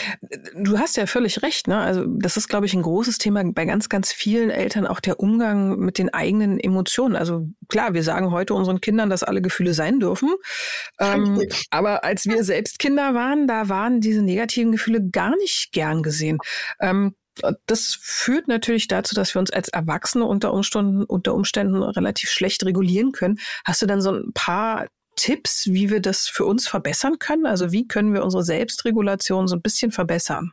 du 0.55 0.79
hast 0.79 0.97
ja 0.97 1.07
völlig 1.07 1.43
recht. 1.43 1.69
Ne? 1.69 1.79
Also 1.79 2.05
das 2.07 2.37
ist, 2.37 2.49
glaube 2.49 2.67
ich, 2.67 2.75
ein 2.75 2.83
großes 2.83 3.19
Thema 3.19 3.45
bei 3.45 3.65
ganz, 3.65 3.89
ganz 3.89 4.13
vielen 4.13 4.51
Eltern, 4.51 4.87
auch 4.87 5.01
der 5.01 5.21
Umgang 5.21 5.79
mit 5.79 5.99
den 5.99 6.13
eigenen 6.13 6.59
Emotionen. 6.59 7.15
Also 7.15 7.47
klar, 7.69 7.95
wir 7.95 8.03
sagen 8.03 8.31
heute 8.31 8.55
unseren 8.55 8.81
Kindern, 8.81 9.11
dass 9.11 9.23
alle 9.23 9.43
Gefühle 9.43 9.75
sein 9.75 10.01
dürfen. 10.01 10.35
Ähm, 10.99 11.47
aber 11.71 12.05
als 12.05 12.27
wir 12.27 12.43
selbst 12.43 12.79
Kinder 12.79 13.15
waren, 13.15 13.47
da 13.47 13.69
waren 13.69 14.01
diese 14.01 14.23
negativen 14.23 14.73
Gefühle 14.73 15.09
gar 15.11 15.37
nicht 15.37 15.71
gern 15.73 16.03
gesehen. 16.03 16.39
Ähm, 16.81 17.15
das 17.67 17.99
führt 18.01 18.49
natürlich 18.49 18.89
dazu, 18.89 19.15
dass 19.15 19.35
wir 19.35 19.41
uns 19.41 19.51
als 19.51 19.69
Erwachsene 19.69 20.25
unter 20.25 20.53
Umständen, 20.53 21.05
unter 21.05 21.35
Umständen 21.35 21.83
relativ 21.83 22.31
schlecht 22.31 22.65
regulieren 22.65 23.13
können. 23.13 23.39
Hast 23.65 23.83
du 23.83 23.87
dann 23.87 24.01
so 24.01 24.13
ein 24.13 24.33
paar 24.35 24.87
Tipps, 25.20 25.66
wie 25.66 25.90
wir 25.90 26.00
das 26.00 26.28
für 26.28 26.46
uns 26.46 26.66
verbessern 26.66 27.18
können? 27.18 27.44
Also 27.44 27.72
wie 27.72 27.87
können 27.87 28.14
wir 28.14 28.24
unsere 28.24 28.42
Selbstregulation 28.42 29.48
so 29.48 29.54
ein 29.54 29.61
bisschen 29.61 29.92
verbessern? 29.92 30.52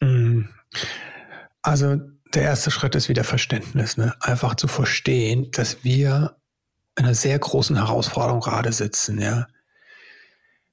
Mm. 0.00 0.44
Also 1.60 1.96
der 2.32 2.42
erste 2.42 2.70
Schritt 2.70 2.94
ist 2.94 3.10
wieder 3.10 3.22
Verständnis, 3.22 3.98
ne? 3.98 4.14
einfach 4.20 4.54
zu 4.54 4.66
verstehen, 4.66 5.50
dass 5.52 5.84
wir 5.84 6.36
in 6.96 7.04
einer 7.04 7.14
sehr 7.14 7.38
großen 7.38 7.76
Herausforderung 7.76 8.40
gerade 8.40 8.72
sitzen. 8.72 9.20
Ja? 9.20 9.46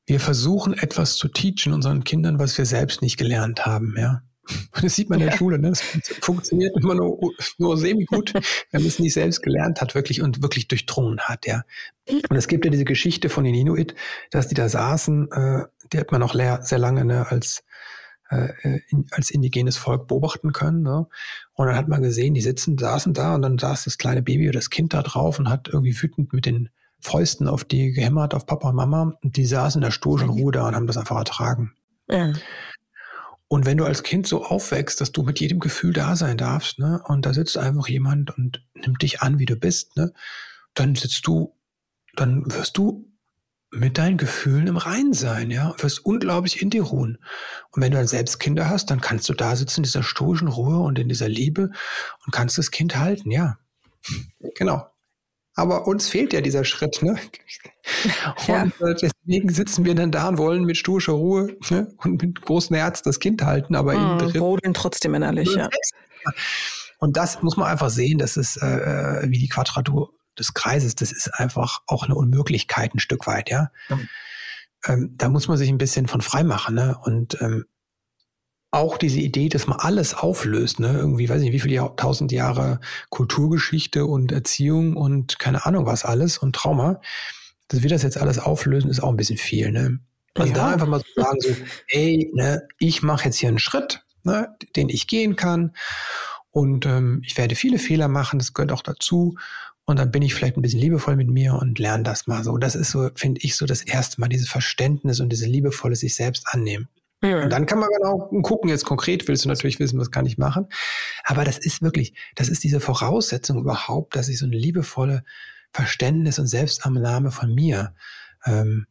Wir 0.05 0.21
versuchen 0.21 0.73
etwas 0.73 1.17
zu 1.17 1.27
teachen 1.27 1.73
unseren 1.73 2.05
Kindern, 2.05 2.39
was 2.39 2.57
wir 2.57 2.65
selbst 2.65 3.01
nicht 3.01 3.17
gelernt 3.17 3.65
haben. 3.65 3.95
Ja? 3.97 4.21
Das 4.81 4.95
sieht 4.95 5.09
man 5.09 5.19
in 5.19 5.27
der 5.27 5.37
Schule, 5.37 5.59
ne? 5.59 5.69
Das 5.69 5.81
funktioniert 5.81 6.75
immer 6.75 6.95
nur, 6.95 7.17
nur 7.57 7.77
semi-gut, 7.77 8.33
wenn 8.71 8.81
man 8.81 8.87
es 8.87 8.99
nicht 8.99 9.13
selbst 9.13 9.41
gelernt 9.41 9.81
hat, 9.81 9.95
wirklich 9.95 10.21
und 10.21 10.41
wirklich 10.41 10.67
durchdrungen 10.67 11.19
hat, 11.21 11.45
ja. 11.45 11.63
Und 12.07 12.35
es 12.35 12.47
gibt 12.47 12.65
ja 12.65 12.71
diese 12.71 12.85
Geschichte 12.85 13.29
von 13.29 13.43
den 13.43 13.55
Inuit, 13.55 13.95
dass 14.31 14.47
die 14.47 14.55
da 14.55 14.67
saßen, 14.67 15.31
äh, 15.31 15.65
die 15.91 15.99
hat 15.99 16.11
man 16.11 16.23
auch 16.23 16.33
sehr 16.33 16.79
lange 16.79 17.05
ne, 17.05 17.27
als, 17.29 17.63
äh, 18.29 18.79
in, 18.89 19.05
als 19.11 19.29
indigenes 19.29 19.77
Volk 19.77 20.07
beobachten 20.07 20.51
können. 20.51 20.81
Ne? 20.81 21.07
Und 21.53 21.67
dann 21.67 21.75
hat 21.75 21.87
man 21.87 22.01
gesehen, 22.01 22.33
die 22.33 22.41
sitzen, 22.41 22.77
saßen 22.77 23.13
da 23.13 23.35
und 23.35 23.41
dann 23.41 23.57
saß 23.57 23.85
das 23.85 23.97
kleine 23.97 24.21
Baby 24.21 24.49
oder 24.49 24.59
das 24.59 24.69
Kind 24.69 24.93
da 24.93 25.01
drauf 25.01 25.39
und 25.39 25.49
hat 25.49 25.69
irgendwie 25.71 25.95
wütend 26.01 26.33
mit 26.33 26.45
den 26.45 26.69
Fäusten 26.99 27.47
auf 27.47 27.63
die 27.63 27.91
gehämmert, 27.91 28.33
auf 28.33 28.45
Papa 28.45 28.69
und 28.69 28.75
Mama. 28.75 29.17
Und 29.21 29.37
die 29.37 29.45
saßen 29.45 29.79
in 29.79 29.85
der 29.85 29.91
stoischen 29.91 30.29
Ruhe 30.29 30.51
da 30.51 30.67
und 30.67 30.75
haben 30.75 30.87
das 30.87 30.97
einfach 30.97 31.17
ertragen. 31.17 31.73
Ja. 32.09 32.33
Und 33.53 33.67
wenn 33.67 33.77
du 33.77 33.85
als 33.85 34.01
Kind 34.01 34.25
so 34.25 34.43
aufwächst, 34.43 34.99
dass 34.99 35.11
du 35.11 35.21
mit 35.21 35.39
jedem 35.39 35.59
Gefühl 35.59 35.93
da 35.93 36.15
sein 36.15 36.37
darfst, 36.37 36.79
ne, 36.79 37.03
und 37.05 37.27
da 37.27 37.35
sitzt 37.35 37.55
einfach 37.55 37.87
jemand 37.87 38.35
und 38.35 38.65
nimmt 38.73 39.03
dich 39.03 39.21
an, 39.21 39.37
wie 39.37 39.45
du 39.45 39.55
bist, 39.55 39.95
ne, 39.95 40.11
dann 40.73 40.95
sitzt 40.95 41.27
du, 41.27 41.55
dann 42.15 42.51
wirst 42.51 42.75
du 42.79 43.13
mit 43.69 43.99
deinen 43.99 44.17
Gefühlen 44.17 44.65
im 44.65 44.77
Reinen 44.77 45.13
sein, 45.13 45.51
ja, 45.51 45.75
wirst 45.77 46.03
unglaublich 46.03 46.63
in 46.63 46.71
dir 46.71 46.81
ruhen. 46.81 47.19
Und 47.69 47.83
wenn 47.83 47.91
du 47.91 47.99
dann 47.99 48.07
selbst 48.07 48.39
Kinder 48.39 48.71
hast, 48.71 48.89
dann 48.89 49.01
kannst 49.01 49.29
du 49.29 49.35
da 49.35 49.55
sitzen 49.55 49.81
in 49.81 49.83
dieser 49.83 50.01
stoischen 50.01 50.47
Ruhe 50.47 50.79
und 50.79 50.97
in 50.97 51.07
dieser 51.07 51.29
Liebe 51.29 51.69
und 52.25 52.31
kannst 52.31 52.57
das 52.57 52.71
Kind 52.71 52.95
halten, 52.95 53.29
ja. 53.29 53.59
Genau. 54.55 54.92
Aber 55.55 55.87
uns 55.87 56.09
fehlt 56.09 56.33
ja 56.33 56.41
dieser 56.41 56.63
Schritt, 56.63 57.01
ne? 57.01 57.17
Ja. 58.47 58.63
Und 58.63 58.73
äh, 58.79 58.95
deswegen 58.95 59.49
sitzen 59.51 59.83
wir 59.83 59.93
dann 59.93 60.09
da 60.09 60.29
und 60.29 60.37
wollen 60.37 60.63
mit 60.63 60.77
stoischer 60.77 61.11
Ruhe 61.11 61.57
ne? 61.69 61.93
und 61.97 62.21
mit 62.21 62.41
großem 62.41 62.77
Herz 62.77 63.01
das 63.01 63.19
Kind 63.19 63.41
halten, 63.41 63.75
aber 63.75 63.93
mm, 63.93 64.19
innen 64.19 64.57
drin. 64.57 64.73
trotzdem 64.73 65.13
innerlich, 65.15 65.53
ja. 65.53 65.69
Und 66.99 67.17
das 67.17 67.41
muss 67.41 67.57
man 67.57 67.67
einfach 67.67 67.89
sehen, 67.89 68.19
das 68.19 68.37
ist 68.37 68.55
äh, 68.55 69.23
äh, 69.23 69.29
wie 69.29 69.37
die 69.37 69.49
Quadratur 69.49 70.13
des 70.39 70.53
Kreises, 70.53 70.95
das 70.95 71.11
ist 71.11 71.27
einfach 71.33 71.81
auch 71.85 72.03
eine 72.03 72.15
Unmöglichkeit 72.15 72.95
ein 72.95 72.99
Stück 72.99 73.27
weit, 73.27 73.49
ja. 73.49 73.69
Mhm. 73.89 74.09
Ähm, 74.85 75.13
da 75.17 75.27
muss 75.27 75.49
man 75.49 75.57
sich 75.57 75.67
ein 75.67 75.77
bisschen 75.77 76.07
von 76.07 76.21
frei 76.21 76.45
machen, 76.45 76.75
ne? 76.75 76.97
Und 77.03 77.37
ähm, 77.41 77.65
auch 78.73 78.97
diese 78.97 79.19
Idee, 79.19 79.49
dass 79.49 79.67
man 79.67 79.79
alles 79.79 80.15
auflöst, 80.15 80.79
ne? 80.79 80.93
irgendwie, 80.93 81.29
weiß 81.29 81.37
ich 81.41 81.45
nicht, 81.45 81.53
wie 81.53 81.59
viele 81.59 81.75
Jahr, 81.75 81.95
tausend 81.95 82.31
Jahre 82.31 82.79
Kulturgeschichte 83.09 84.05
und 84.05 84.31
Erziehung 84.31 84.95
und 84.97 85.37
keine 85.37 85.65
Ahnung 85.67 85.85
was 85.85 86.03
alles 86.03 86.39
und 86.39 86.55
Trauma, 86.55 86.99
dass 87.67 87.83
wir 87.83 87.89
das 87.89 88.01
jetzt 88.01 88.17
alles 88.17 88.39
auflösen, 88.39 88.89
ist 88.89 89.01
auch 89.01 89.09
ein 89.09 89.17
bisschen 89.17 89.37
viel. 89.37 89.71
Ne? 89.71 89.99
Also 90.33 90.49
ja. 90.49 90.55
da 90.55 90.73
einfach 90.73 90.87
mal 90.87 91.01
so 91.01 91.21
sagen, 91.21 91.39
so, 91.39 91.49
ey, 91.87 92.31
ne, 92.33 92.67
ich 92.79 93.03
mache 93.03 93.25
jetzt 93.25 93.37
hier 93.37 93.49
einen 93.49 93.59
Schritt, 93.59 94.03
ne, 94.23 94.49
den 94.75 94.89
ich 94.89 95.05
gehen 95.05 95.35
kann 95.35 95.73
Und 96.49 96.87
ähm, 96.87 97.21
ich 97.23 97.37
werde 97.37 97.55
viele 97.55 97.77
Fehler 97.77 98.07
machen, 98.07 98.39
das 98.39 98.53
gehört 98.53 98.71
auch 98.71 98.81
dazu. 98.81 99.37
Und 99.85 99.99
dann 99.99 100.11
bin 100.11 100.23
ich 100.23 100.33
vielleicht 100.33 100.57
ein 100.57 100.63
bisschen 100.63 100.79
liebevoll 100.79 101.15
mit 101.15 101.29
mir 101.29 101.53
und 101.55 101.77
lerne 101.77 102.03
das 102.03 102.25
mal 102.25 102.43
so. 102.43 102.57
Das 102.57 102.73
ist 102.73 102.89
so, 102.89 103.09
finde 103.15 103.41
ich, 103.41 103.55
so 103.55 103.67
das 103.67 103.83
erste 103.83 104.19
Mal, 104.19 104.29
dieses 104.29 104.49
Verständnis 104.49 105.19
und 105.19 105.29
diese 105.29 105.45
liebevolle 105.45 105.95
sich 105.95 106.15
selbst 106.15 106.47
annehmen. 106.47 106.87
Und 107.43 107.49
dann 107.49 107.65
kann 107.65 107.79
man 107.79 107.89
genau 107.97 108.29
gucken, 108.41 108.69
jetzt 108.69 108.85
konkret 108.85 109.27
willst 109.27 109.45
du 109.45 109.49
natürlich 109.49 109.79
wissen, 109.79 109.99
was 109.99 110.11
kann 110.11 110.25
ich 110.25 110.37
machen. 110.37 110.67
Aber 111.23 111.43
das 111.45 111.57
ist 111.57 111.81
wirklich, 111.81 112.13
das 112.35 112.49
ist 112.49 112.63
diese 112.63 112.79
Voraussetzung 112.79 113.59
überhaupt, 113.59 114.15
dass 114.15 114.27
ich 114.27 114.39
so 114.39 114.45
eine 114.45 114.57
liebevolle 114.57 115.23
Verständnis 115.71 116.37
und 116.37 116.47
Selbstannahme 116.47 117.31
von 117.31 117.53
mir 117.53 117.95
ähm, 118.45 118.87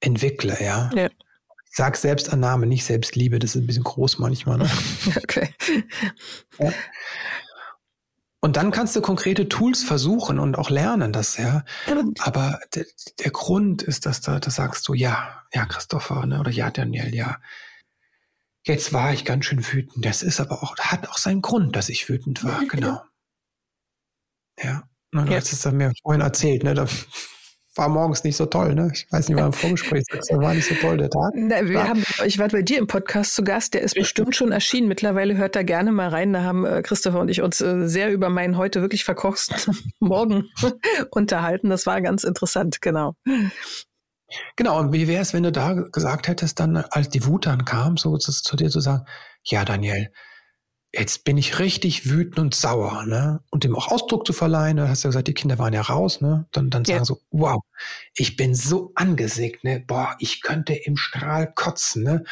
entwickle, 0.00 0.56
ja. 0.60 0.90
ja. 0.94 1.06
Ich 1.70 1.76
sag 1.76 1.96
Selbstannahme, 1.96 2.66
nicht 2.66 2.84
Selbstliebe, 2.84 3.38
das 3.38 3.54
ist 3.54 3.62
ein 3.62 3.66
bisschen 3.66 3.84
groß 3.84 4.18
manchmal. 4.18 4.58
Ne? 4.58 4.70
okay. 5.16 5.54
Ja. 6.58 6.72
Und 8.40 8.56
dann 8.56 8.70
kannst 8.70 8.94
du 8.94 9.00
konkrete 9.00 9.48
Tools 9.48 9.82
versuchen 9.82 10.38
und 10.38 10.56
auch 10.56 10.70
lernen, 10.70 11.12
das, 11.12 11.36
ja. 11.38 11.64
Aber 12.20 12.60
der, 12.74 12.86
der 13.18 13.30
Grund 13.32 13.82
ist, 13.82 14.06
dass 14.06 14.20
da, 14.20 14.38
da 14.38 14.50
sagst 14.50 14.86
du, 14.86 14.94
ja, 14.94 15.42
ja, 15.52 15.66
Christopher, 15.66 16.24
ne, 16.24 16.38
oder 16.38 16.50
ja, 16.50 16.70
Daniel, 16.70 17.14
ja. 17.14 17.38
Jetzt 18.64 18.92
war 18.92 19.12
ich 19.12 19.24
ganz 19.24 19.46
schön 19.46 19.64
wütend. 19.72 20.04
Das 20.04 20.22
ist 20.22 20.40
aber 20.40 20.62
auch, 20.62 20.76
hat 20.78 21.08
auch 21.08 21.18
seinen 21.18 21.42
Grund, 21.42 21.74
dass 21.74 21.88
ich 21.88 22.08
wütend 22.08 22.44
war, 22.44 22.64
genau. 22.66 23.02
Ja. 24.62 24.88
Und 25.12 25.26
du 25.26 25.32
ja. 25.32 25.38
hast 25.38 25.52
es 25.52 25.64
mir 25.72 25.92
vorhin 26.02 26.20
erzählt, 26.20 26.62
ne? 26.64 26.74
Da 26.74 26.86
war 27.78 27.88
morgens 27.88 28.24
nicht 28.24 28.36
so 28.36 28.46
toll, 28.46 28.74
ne? 28.74 28.90
Ich 28.92 29.06
weiß 29.10 29.28
nicht, 29.28 29.38
war 29.38 29.46
im 29.46 29.52
Vorgespräch, 29.52 30.04
war 30.30 30.52
nicht 30.52 30.68
so 30.68 30.74
toll 30.74 30.98
der 30.98 31.10
Tag. 31.10 31.32
Na, 31.34 31.66
wir 31.66 31.88
haben, 31.88 32.04
ich 32.24 32.38
war 32.38 32.48
bei 32.48 32.62
dir 32.62 32.78
im 32.78 32.86
Podcast 32.86 33.34
zu 33.34 33.44
Gast, 33.44 33.74
der 33.74 33.82
ist 33.82 33.92
Richtig. 33.92 34.02
bestimmt 34.02 34.36
schon 34.36 34.52
erschienen. 34.52 34.88
Mittlerweile 34.88 35.36
hört 35.36 35.56
da 35.56 35.62
gerne 35.62 35.92
mal 35.92 36.08
rein. 36.08 36.32
Da 36.32 36.42
haben 36.42 36.66
äh, 36.66 36.82
Christopher 36.82 37.20
und 37.20 37.28
ich 37.28 37.40
uns 37.40 37.60
äh, 37.60 37.88
sehr 37.88 38.12
über 38.12 38.28
meinen 38.28 38.56
heute 38.56 38.82
wirklich 38.82 39.04
verkochten 39.04 39.56
Morgen 40.00 40.48
unterhalten. 41.10 41.70
Das 41.70 41.86
war 41.86 42.00
ganz 42.02 42.24
interessant, 42.24 42.82
genau. 42.82 43.14
Genau, 44.56 44.78
und 44.78 44.92
wie 44.92 45.08
wäre 45.08 45.22
es, 45.22 45.32
wenn 45.32 45.44
du 45.44 45.52
da 45.52 45.72
gesagt 45.72 46.28
hättest, 46.28 46.60
dann, 46.60 46.76
als 46.76 47.08
die 47.08 47.24
Wut 47.24 47.46
dann 47.46 47.64
kam, 47.64 47.96
so 47.96 48.16
zu, 48.18 48.32
zu 48.32 48.56
dir 48.56 48.68
zu 48.68 48.80
sagen, 48.80 49.04
ja, 49.44 49.64
Daniel, 49.64 50.10
jetzt 50.92 51.24
bin 51.24 51.36
ich 51.36 51.58
richtig 51.58 52.08
wütend 52.08 52.38
und 52.38 52.54
sauer, 52.54 53.04
ne? 53.04 53.40
Und 53.50 53.64
dem 53.64 53.76
auch 53.76 53.88
Ausdruck 53.88 54.26
zu 54.26 54.32
verleihen, 54.32 54.78
du 54.78 54.88
hast 54.88 55.02
ja 55.02 55.08
gesagt, 55.08 55.28
die 55.28 55.34
Kinder 55.34 55.58
waren 55.58 55.74
ja 55.74 55.82
raus, 55.82 56.20
ne? 56.20 56.46
Dann, 56.52 56.70
dann 56.70 56.84
sagen 56.84 57.00
ja. 57.00 57.04
so, 57.04 57.20
wow, 57.30 57.60
ich 58.14 58.36
bin 58.36 58.54
so 58.54 58.92
angesägt, 58.94 59.64
ne? 59.64 59.84
Boah, 59.86 60.16
ich 60.18 60.40
könnte 60.40 60.74
im 60.74 60.96
Strahl 60.96 61.52
kotzen, 61.52 62.04
ne? 62.04 62.24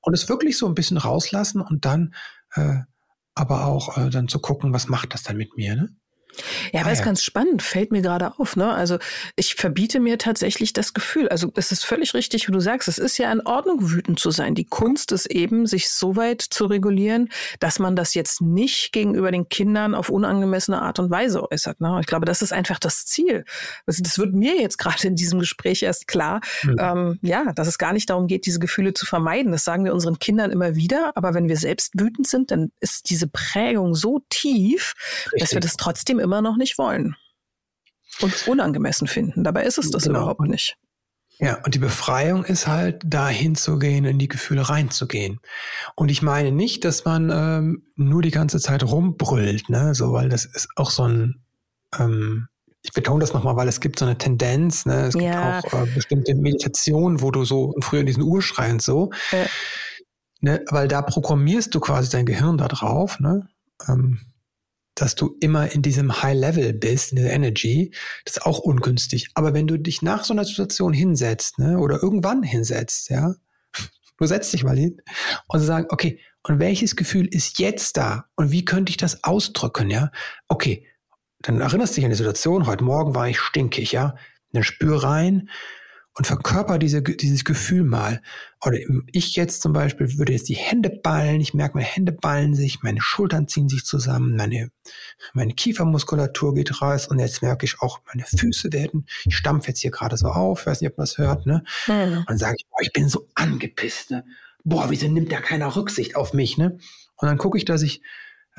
Und 0.00 0.14
es 0.14 0.28
wirklich 0.28 0.56
so 0.56 0.66
ein 0.66 0.74
bisschen 0.74 0.96
rauslassen 0.96 1.60
und 1.60 1.84
dann 1.84 2.14
äh, 2.54 2.78
aber 3.34 3.66
auch 3.66 3.96
äh, 3.96 4.10
dann 4.10 4.26
zu 4.26 4.40
gucken, 4.40 4.72
was 4.72 4.88
macht 4.88 5.14
das 5.14 5.22
dann 5.22 5.36
mit 5.36 5.56
mir, 5.56 5.76
ne? 5.76 5.94
Ja, 6.72 6.80
aber 6.80 6.90
ah, 6.90 6.92
ist 6.92 7.00
ja. 7.00 7.04
ganz 7.04 7.22
spannend, 7.22 7.62
fällt 7.62 7.90
mir 7.90 8.02
gerade 8.02 8.38
auf. 8.38 8.56
Ne? 8.56 8.72
Also 8.72 8.98
ich 9.36 9.54
verbiete 9.54 10.00
mir 10.00 10.18
tatsächlich 10.18 10.72
das 10.72 10.94
Gefühl. 10.94 11.28
Also 11.28 11.52
es 11.56 11.72
ist 11.72 11.84
völlig 11.84 12.14
richtig, 12.14 12.48
wie 12.48 12.52
du 12.52 12.60
sagst. 12.60 12.88
Es 12.88 12.98
ist 12.98 13.18
ja 13.18 13.32
in 13.32 13.40
Ordnung, 13.46 13.90
wütend 13.90 14.20
zu 14.20 14.30
sein. 14.30 14.54
Die 14.54 14.64
Kunst 14.64 15.12
ist 15.12 15.26
eben, 15.26 15.66
sich 15.66 15.90
so 15.90 16.16
weit 16.16 16.42
zu 16.42 16.66
regulieren, 16.66 17.28
dass 17.60 17.78
man 17.78 17.96
das 17.96 18.14
jetzt 18.14 18.40
nicht 18.40 18.92
gegenüber 18.92 19.30
den 19.30 19.48
Kindern 19.48 19.94
auf 19.94 20.10
unangemessene 20.10 20.80
Art 20.80 20.98
und 20.98 21.10
Weise 21.10 21.50
äußert. 21.50 21.80
Ne? 21.80 21.98
Ich 22.00 22.06
glaube, 22.06 22.26
das 22.26 22.42
ist 22.42 22.52
einfach 22.52 22.78
das 22.78 23.06
Ziel. 23.06 23.44
Also 23.86 24.02
das 24.02 24.18
wird 24.18 24.34
mir 24.34 24.60
jetzt 24.60 24.78
gerade 24.78 25.06
in 25.08 25.16
diesem 25.16 25.40
Gespräch 25.40 25.82
erst 25.82 26.06
klar. 26.08 26.40
Mhm. 26.62 26.76
Ähm, 26.78 27.18
ja, 27.22 27.52
dass 27.52 27.68
es 27.68 27.78
gar 27.78 27.92
nicht 27.92 28.10
darum 28.10 28.26
geht, 28.26 28.46
diese 28.46 28.58
Gefühle 28.58 28.94
zu 28.94 29.06
vermeiden. 29.06 29.52
Das 29.52 29.64
sagen 29.64 29.84
wir 29.84 29.94
unseren 29.94 30.18
Kindern 30.18 30.50
immer 30.50 30.76
wieder. 30.76 31.12
Aber 31.14 31.34
wenn 31.34 31.48
wir 31.48 31.56
selbst 31.56 31.92
wütend 31.98 32.26
sind, 32.26 32.50
dann 32.50 32.70
ist 32.80 33.10
diese 33.10 33.28
Prägung 33.28 33.94
so 33.94 34.20
tief, 34.28 34.94
richtig. 35.26 35.40
dass 35.40 35.54
wir 35.54 35.60
das 35.60 35.76
trotzdem 35.76 36.17
immer 36.18 36.42
noch 36.42 36.56
nicht 36.56 36.78
wollen 36.78 37.16
und 38.20 38.48
unangemessen 38.48 39.06
finden. 39.06 39.44
Dabei 39.44 39.64
ist 39.64 39.78
es 39.78 39.90
das 39.90 40.04
genau. 40.04 40.20
überhaupt 40.20 40.40
nicht. 40.40 40.76
Ja, 41.40 41.60
und 41.64 41.74
die 41.74 41.78
Befreiung 41.78 42.44
ist 42.44 42.66
halt, 42.66 43.02
da 43.06 43.28
hinzugehen, 43.28 44.04
in 44.04 44.18
die 44.18 44.26
Gefühle 44.26 44.68
reinzugehen. 44.68 45.38
Und 45.94 46.10
ich 46.10 46.20
meine 46.20 46.50
nicht, 46.50 46.84
dass 46.84 47.04
man 47.04 47.30
ähm, 47.30 47.82
nur 47.94 48.22
die 48.22 48.32
ganze 48.32 48.58
Zeit 48.58 48.82
rumbrüllt, 48.82 49.68
ne, 49.68 49.94
so, 49.94 50.12
weil 50.12 50.28
das 50.28 50.44
ist 50.46 50.68
auch 50.74 50.90
so 50.90 51.04
ein, 51.04 51.44
ähm, 51.96 52.48
ich 52.82 52.92
betone 52.92 53.20
das 53.20 53.34
nochmal, 53.34 53.54
weil 53.54 53.68
es 53.68 53.80
gibt 53.80 54.00
so 54.00 54.04
eine 54.04 54.18
Tendenz, 54.18 54.84
ne, 54.84 55.06
es 55.06 55.14
ja. 55.14 55.60
gibt 55.60 55.74
auch 55.74 55.82
äh, 55.82 55.86
bestimmte 55.94 56.34
Meditationen, 56.34 57.20
wo 57.20 57.30
du 57.30 57.44
so 57.44 57.72
früher 57.82 58.00
in 58.00 58.06
diesen 58.06 58.24
Urschrei 58.24 58.72
und 58.72 58.82
so, 58.82 59.10
ja. 59.30 59.46
ne, 60.40 60.64
weil 60.70 60.88
da 60.88 61.02
programmierst 61.02 61.72
du 61.72 61.78
quasi 61.78 62.10
dein 62.10 62.26
Gehirn 62.26 62.58
da 62.58 62.66
drauf, 62.66 63.20
ne, 63.20 63.48
ähm, 63.86 64.18
dass 65.00 65.14
du 65.14 65.36
immer 65.40 65.72
in 65.72 65.82
diesem 65.82 66.22
High 66.22 66.36
Level 66.36 66.72
bist, 66.72 67.12
in 67.12 67.16
dieser 67.16 67.30
Energy, 67.30 67.92
das 68.24 68.36
ist 68.36 68.42
auch 68.42 68.58
ungünstig. 68.58 69.28
Aber 69.34 69.54
wenn 69.54 69.66
du 69.66 69.78
dich 69.78 70.02
nach 70.02 70.24
so 70.24 70.32
einer 70.32 70.44
Situation 70.44 70.92
hinsetzt, 70.92 71.58
ne, 71.58 71.78
oder 71.78 72.02
irgendwann 72.02 72.42
hinsetzt, 72.42 73.10
ja, 73.10 73.34
du 74.18 74.26
setzt 74.26 74.52
dich 74.52 74.64
mal 74.64 74.76
hin 74.76 75.00
und 75.48 75.60
sagst, 75.60 75.90
okay, 75.90 76.20
und 76.42 76.60
welches 76.60 76.96
Gefühl 76.96 77.26
ist 77.26 77.58
jetzt 77.58 77.96
da? 77.96 78.26
Und 78.36 78.52
wie 78.52 78.64
könnte 78.64 78.90
ich 78.90 78.96
das 78.96 79.22
ausdrücken, 79.24 79.90
ja? 79.90 80.10
Okay, 80.48 80.86
dann 81.40 81.60
erinnerst 81.60 81.92
du 81.92 81.96
dich 81.96 82.04
an 82.04 82.10
die 82.10 82.16
Situation, 82.16 82.66
heute 82.66 82.84
Morgen 82.84 83.14
war 83.14 83.28
ich 83.28 83.38
stinkig, 83.38 83.92
ja? 83.92 84.14
Dann 84.52 84.64
spür 84.64 85.02
rein, 85.02 85.50
und 86.18 86.26
verkörper 86.26 86.78
diese, 86.78 87.00
dieses 87.00 87.44
Gefühl 87.44 87.84
mal. 87.84 88.20
Oder 88.66 88.78
ich 89.12 89.36
jetzt 89.36 89.62
zum 89.62 89.72
Beispiel 89.72 90.18
würde 90.18 90.32
jetzt 90.32 90.48
die 90.48 90.56
Hände 90.56 90.90
ballen, 90.90 91.40
ich 91.40 91.54
merke, 91.54 91.78
meine 91.78 91.86
Hände 91.86 92.10
ballen 92.10 92.54
sich, 92.54 92.82
meine 92.82 93.00
Schultern 93.00 93.46
ziehen 93.46 93.68
sich 93.68 93.84
zusammen, 93.84 94.34
meine, 94.34 94.72
meine 95.32 95.54
Kiefermuskulatur 95.54 96.54
geht 96.54 96.82
raus 96.82 97.06
und 97.06 97.20
jetzt 97.20 97.40
merke 97.40 97.66
ich 97.66 97.80
auch, 97.80 98.00
meine 98.12 98.24
Füße 98.24 98.72
werden, 98.72 99.06
ich 99.26 99.36
stampfe 99.36 99.68
jetzt 99.68 99.80
hier 99.80 99.92
gerade 99.92 100.16
so 100.16 100.26
auf, 100.26 100.66
weiß 100.66 100.80
nicht, 100.80 100.90
ob 100.90 100.98
man 100.98 101.04
das 101.04 101.18
hört, 101.18 101.46
ne? 101.46 101.62
Mhm. 101.86 102.24
Und 102.28 102.38
sage 102.38 102.56
ich, 102.58 102.66
boah, 102.68 102.82
ich 102.82 102.92
bin 102.92 103.08
so 103.08 103.28
angepisst, 103.36 104.10
ne? 104.10 104.24
Boah, 104.64 104.90
wieso 104.90 105.06
nimmt 105.06 105.30
da 105.30 105.40
keiner 105.40 105.76
Rücksicht 105.76 106.16
auf 106.16 106.32
mich, 106.32 106.58
ne? 106.58 106.78
Und 107.14 107.28
dann 107.28 107.38
gucke 107.38 107.56
ich, 107.56 107.64
dass 107.64 107.82
ich 107.82 108.02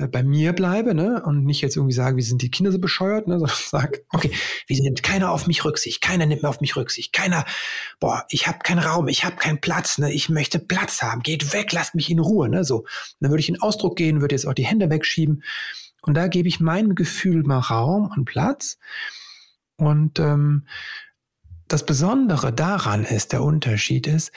bei 0.08 0.22
mir 0.22 0.52
bleibe, 0.52 0.94
ne, 0.94 1.22
und 1.24 1.44
nicht 1.44 1.60
jetzt 1.60 1.76
irgendwie 1.76 1.94
sage, 1.94 2.16
wie 2.16 2.22
sind 2.22 2.42
die 2.42 2.50
Kinder 2.50 2.72
so 2.72 2.78
bescheuert, 2.78 3.28
ne, 3.28 3.38
sondern 3.38 3.56
sag, 3.56 4.02
okay, 4.10 4.30
wie 4.66 4.80
nimmt 4.80 5.02
keiner 5.02 5.30
auf 5.30 5.46
mich 5.46 5.64
Rücksicht, 5.64 6.00
keiner 6.00 6.26
nimmt 6.26 6.42
mehr 6.42 6.50
auf 6.50 6.60
mich 6.60 6.76
Rücksicht, 6.76 7.12
keiner, 7.12 7.44
boah, 7.98 8.24
ich 8.30 8.46
habe 8.46 8.58
keinen 8.60 8.80
Raum, 8.80 9.08
ich 9.08 9.24
habe 9.24 9.36
keinen 9.36 9.60
Platz, 9.60 9.98
ne, 9.98 10.12
ich 10.12 10.28
möchte 10.28 10.58
Platz 10.58 11.02
haben, 11.02 11.22
geht 11.22 11.52
weg, 11.52 11.72
lasst 11.72 11.94
mich 11.94 12.10
in 12.10 12.18
Ruhe, 12.18 12.48
ne, 12.48 12.64
so. 12.64 12.78
Und 12.78 12.86
dann 13.20 13.30
würde 13.30 13.40
ich 13.40 13.48
in 13.48 13.60
Ausdruck 13.60 13.96
gehen, 13.96 14.20
würde 14.20 14.34
jetzt 14.34 14.46
auch 14.46 14.54
die 14.54 14.66
Hände 14.66 14.90
wegschieben 14.90 15.42
und 16.02 16.14
da 16.14 16.28
gebe 16.28 16.48
ich 16.48 16.60
meinem 16.60 16.94
Gefühl 16.94 17.42
mal 17.42 17.58
Raum 17.58 18.10
und 18.16 18.24
Platz 18.24 18.78
und 19.76 20.18
ähm, 20.18 20.66
das 21.68 21.86
Besondere 21.86 22.52
daran 22.52 23.04
ist, 23.04 23.32
der 23.32 23.42
Unterschied 23.42 24.06
ist, 24.06 24.32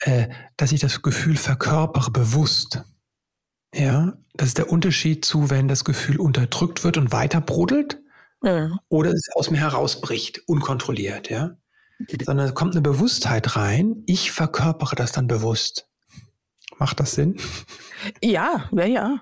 äh, 0.00 0.28
dass 0.56 0.72
ich 0.72 0.80
das 0.80 1.02
Gefühl 1.02 1.36
verkörpere 1.36 2.10
bewusst. 2.10 2.82
Ja, 3.74 4.14
das 4.34 4.48
ist 4.48 4.58
der 4.58 4.70
Unterschied 4.70 5.24
zu, 5.24 5.50
wenn 5.50 5.68
das 5.68 5.84
Gefühl 5.84 6.18
unterdrückt 6.18 6.82
wird 6.82 6.96
und 6.96 7.12
weiter 7.12 7.40
brodelt 7.40 8.00
ja. 8.42 8.78
oder 8.88 9.10
es 9.10 9.28
aus 9.34 9.50
mir 9.50 9.58
herausbricht, 9.58 10.42
unkontrolliert, 10.46 11.30
ja. 11.30 11.56
Sondern 12.24 12.46
es 12.46 12.54
kommt 12.54 12.74
eine 12.74 12.80
Bewusstheit 12.80 13.56
rein, 13.56 14.02
ich 14.06 14.32
verkörpere 14.32 14.96
das 14.96 15.12
dann 15.12 15.26
bewusst. 15.26 15.86
Macht 16.78 16.98
das 16.98 17.12
Sinn? 17.12 17.36
Ja, 18.22 18.70
ja, 18.72 18.86
ja. 18.86 19.20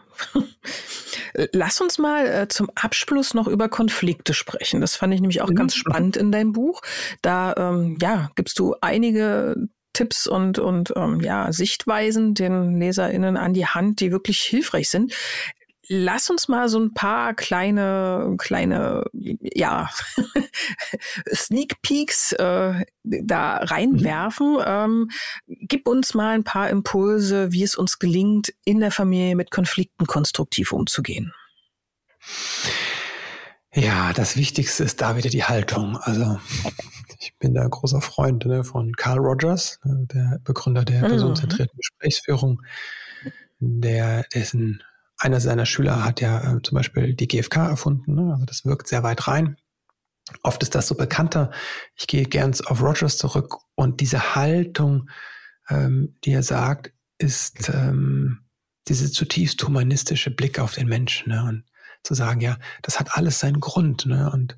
Lass 1.52 1.80
uns 1.80 1.98
mal 1.98 2.26
äh, 2.26 2.48
zum 2.48 2.70
Abschluss 2.76 3.34
noch 3.34 3.48
über 3.48 3.68
Konflikte 3.68 4.32
sprechen. 4.32 4.80
Das 4.80 4.94
fand 4.94 5.12
ich 5.12 5.20
nämlich 5.20 5.42
auch 5.42 5.50
mhm. 5.50 5.56
ganz 5.56 5.74
spannend 5.74 6.16
in 6.16 6.30
deinem 6.30 6.52
Buch. 6.52 6.80
Da 7.20 7.54
ähm, 7.56 7.98
ja, 8.00 8.30
gibst 8.36 8.60
du 8.60 8.76
einige 8.80 9.56
Tipps 9.98 10.28
und, 10.28 10.60
und 10.60 10.92
ähm, 10.94 11.18
ja, 11.20 11.52
Sichtweisen 11.52 12.32
den 12.34 12.78
LeserInnen 12.78 13.36
an 13.36 13.52
die 13.52 13.66
Hand, 13.66 13.98
die 13.98 14.12
wirklich 14.12 14.40
hilfreich 14.42 14.90
sind. 14.90 15.12
Lass 15.88 16.30
uns 16.30 16.46
mal 16.46 16.68
so 16.68 16.78
ein 16.78 16.94
paar 16.94 17.34
kleine, 17.34 18.36
kleine, 18.38 19.06
ja, 19.12 19.90
Sneak 21.34 21.82
Peeks 21.82 22.30
äh, 22.34 22.84
da 23.02 23.56
reinwerfen. 23.56 24.52
Mhm. 24.52 24.62
Ähm, 24.64 25.10
gib 25.48 25.88
uns 25.88 26.14
mal 26.14 26.34
ein 26.34 26.44
paar 26.44 26.70
Impulse, 26.70 27.50
wie 27.50 27.64
es 27.64 27.74
uns 27.74 27.98
gelingt, 27.98 28.54
in 28.64 28.78
der 28.78 28.92
Familie 28.92 29.34
mit 29.34 29.50
Konflikten 29.50 30.06
konstruktiv 30.06 30.70
umzugehen. 30.72 31.34
Ja, 33.74 34.12
das 34.12 34.36
Wichtigste 34.36 34.84
ist 34.84 35.00
da 35.00 35.16
wieder 35.16 35.30
die 35.30 35.44
Haltung. 35.44 35.96
Also 35.96 36.38
ich 37.18 37.36
bin 37.38 37.54
da 37.54 37.66
großer 37.66 38.00
Freund 38.00 38.44
ne, 38.46 38.64
von 38.64 38.94
Carl 38.94 39.18
Rogers, 39.18 39.80
ne, 39.84 40.06
der 40.12 40.40
Begründer 40.44 40.84
der 40.84 41.02
mhm. 41.02 41.08
personenzentrierten 41.08 41.76
Gesprächsführung. 41.76 42.62
Der, 43.60 44.24
dessen 44.34 44.84
einer 45.18 45.40
seiner 45.40 45.66
Schüler 45.66 46.04
hat 46.04 46.20
ja 46.20 46.38
äh, 46.56 46.62
zum 46.62 46.76
Beispiel 46.76 47.14
die 47.14 47.26
GfK 47.26 47.68
erfunden. 47.68 48.14
Ne? 48.14 48.32
Also 48.32 48.44
das 48.44 48.64
wirkt 48.64 48.86
sehr 48.86 49.02
weit 49.02 49.26
rein. 49.26 49.56
Oft 50.42 50.62
ist 50.62 50.74
das 50.74 50.86
so 50.86 50.94
bekannter. 50.94 51.50
Ich 51.96 52.06
gehe 52.06 52.24
gern 52.24 52.54
auf 52.66 52.82
Rogers 52.82 53.18
zurück 53.18 53.56
und 53.74 54.00
diese 54.00 54.36
Haltung, 54.36 55.10
ähm, 55.68 56.16
die 56.24 56.32
er 56.32 56.42
sagt, 56.44 56.92
ist 57.18 57.68
ähm, 57.70 58.44
diese 58.86 59.10
zutiefst 59.10 59.62
humanistische 59.64 60.30
Blick 60.30 60.60
auf 60.60 60.74
den 60.74 60.86
Menschen 60.86 61.32
ne? 61.32 61.42
und 61.44 61.64
zu 62.04 62.14
sagen, 62.14 62.40
ja, 62.40 62.58
das 62.82 63.00
hat 63.00 63.16
alles 63.16 63.40
seinen 63.40 63.60
Grund 63.60 64.06
ne? 64.06 64.30
und 64.30 64.56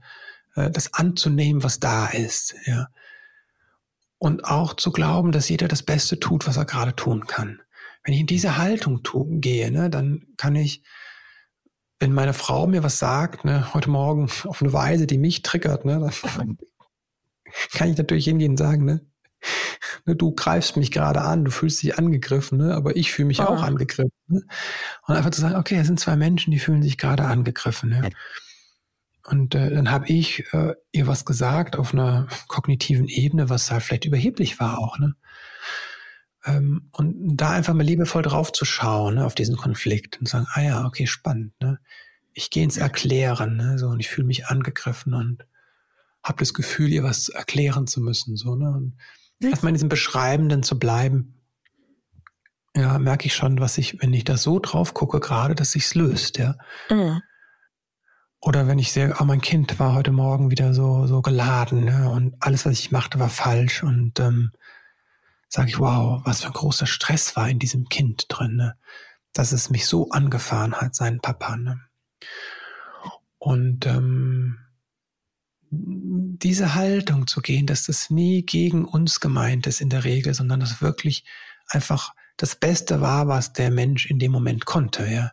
äh, 0.55 0.71
das 0.71 0.95
anzunehmen, 0.95 1.63
was 1.63 1.81
da 1.81 2.07
ist, 2.09 2.55
ja. 2.67 2.89
Und 4.19 4.45
auch 4.45 4.75
zu 4.75 4.93
glauben, 4.93 5.33
dass 5.33 5.49
jeder 5.49 5.67
das 5.67 5.83
Beste 5.83 6.21
tut, 6.21 6.47
was 6.47 6.59
er 6.59 6.67
gerade 6.67 6.95
tun 6.95 7.27
kann. 7.27 7.63
Wenn 8.05 8.15
ich 8.15 8.21
in 8.21 8.27
diese 8.27 8.59
Haltung 8.59 9.01
gehe, 9.41 9.71
ne, 9.71 9.89
dann 9.89 10.27
kann 10.37 10.55
ich, 10.57 10.83
wenn 11.99 12.13
meine 12.13 12.35
Frau 12.35 12.67
mir 12.67 12.83
was 12.83 12.99
sagt, 12.99 13.45
ne, 13.45 13.73
heute 13.73 13.89
Morgen 13.89 14.25
auf 14.45 14.61
eine 14.61 14.73
Weise, 14.73 15.07
die 15.07 15.19
mich 15.19 15.43
triggert, 15.43 15.85
ne, 15.85 16.11
dann 16.37 16.59
kann 17.73 17.91
ich 17.91 17.97
natürlich 17.97 18.27
hingehen 18.27 18.53
und 18.53 18.57
sagen, 18.59 18.85
ne, 18.85 19.01
ne, 20.07 20.17
du 20.17 20.33
greifst 20.35 20.77
mich 20.77 20.91
gerade 20.91 21.23
an, 21.23 21.45
du 21.45 21.51
fühlst 21.51 21.83
dich 21.83 21.99
angegriffen, 21.99 22.59
ne, 22.59 22.75
aber 22.75 22.97
ich 22.97 23.13
fühle 23.13 23.29
mich 23.29 23.41
oh. 23.41 23.45
auch 23.45 23.63
angegriffen. 23.63 24.13
Ne? 24.29 24.43
Und 25.07 25.17
einfach 25.17 25.31
zu 25.31 25.41
sagen, 25.41 25.57
okay, 25.57 25.77
es 25.77 25.87
sind 25.87 26.01
zwei 26.01 26.17
Menschen, 26.17 26.51
die 26.51 26.59
fühlen 26.59 26.83
sich 26.83 26.99
gerade 26.99 27.25
angegriffen. 27.25 27.91
Ne? 27.91 28.11
Und 29.27 29.55
äh, 29.55 29.71
dann 29.71 29.91
habe 29.91 30.07
ich 30.09 30.45
äh, 30.53 30.75
ihr 30.93 31.07
was 31.07 31.25
gesagt 31.25 31.77
auf 31.77 31.93
einer 31.93 32.27
kognitiven 32.49 33.07
Ebene, 33.07 33.49
was 33.51 33.71
halt 33.71 33.83
vielleicht 33.83 34.07
überheblich 34.07 34.59
war 34.61 34.79
auch. 34.79 34.99
Ne? 34.99 35.15
Ähm, 36.45 36.89
und 36.93 37.37
da 37.37 37.51
einfach 37.51 37.75
mal 37.75 37.85
liebevoll 37.85 38.23
drauf 38.23 38.53
zu 38.53 38.65
schauen 38.65 39.17
ne, 39.17 39.27
auf 39.27 39.35
diesen 39.35 39.57
Konflikt 39.57 40.19
und 40.19 40.29
sagen, 40.29 40.47
ah 40.55 40.63
ja, 40.63 40.87
okay, 40.87 41.07
spannend. 41.07 41.53
Ne? 41.61 41.79
Ich 42.33 42.51
gehe 42.51 42.65
ins 42.65 42.79
Erklären, 42.79 43.57
ne, 43.57 43.79
so 43.79 43.89
und 43.89 44.01
ich 44.01 44.09
fühle 44.09 44.27
mich 44.27 44.47
angegriffen 44.47 45.15
und 45.15 45.45
habe 46.23 46.39
das 46.39 46.55
Gefühl, 46.55 46.91
ihr 46.91 47.03
was 47.03 47.29
erklären 47.29 47.87
zu 47.87 48.01
müssen, 48.01 48.37
so 48.37 48.55
ne. 48.55 48.71
Und 48.71 48.97
erstmal 49.43 49.71
in 49.71 49.75
diesem 49.75 49.89
Beschreibenden 49.89 50.63
zu 50.63 50.79
bleiben, 50.79 51.35
ja, 52.77 52.99
merke 52.99 53.27
ich 53.27 53.35
schon, 53.35 53.61
was 53.61 53.79
ich, 53.79 54.01
wenn 54.01 54.13
ich 54.13 54.25
da 54.25 54.37
so 54.37 54.59
drauf 54.61 54.95
gucke, 54.95 55.21
gerade, 55.21 55.55
dass 55.55 55.73
sich's 55.73 55.95
löst, 55.95 56.39
ja. 56.39 56.57
Mhm. 56.89 57.21
Oder 58.41 58.67
wenn 58.67 58.79
ich 58.79 58.93
sehe, 58.93 59.15
oh, 59.21 59.25
mein 59.25 59.43
Kind 59.43 59.79
war 59.79 59.95
heute 59.95 60.13
Morgen 60.13 60.51
wieder 60.51 60.73
so, 60.73 61.07
so 61.07 61.21
geladen 61.21 61.85
ne? 61.85 62.11
und 62.11 62.35
alles, 62.41 62.65
was 62.65 62.79
ich 62.79 62.91
machte, 62.91 63.19
war 63.19 63.29
falsch. 63.29 63.83
Und 63.83 64.19
ähm, 64.19 64.53
sage 65.49 65.69
ich, 65.69 65.79
wow, 65.79 66.23
was 66.25 66.41
für 66.41 66.47
ein 66.47 66.55
großer 66.55 66.87
Stress 66.87 67.37
war 67.37 67.49
in 67.51 67.59
diesem 67.59 67.89
Kind 67.89 68.27
drin, 68.29 68.57
ne? 68.57 68.77
dass 69.35 69.53
es 69.53 69.69
mich 69.69 69.87
so 69.87 70.09
angefahren 70.09 70.75
hat, 70.75 70.95
seinen 70.95 71.21
Papa. 71.21 71.57
Ne? 71.57 71.81
Und 73.39 73.85
ähm, 73.85 74.59
diese 75.71 76.75
Haltung 76.75 77.27
zu 77.27 77.43
gehen, 77.43 77.67
dass 77.67 77.85
das 77.85 78.11
nie 78.11 78.43
gegen 78.43 78.87
uns 78.87 79.21
gemeint 79.21 79.67
ist 79.67 79.83
in 79.83 79.91
der 79.91 80.05
Regel, 80.05 80.33
sondern 80.33 80.61
dass 80.61 80.81
wirklich 80.81 81.25
einfach 81.69 82.15
das 82.37 82.57
Beste 82.57 83.03
war, 83.03 83.29
was 83.29 83.53
der 83.53 83.71
Mensch 83.71 84.07
in 84.07 84.19
dem 84.19 84.33
Moment 84.33 84.65
konnte, 84.65 85.07
ja, 85.07 85.33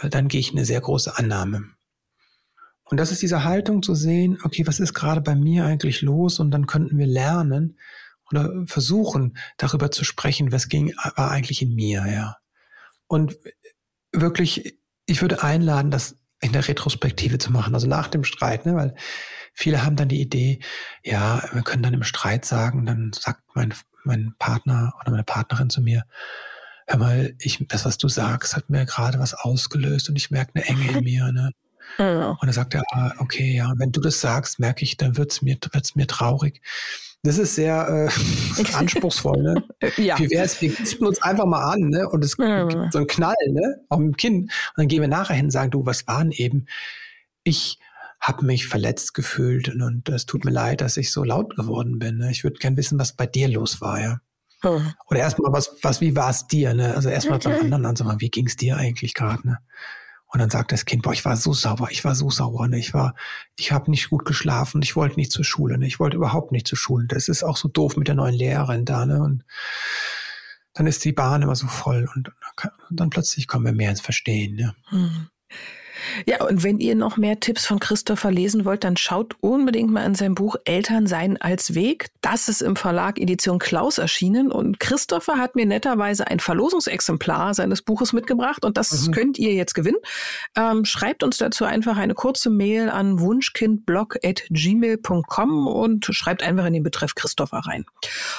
äh, 0.00 0.08
dann 0.08 0.28
gehe 0.28 0.40
ich 0.40 0.52
in 0.52 0.58
eine 0.58 0.64
sehr 0.64 0.80
große 0.80 1.18
Annahme. 1.18 1.70
Und 2.90 2.98
das 2.98 3.12
ist 3.12 3.22
diese 3.22 3.44
Haltung 3.44 3.82
zu 3.82 3.94
sehen, 3.94 4.38
okay, 4.44 4.66
was 4.66 4.80
ist 4.80 4.94
gerade 4.94 5.20
bei 5.20 5.34
mir 5.34 5.64
eigentlich 5.64 6.02
los? 6.02 6.40
Und 6.40 6.50
dann 6.50 6.66
könnten 6.66 6.98
wir 6.98 7.06
lernen 7.06 7.78
oder 8.30 8.50
versuchen, 8.66 9.36
darüber 9.56 9.90
zu 9.90 10.04
sprechen, 10.04 10.52
was 10.52 10.68
ging, 10.68 10.94
war 11.16 11.30
eigentlich 11.30 11.62
in 11.62 11.74
mir, 11.74 12.06
ja. 12.06 12.36
Und 13.06 13.38
wirklich, 14.12 14.78
ich 15.06 15.22
würde 15.22 15.42
einladen, 15.42 15.90
das 15.90 16.16
in 16.40 16.52
der 16.52 16.66
Retrospektive 16.66 17.38
zu 17.38 17.52
machen, 17.52 17.74
also 17.74 17.86
nach 17.86 18.08
dem 18.08 18.24
Streit, 18.24 18.64
ne, 18.64 18.74
weil 18.74 18.94
viele 19.54 19.84
haben 19.84 19.96
dann 19.96 20.08
die 20.08 20.20
Idee, 20.20 20.60
ja, 21.02 21.42
wir 21.52 21.62
können 21.62 21.82
dann 21.82 21.94
im 21.94 22.04
Streit 22.04 22.44
sagen, 22.44 22.86
dann 22.86 23.12
sagt 23.12 23.42
mein, 23.54 23.74
mein 24.04 24.34
Partner 24.38 24.94
oder 25.00 25.10
meine 25.10 25.24
Partnerin 25.24 25.70
zu 25.70 25.80
mir, 25.80 26.04
hör 26.86 26.98
mal, 26.98 27.34
ich, 27.40 27.64
das, 27.68 27.84
was 27.84 27.98
du 27.98 28.08
sagst, 28.08 28.54
hat 28.54 28.70
mir 28.70 28.86
gerade 28.86 29.18
was 29.18 29.34
ausgelöst 29.34 30.08
und 30.08 30.16
ich 30.16 30.30
merke 30.30 30.52
eine 30.54 30.64
Enge 30.66 30.98
in 30.98 31.04
mir, 31.04 31.32
ne? 31.32 31.52
Mhm. 31.96 32.30
Und 32.30 32.42
dann 32.42 32.52
sagt 32.52 32.74
er, 32.74 32.82
ah, 32.92 33.12
okay, 33.18 33.56
ja, 33.56 33.72
wenn 33.76 33.92
du 33.92 34.00
das 34.00 34.20
sagst, 34.20 34.58
merke 34.58 34.84
ich, 34.84 34.96
dann 34.96 35.16
wird's 35.16 35.42
mir, 35.42 35.56
wird's 35.72 35.94
mir 35.94 36.06
traurig. 36.06 36.60
Das 37.22 37.38
ist 37.38 37.56
sehr 37.56 38.08
äh, 38.08 38.72
anspruchsvoll, 38.74 39.42
ne? 39.42 39.64
ja. 39.96 40.18
Wie 40.18 40.30
wäre 40.30 40.44
es, 40.44 40.60
wir 40.60 40.72
gucken 40.72 41.08
uns 41.08 41.20
einfach 41.20 41.46
mal 41.46 41.72
an, 41.72 41.88
ne? 41.88 42.08
Und 42.08 42.24
es 42.24 42.38
mhm. 42.38 42.68
gibt 42.68 42.92
so 42.92 42.98
einen 42.98 43.08
Knall, 43.08 43.34
ne? 43.48 43.80
Mit 43.90 43.98
dem 43.98 44.16
Kinn. 44.16 44.42
Und 44.42 44.50
dann 44.76 44.88
gehen 44.88 45.00
wir 45.00 45.08
nachher 45.08 45.34
hin 45.34 45.46
und 45.46 45.50
sagen, 45.50 45.70
du, 45.70 45.84
was 45.84 46.06
waren 46.06 46.30
eben? 46.30 46.66
Ich 47.42 47.78
habe 48.20 48.44
mich 48.44 48.66
verletzt 48.66 49.14
gefühlt 49.14 49.68
und 49.68 50.08
es 50.08 50.26
tut 50.26 50.44
mir 50.44 50.50
leid, 50.50 50.80
dass 50.80 50.96
ich 50.96 51.12
so 51.12 51.22
laut 51.22 51.56
geworden 51.56 51.98
bin. 51.98 52.18
Ne? 52.18 52.30
Ich 52.30 52.42
würde 52.42 52.58
gern 52.58 52.76
wissen, 52.76 52.98
was 52.98 53.12
bei 53.12 53.26
dir 53.26 53.48
los 53.48 53.80
war, 53.80 54.00
ja. 54.00 54.20
Hm. 54.62 54.92
Oder 55.08 55.20
erstmal, 55.20 55.52
was, 55.52 55.76
was, 55.82 56.00
wie 56.00 56.16
war 56.16 56.30
es 56.30 56.48
dir, 56.48 56.74
ne? 56.74 56.94
Also 56.94 57.08
erstmal 57.08 57.40
zum 57.40 57.52
anderen 57.52 57.86
anzufangen, 57.86 58.20
wie 58.20 58.30
ging 58.30 58.46
es 58.46 58.56
dir 58.56 58.76
eigentlich 58.76 59.14
gerade, 59.14 59.46
ne? 59.46 59.58
Und 60.30 60.40
dann 60.40 60.50
sagt 60.50 60.72
das 60.72 60.84
Kind, 60.84 61.02
boah, 61.02 61.12
ich 61.12 61.24
war 61.24 61.36
so 61.36 61.54
sauer, 61.54 61.88
ich 61.90 62.04
war 62.04 62.14
so 62.14 62.30
sauer, 62.30 62.68
ne? 62.68 62.78
ich 62.78 62.92
war, 62.92 63.14
ich 63.56 63.72
habe 63.72 63.90
nicht 63.90 64.10
gut 64.10 64.26
geschlafen, 64.26 64.82
ich 64.82 64.94
wollte 64.94 65.16
nicht 65.16 65.32
zur 65.32 65.44
Schule, 65.44 65.78
ne? 65.78 65.86
ich 65.86 65.98
wollte 65.98 66.18
überhaupt 66.18 66.52
nicht 66.52 66.68
zur 66.68 66.76
Schule. 66.76 67.06
Das 67.06 67.28
ist 67.28 67.42
auch 67.42 67.56
so 67.56 67.68
doof 67.68 67.96
mit 67.96 68.08
der 68.08 68.14
neuen 68.14 68.34
Lehrerin 68.34 68.84
da, 68.84 69.06
ne? 69.06 69.22
Und 69.22 69.44
dann 70.74 70.86
ist 70.86 71.04
die 71.04 71.12
Bahn 71.12 71.42
immer 71.42 71.56
so 71.56 71.66
voll 71.66 72.08
und, 72.14 72.30
und 72.90 73.00
dann 73.00 73.10
plötzlich 73.10 73.48
kommen 73.48 73.64
wir 73.64 73.72
mehr 73.72 73.90
ins 73.90 74.02
Verstehen, 74.02 74.54
ne? 74.54 74.74
Hm. 74.90 75.28
Ja, 76.26 76.44
und 76.44 76.62
wenn 76.62 76.78
ihr 76.78 76.94
noch 76.94 77.16
mehr 77.16 77.40
Tipps 77.40 77.66
von 77.66 77.78
Christopher 77.78 78.30
lesen 78.30 78.64
wollt, 78.64 78.84
dann 78.84 78.96
schaut 78.96 79.36
unbedingt 79.40 79.90
mal 79.90 80.04
in 80.04 80.14
sein 80.14 80.34
Buch 80.34 80.56
Eltern 80.64 81.06
sein 81.06 81.40
als 81.40 81.74
Weg. 81.74 82.08
Das 82.20 82.48
ist 82.48 82.62
im 82.62 82.76
Verlag 82.76 83.18
Edition 83.18 83.58
Klaus 83.58 83.98
erschienen 83.98 84.50
und 84.50 84.80
Christopher 84.80 85.38
hat 85.38 85.56
mir 85.56 85.66
netterweise 85.66 86.26
ein 86.26 86.40
Verlosungsexemplar 86.40 87.54
seines 87.54 87.82
Buches 87.82 88.12
mitgebracht 88.12 88.64
und 88.64 88.76
das 88.76 89.06
mhm. 89.06 89.12
könnt 89.12 89.38
ihr 89.38 89.54
jetzt 89.54 89.74
gewinnen. 89.74 89.98
Ähm, 90.56 90.84
schreibt 90.84 91.22
uns 91.22 91.38
dazu 91.38 91.64
einfach 91.64 91.96
eine 91.96 92.14
kurze 92.14 92.50
Mail 92.50 92.88
an 92.88 93.20
wunschkindblog.gmail.com 93.20 95.66
und 95.66 96.06
schreibt 96.06 96.42
einfach 96.42 96.66
in 96.66 96.72
den 96.74 96.82
Betreff 96.82 97.14
Christopher 97.14 97.58
rein. 97.58 97.84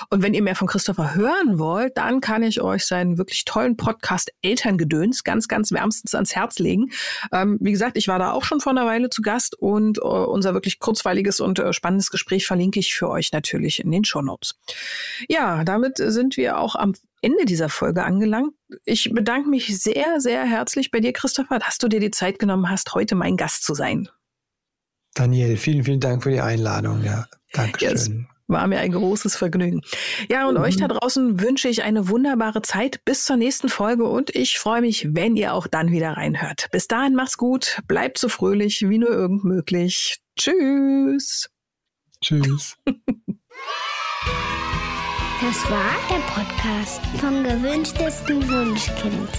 Und 0.10 0.24
wenn 0.24 0.34
ihr 0.34 0.42
mehr 0.42 0.56
von 0.56 0.68
Christopher 0.68 1.16
hören 1.16 1.60
wollt, 1.60 1.98
dann 1.98 2.22
kann 2.22 2.44
ich 2.44 2.62
euch 2.62 2.86
seinen 2.86 3.18
wirklich 3.18 3.44
tollen 3.46 3.78
Podcast 3.78 4.32
Elterngedöns 4.42 5.24
ganz, 5.24 5.48
ganz 5.48 5.72
wärmstens 5.72 6.16
ans 6.16 6.36
Herz 6.36 6.60
legen. 6.60 6.92
Ähm, 7.32 7.58
wie 7.60 7.72
gesagt, 7.72 7.98
ich 7.98 8.08
war 8.08 8.20
da 8.20 8.32
auch 8.32 8.44
schon 8.44 8.60
vor 8.60 8.72
einer 8.72 8.86
Weile 8.86 9.10
zu 9.10 9.22
Gast 9.22 9.56
und 9.56 9.98
äh, 9.98 10.02
unser 10.02 10.54
wirklich 10.54 10.80
kurzweiliges 10.80 11.40
und 11.40 11.60
äh, 11.60 11.74
spannendes 11.74 12.10
Gespräch 12.10 12.48
verlinke 12.48 12.80
ich 12.80 12.94
für 12.94 13.10
euch 13.10 13.32
natürlich 13.32 13.84
in 13.84 13.92
den 13.92 14.06
Show 14.06 14.22
Notes. 14.22 14.56
Ja, 15.28 15.64
damit 15.64 15.98
sind 15.98 16.38
wir 16.38 16.58
auch 16.58 16.76
am 16.76 16.94
Ende 17.22 17.46
dieser 17.46 17.70
Folge 17.70 18.04
angelangt. 18.04 18.54
Ich 18.86 19.12
bedanke 19.14 19.50
mich 19.50 19.78
sehr, 19.82 20.22
sehr 20.22 20.46
herzlich 20.46 20.92
bei 20.92 21.00
dir, 21.00 21.14
Christopher, 21.14 21.60
dass 21.60 21.78
du 21.78 21.88
dir 21.88 22.00
die 22.00 22.12
Zeit 22.12 22.40
genommen 22.40 22.70
hast, 22.70 22.94
heute 22.96 23.16
mein 23.16 23.36
Gast 23.36 23.64
zu 23.64 23.74
sein. 23.74 24.10
Daniel, 25.16 25.58
vielen, 25.58 25.84
vielen 25.84 26.00
Dank 26.00 26.24
für 26.24 26.32
die 26.32 26.42
Einladung. 26.42 27.04
Ja, 27.04 27.28
Dankeschön. 27.52 27.90
Yes. 27.90 28.39
War 28.50 28.66
mir 28.66 28.80
ein 28.80 28.92
großes 28.92 29.36
Vergnügen. 29.36 29.82
Ja, 30.28 30.48
und 30.48 30.56
mhm. 30.56 30.64
euch 30.64 30.76
da 30.76 30.88
draußen 30.88 31.40
wünsche 31.40 31.70
ich 31.70 31.84
eine 31.84 32.10
wunderbare 32.10 32.64
Zeit 32.64 33.06
bis 33.06 33.24
zur 33.24 33.38
nächsten 33.38 33.70
Folge 33.70 34.06
und 34.06 34.36
ich 34.36 34.58
freue 34.58 34.82
mich, 34.82 35.08
wenn 35.14 35.36
ihr 35.36 35.54
auch 35.54 35.68
dann 35.68 35.92
wieder 35.92 36.14
reinhört. 36.14 36.68
Bis 36.72 36.88
dahin 36.88 37.14
macht's 37.14 37.38
gut, 37.38 37.80
bleibt 37.88 38.18
so 38.18 38.28
fröhlich 38.28 38.90
wie 38.90 38.98
nur 38.98 39.12
irgend 39.12 39.44
möglich. 39.44 40.20
Tschüss. 40.36 41.50
Tschüss. 42.22 42.76
Das 45.42 45.72
war 45.72 45.96
der 46.10 46.20
Podcast 46.34 47.02
vom 47.18 47.44
gewünschtesten 47.46 48.46
Wunschkind. 48.50 49.30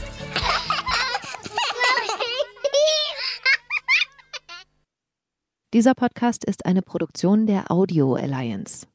Dieser 5.74 5.94
Podcast 5.94 6.44
ist 6.46 6.64
eine 6.64 6.80
Produktion 6.80 7.46
der 7.46 7.70
Audio 7.70 8.14
Alliance. 8.14 8.86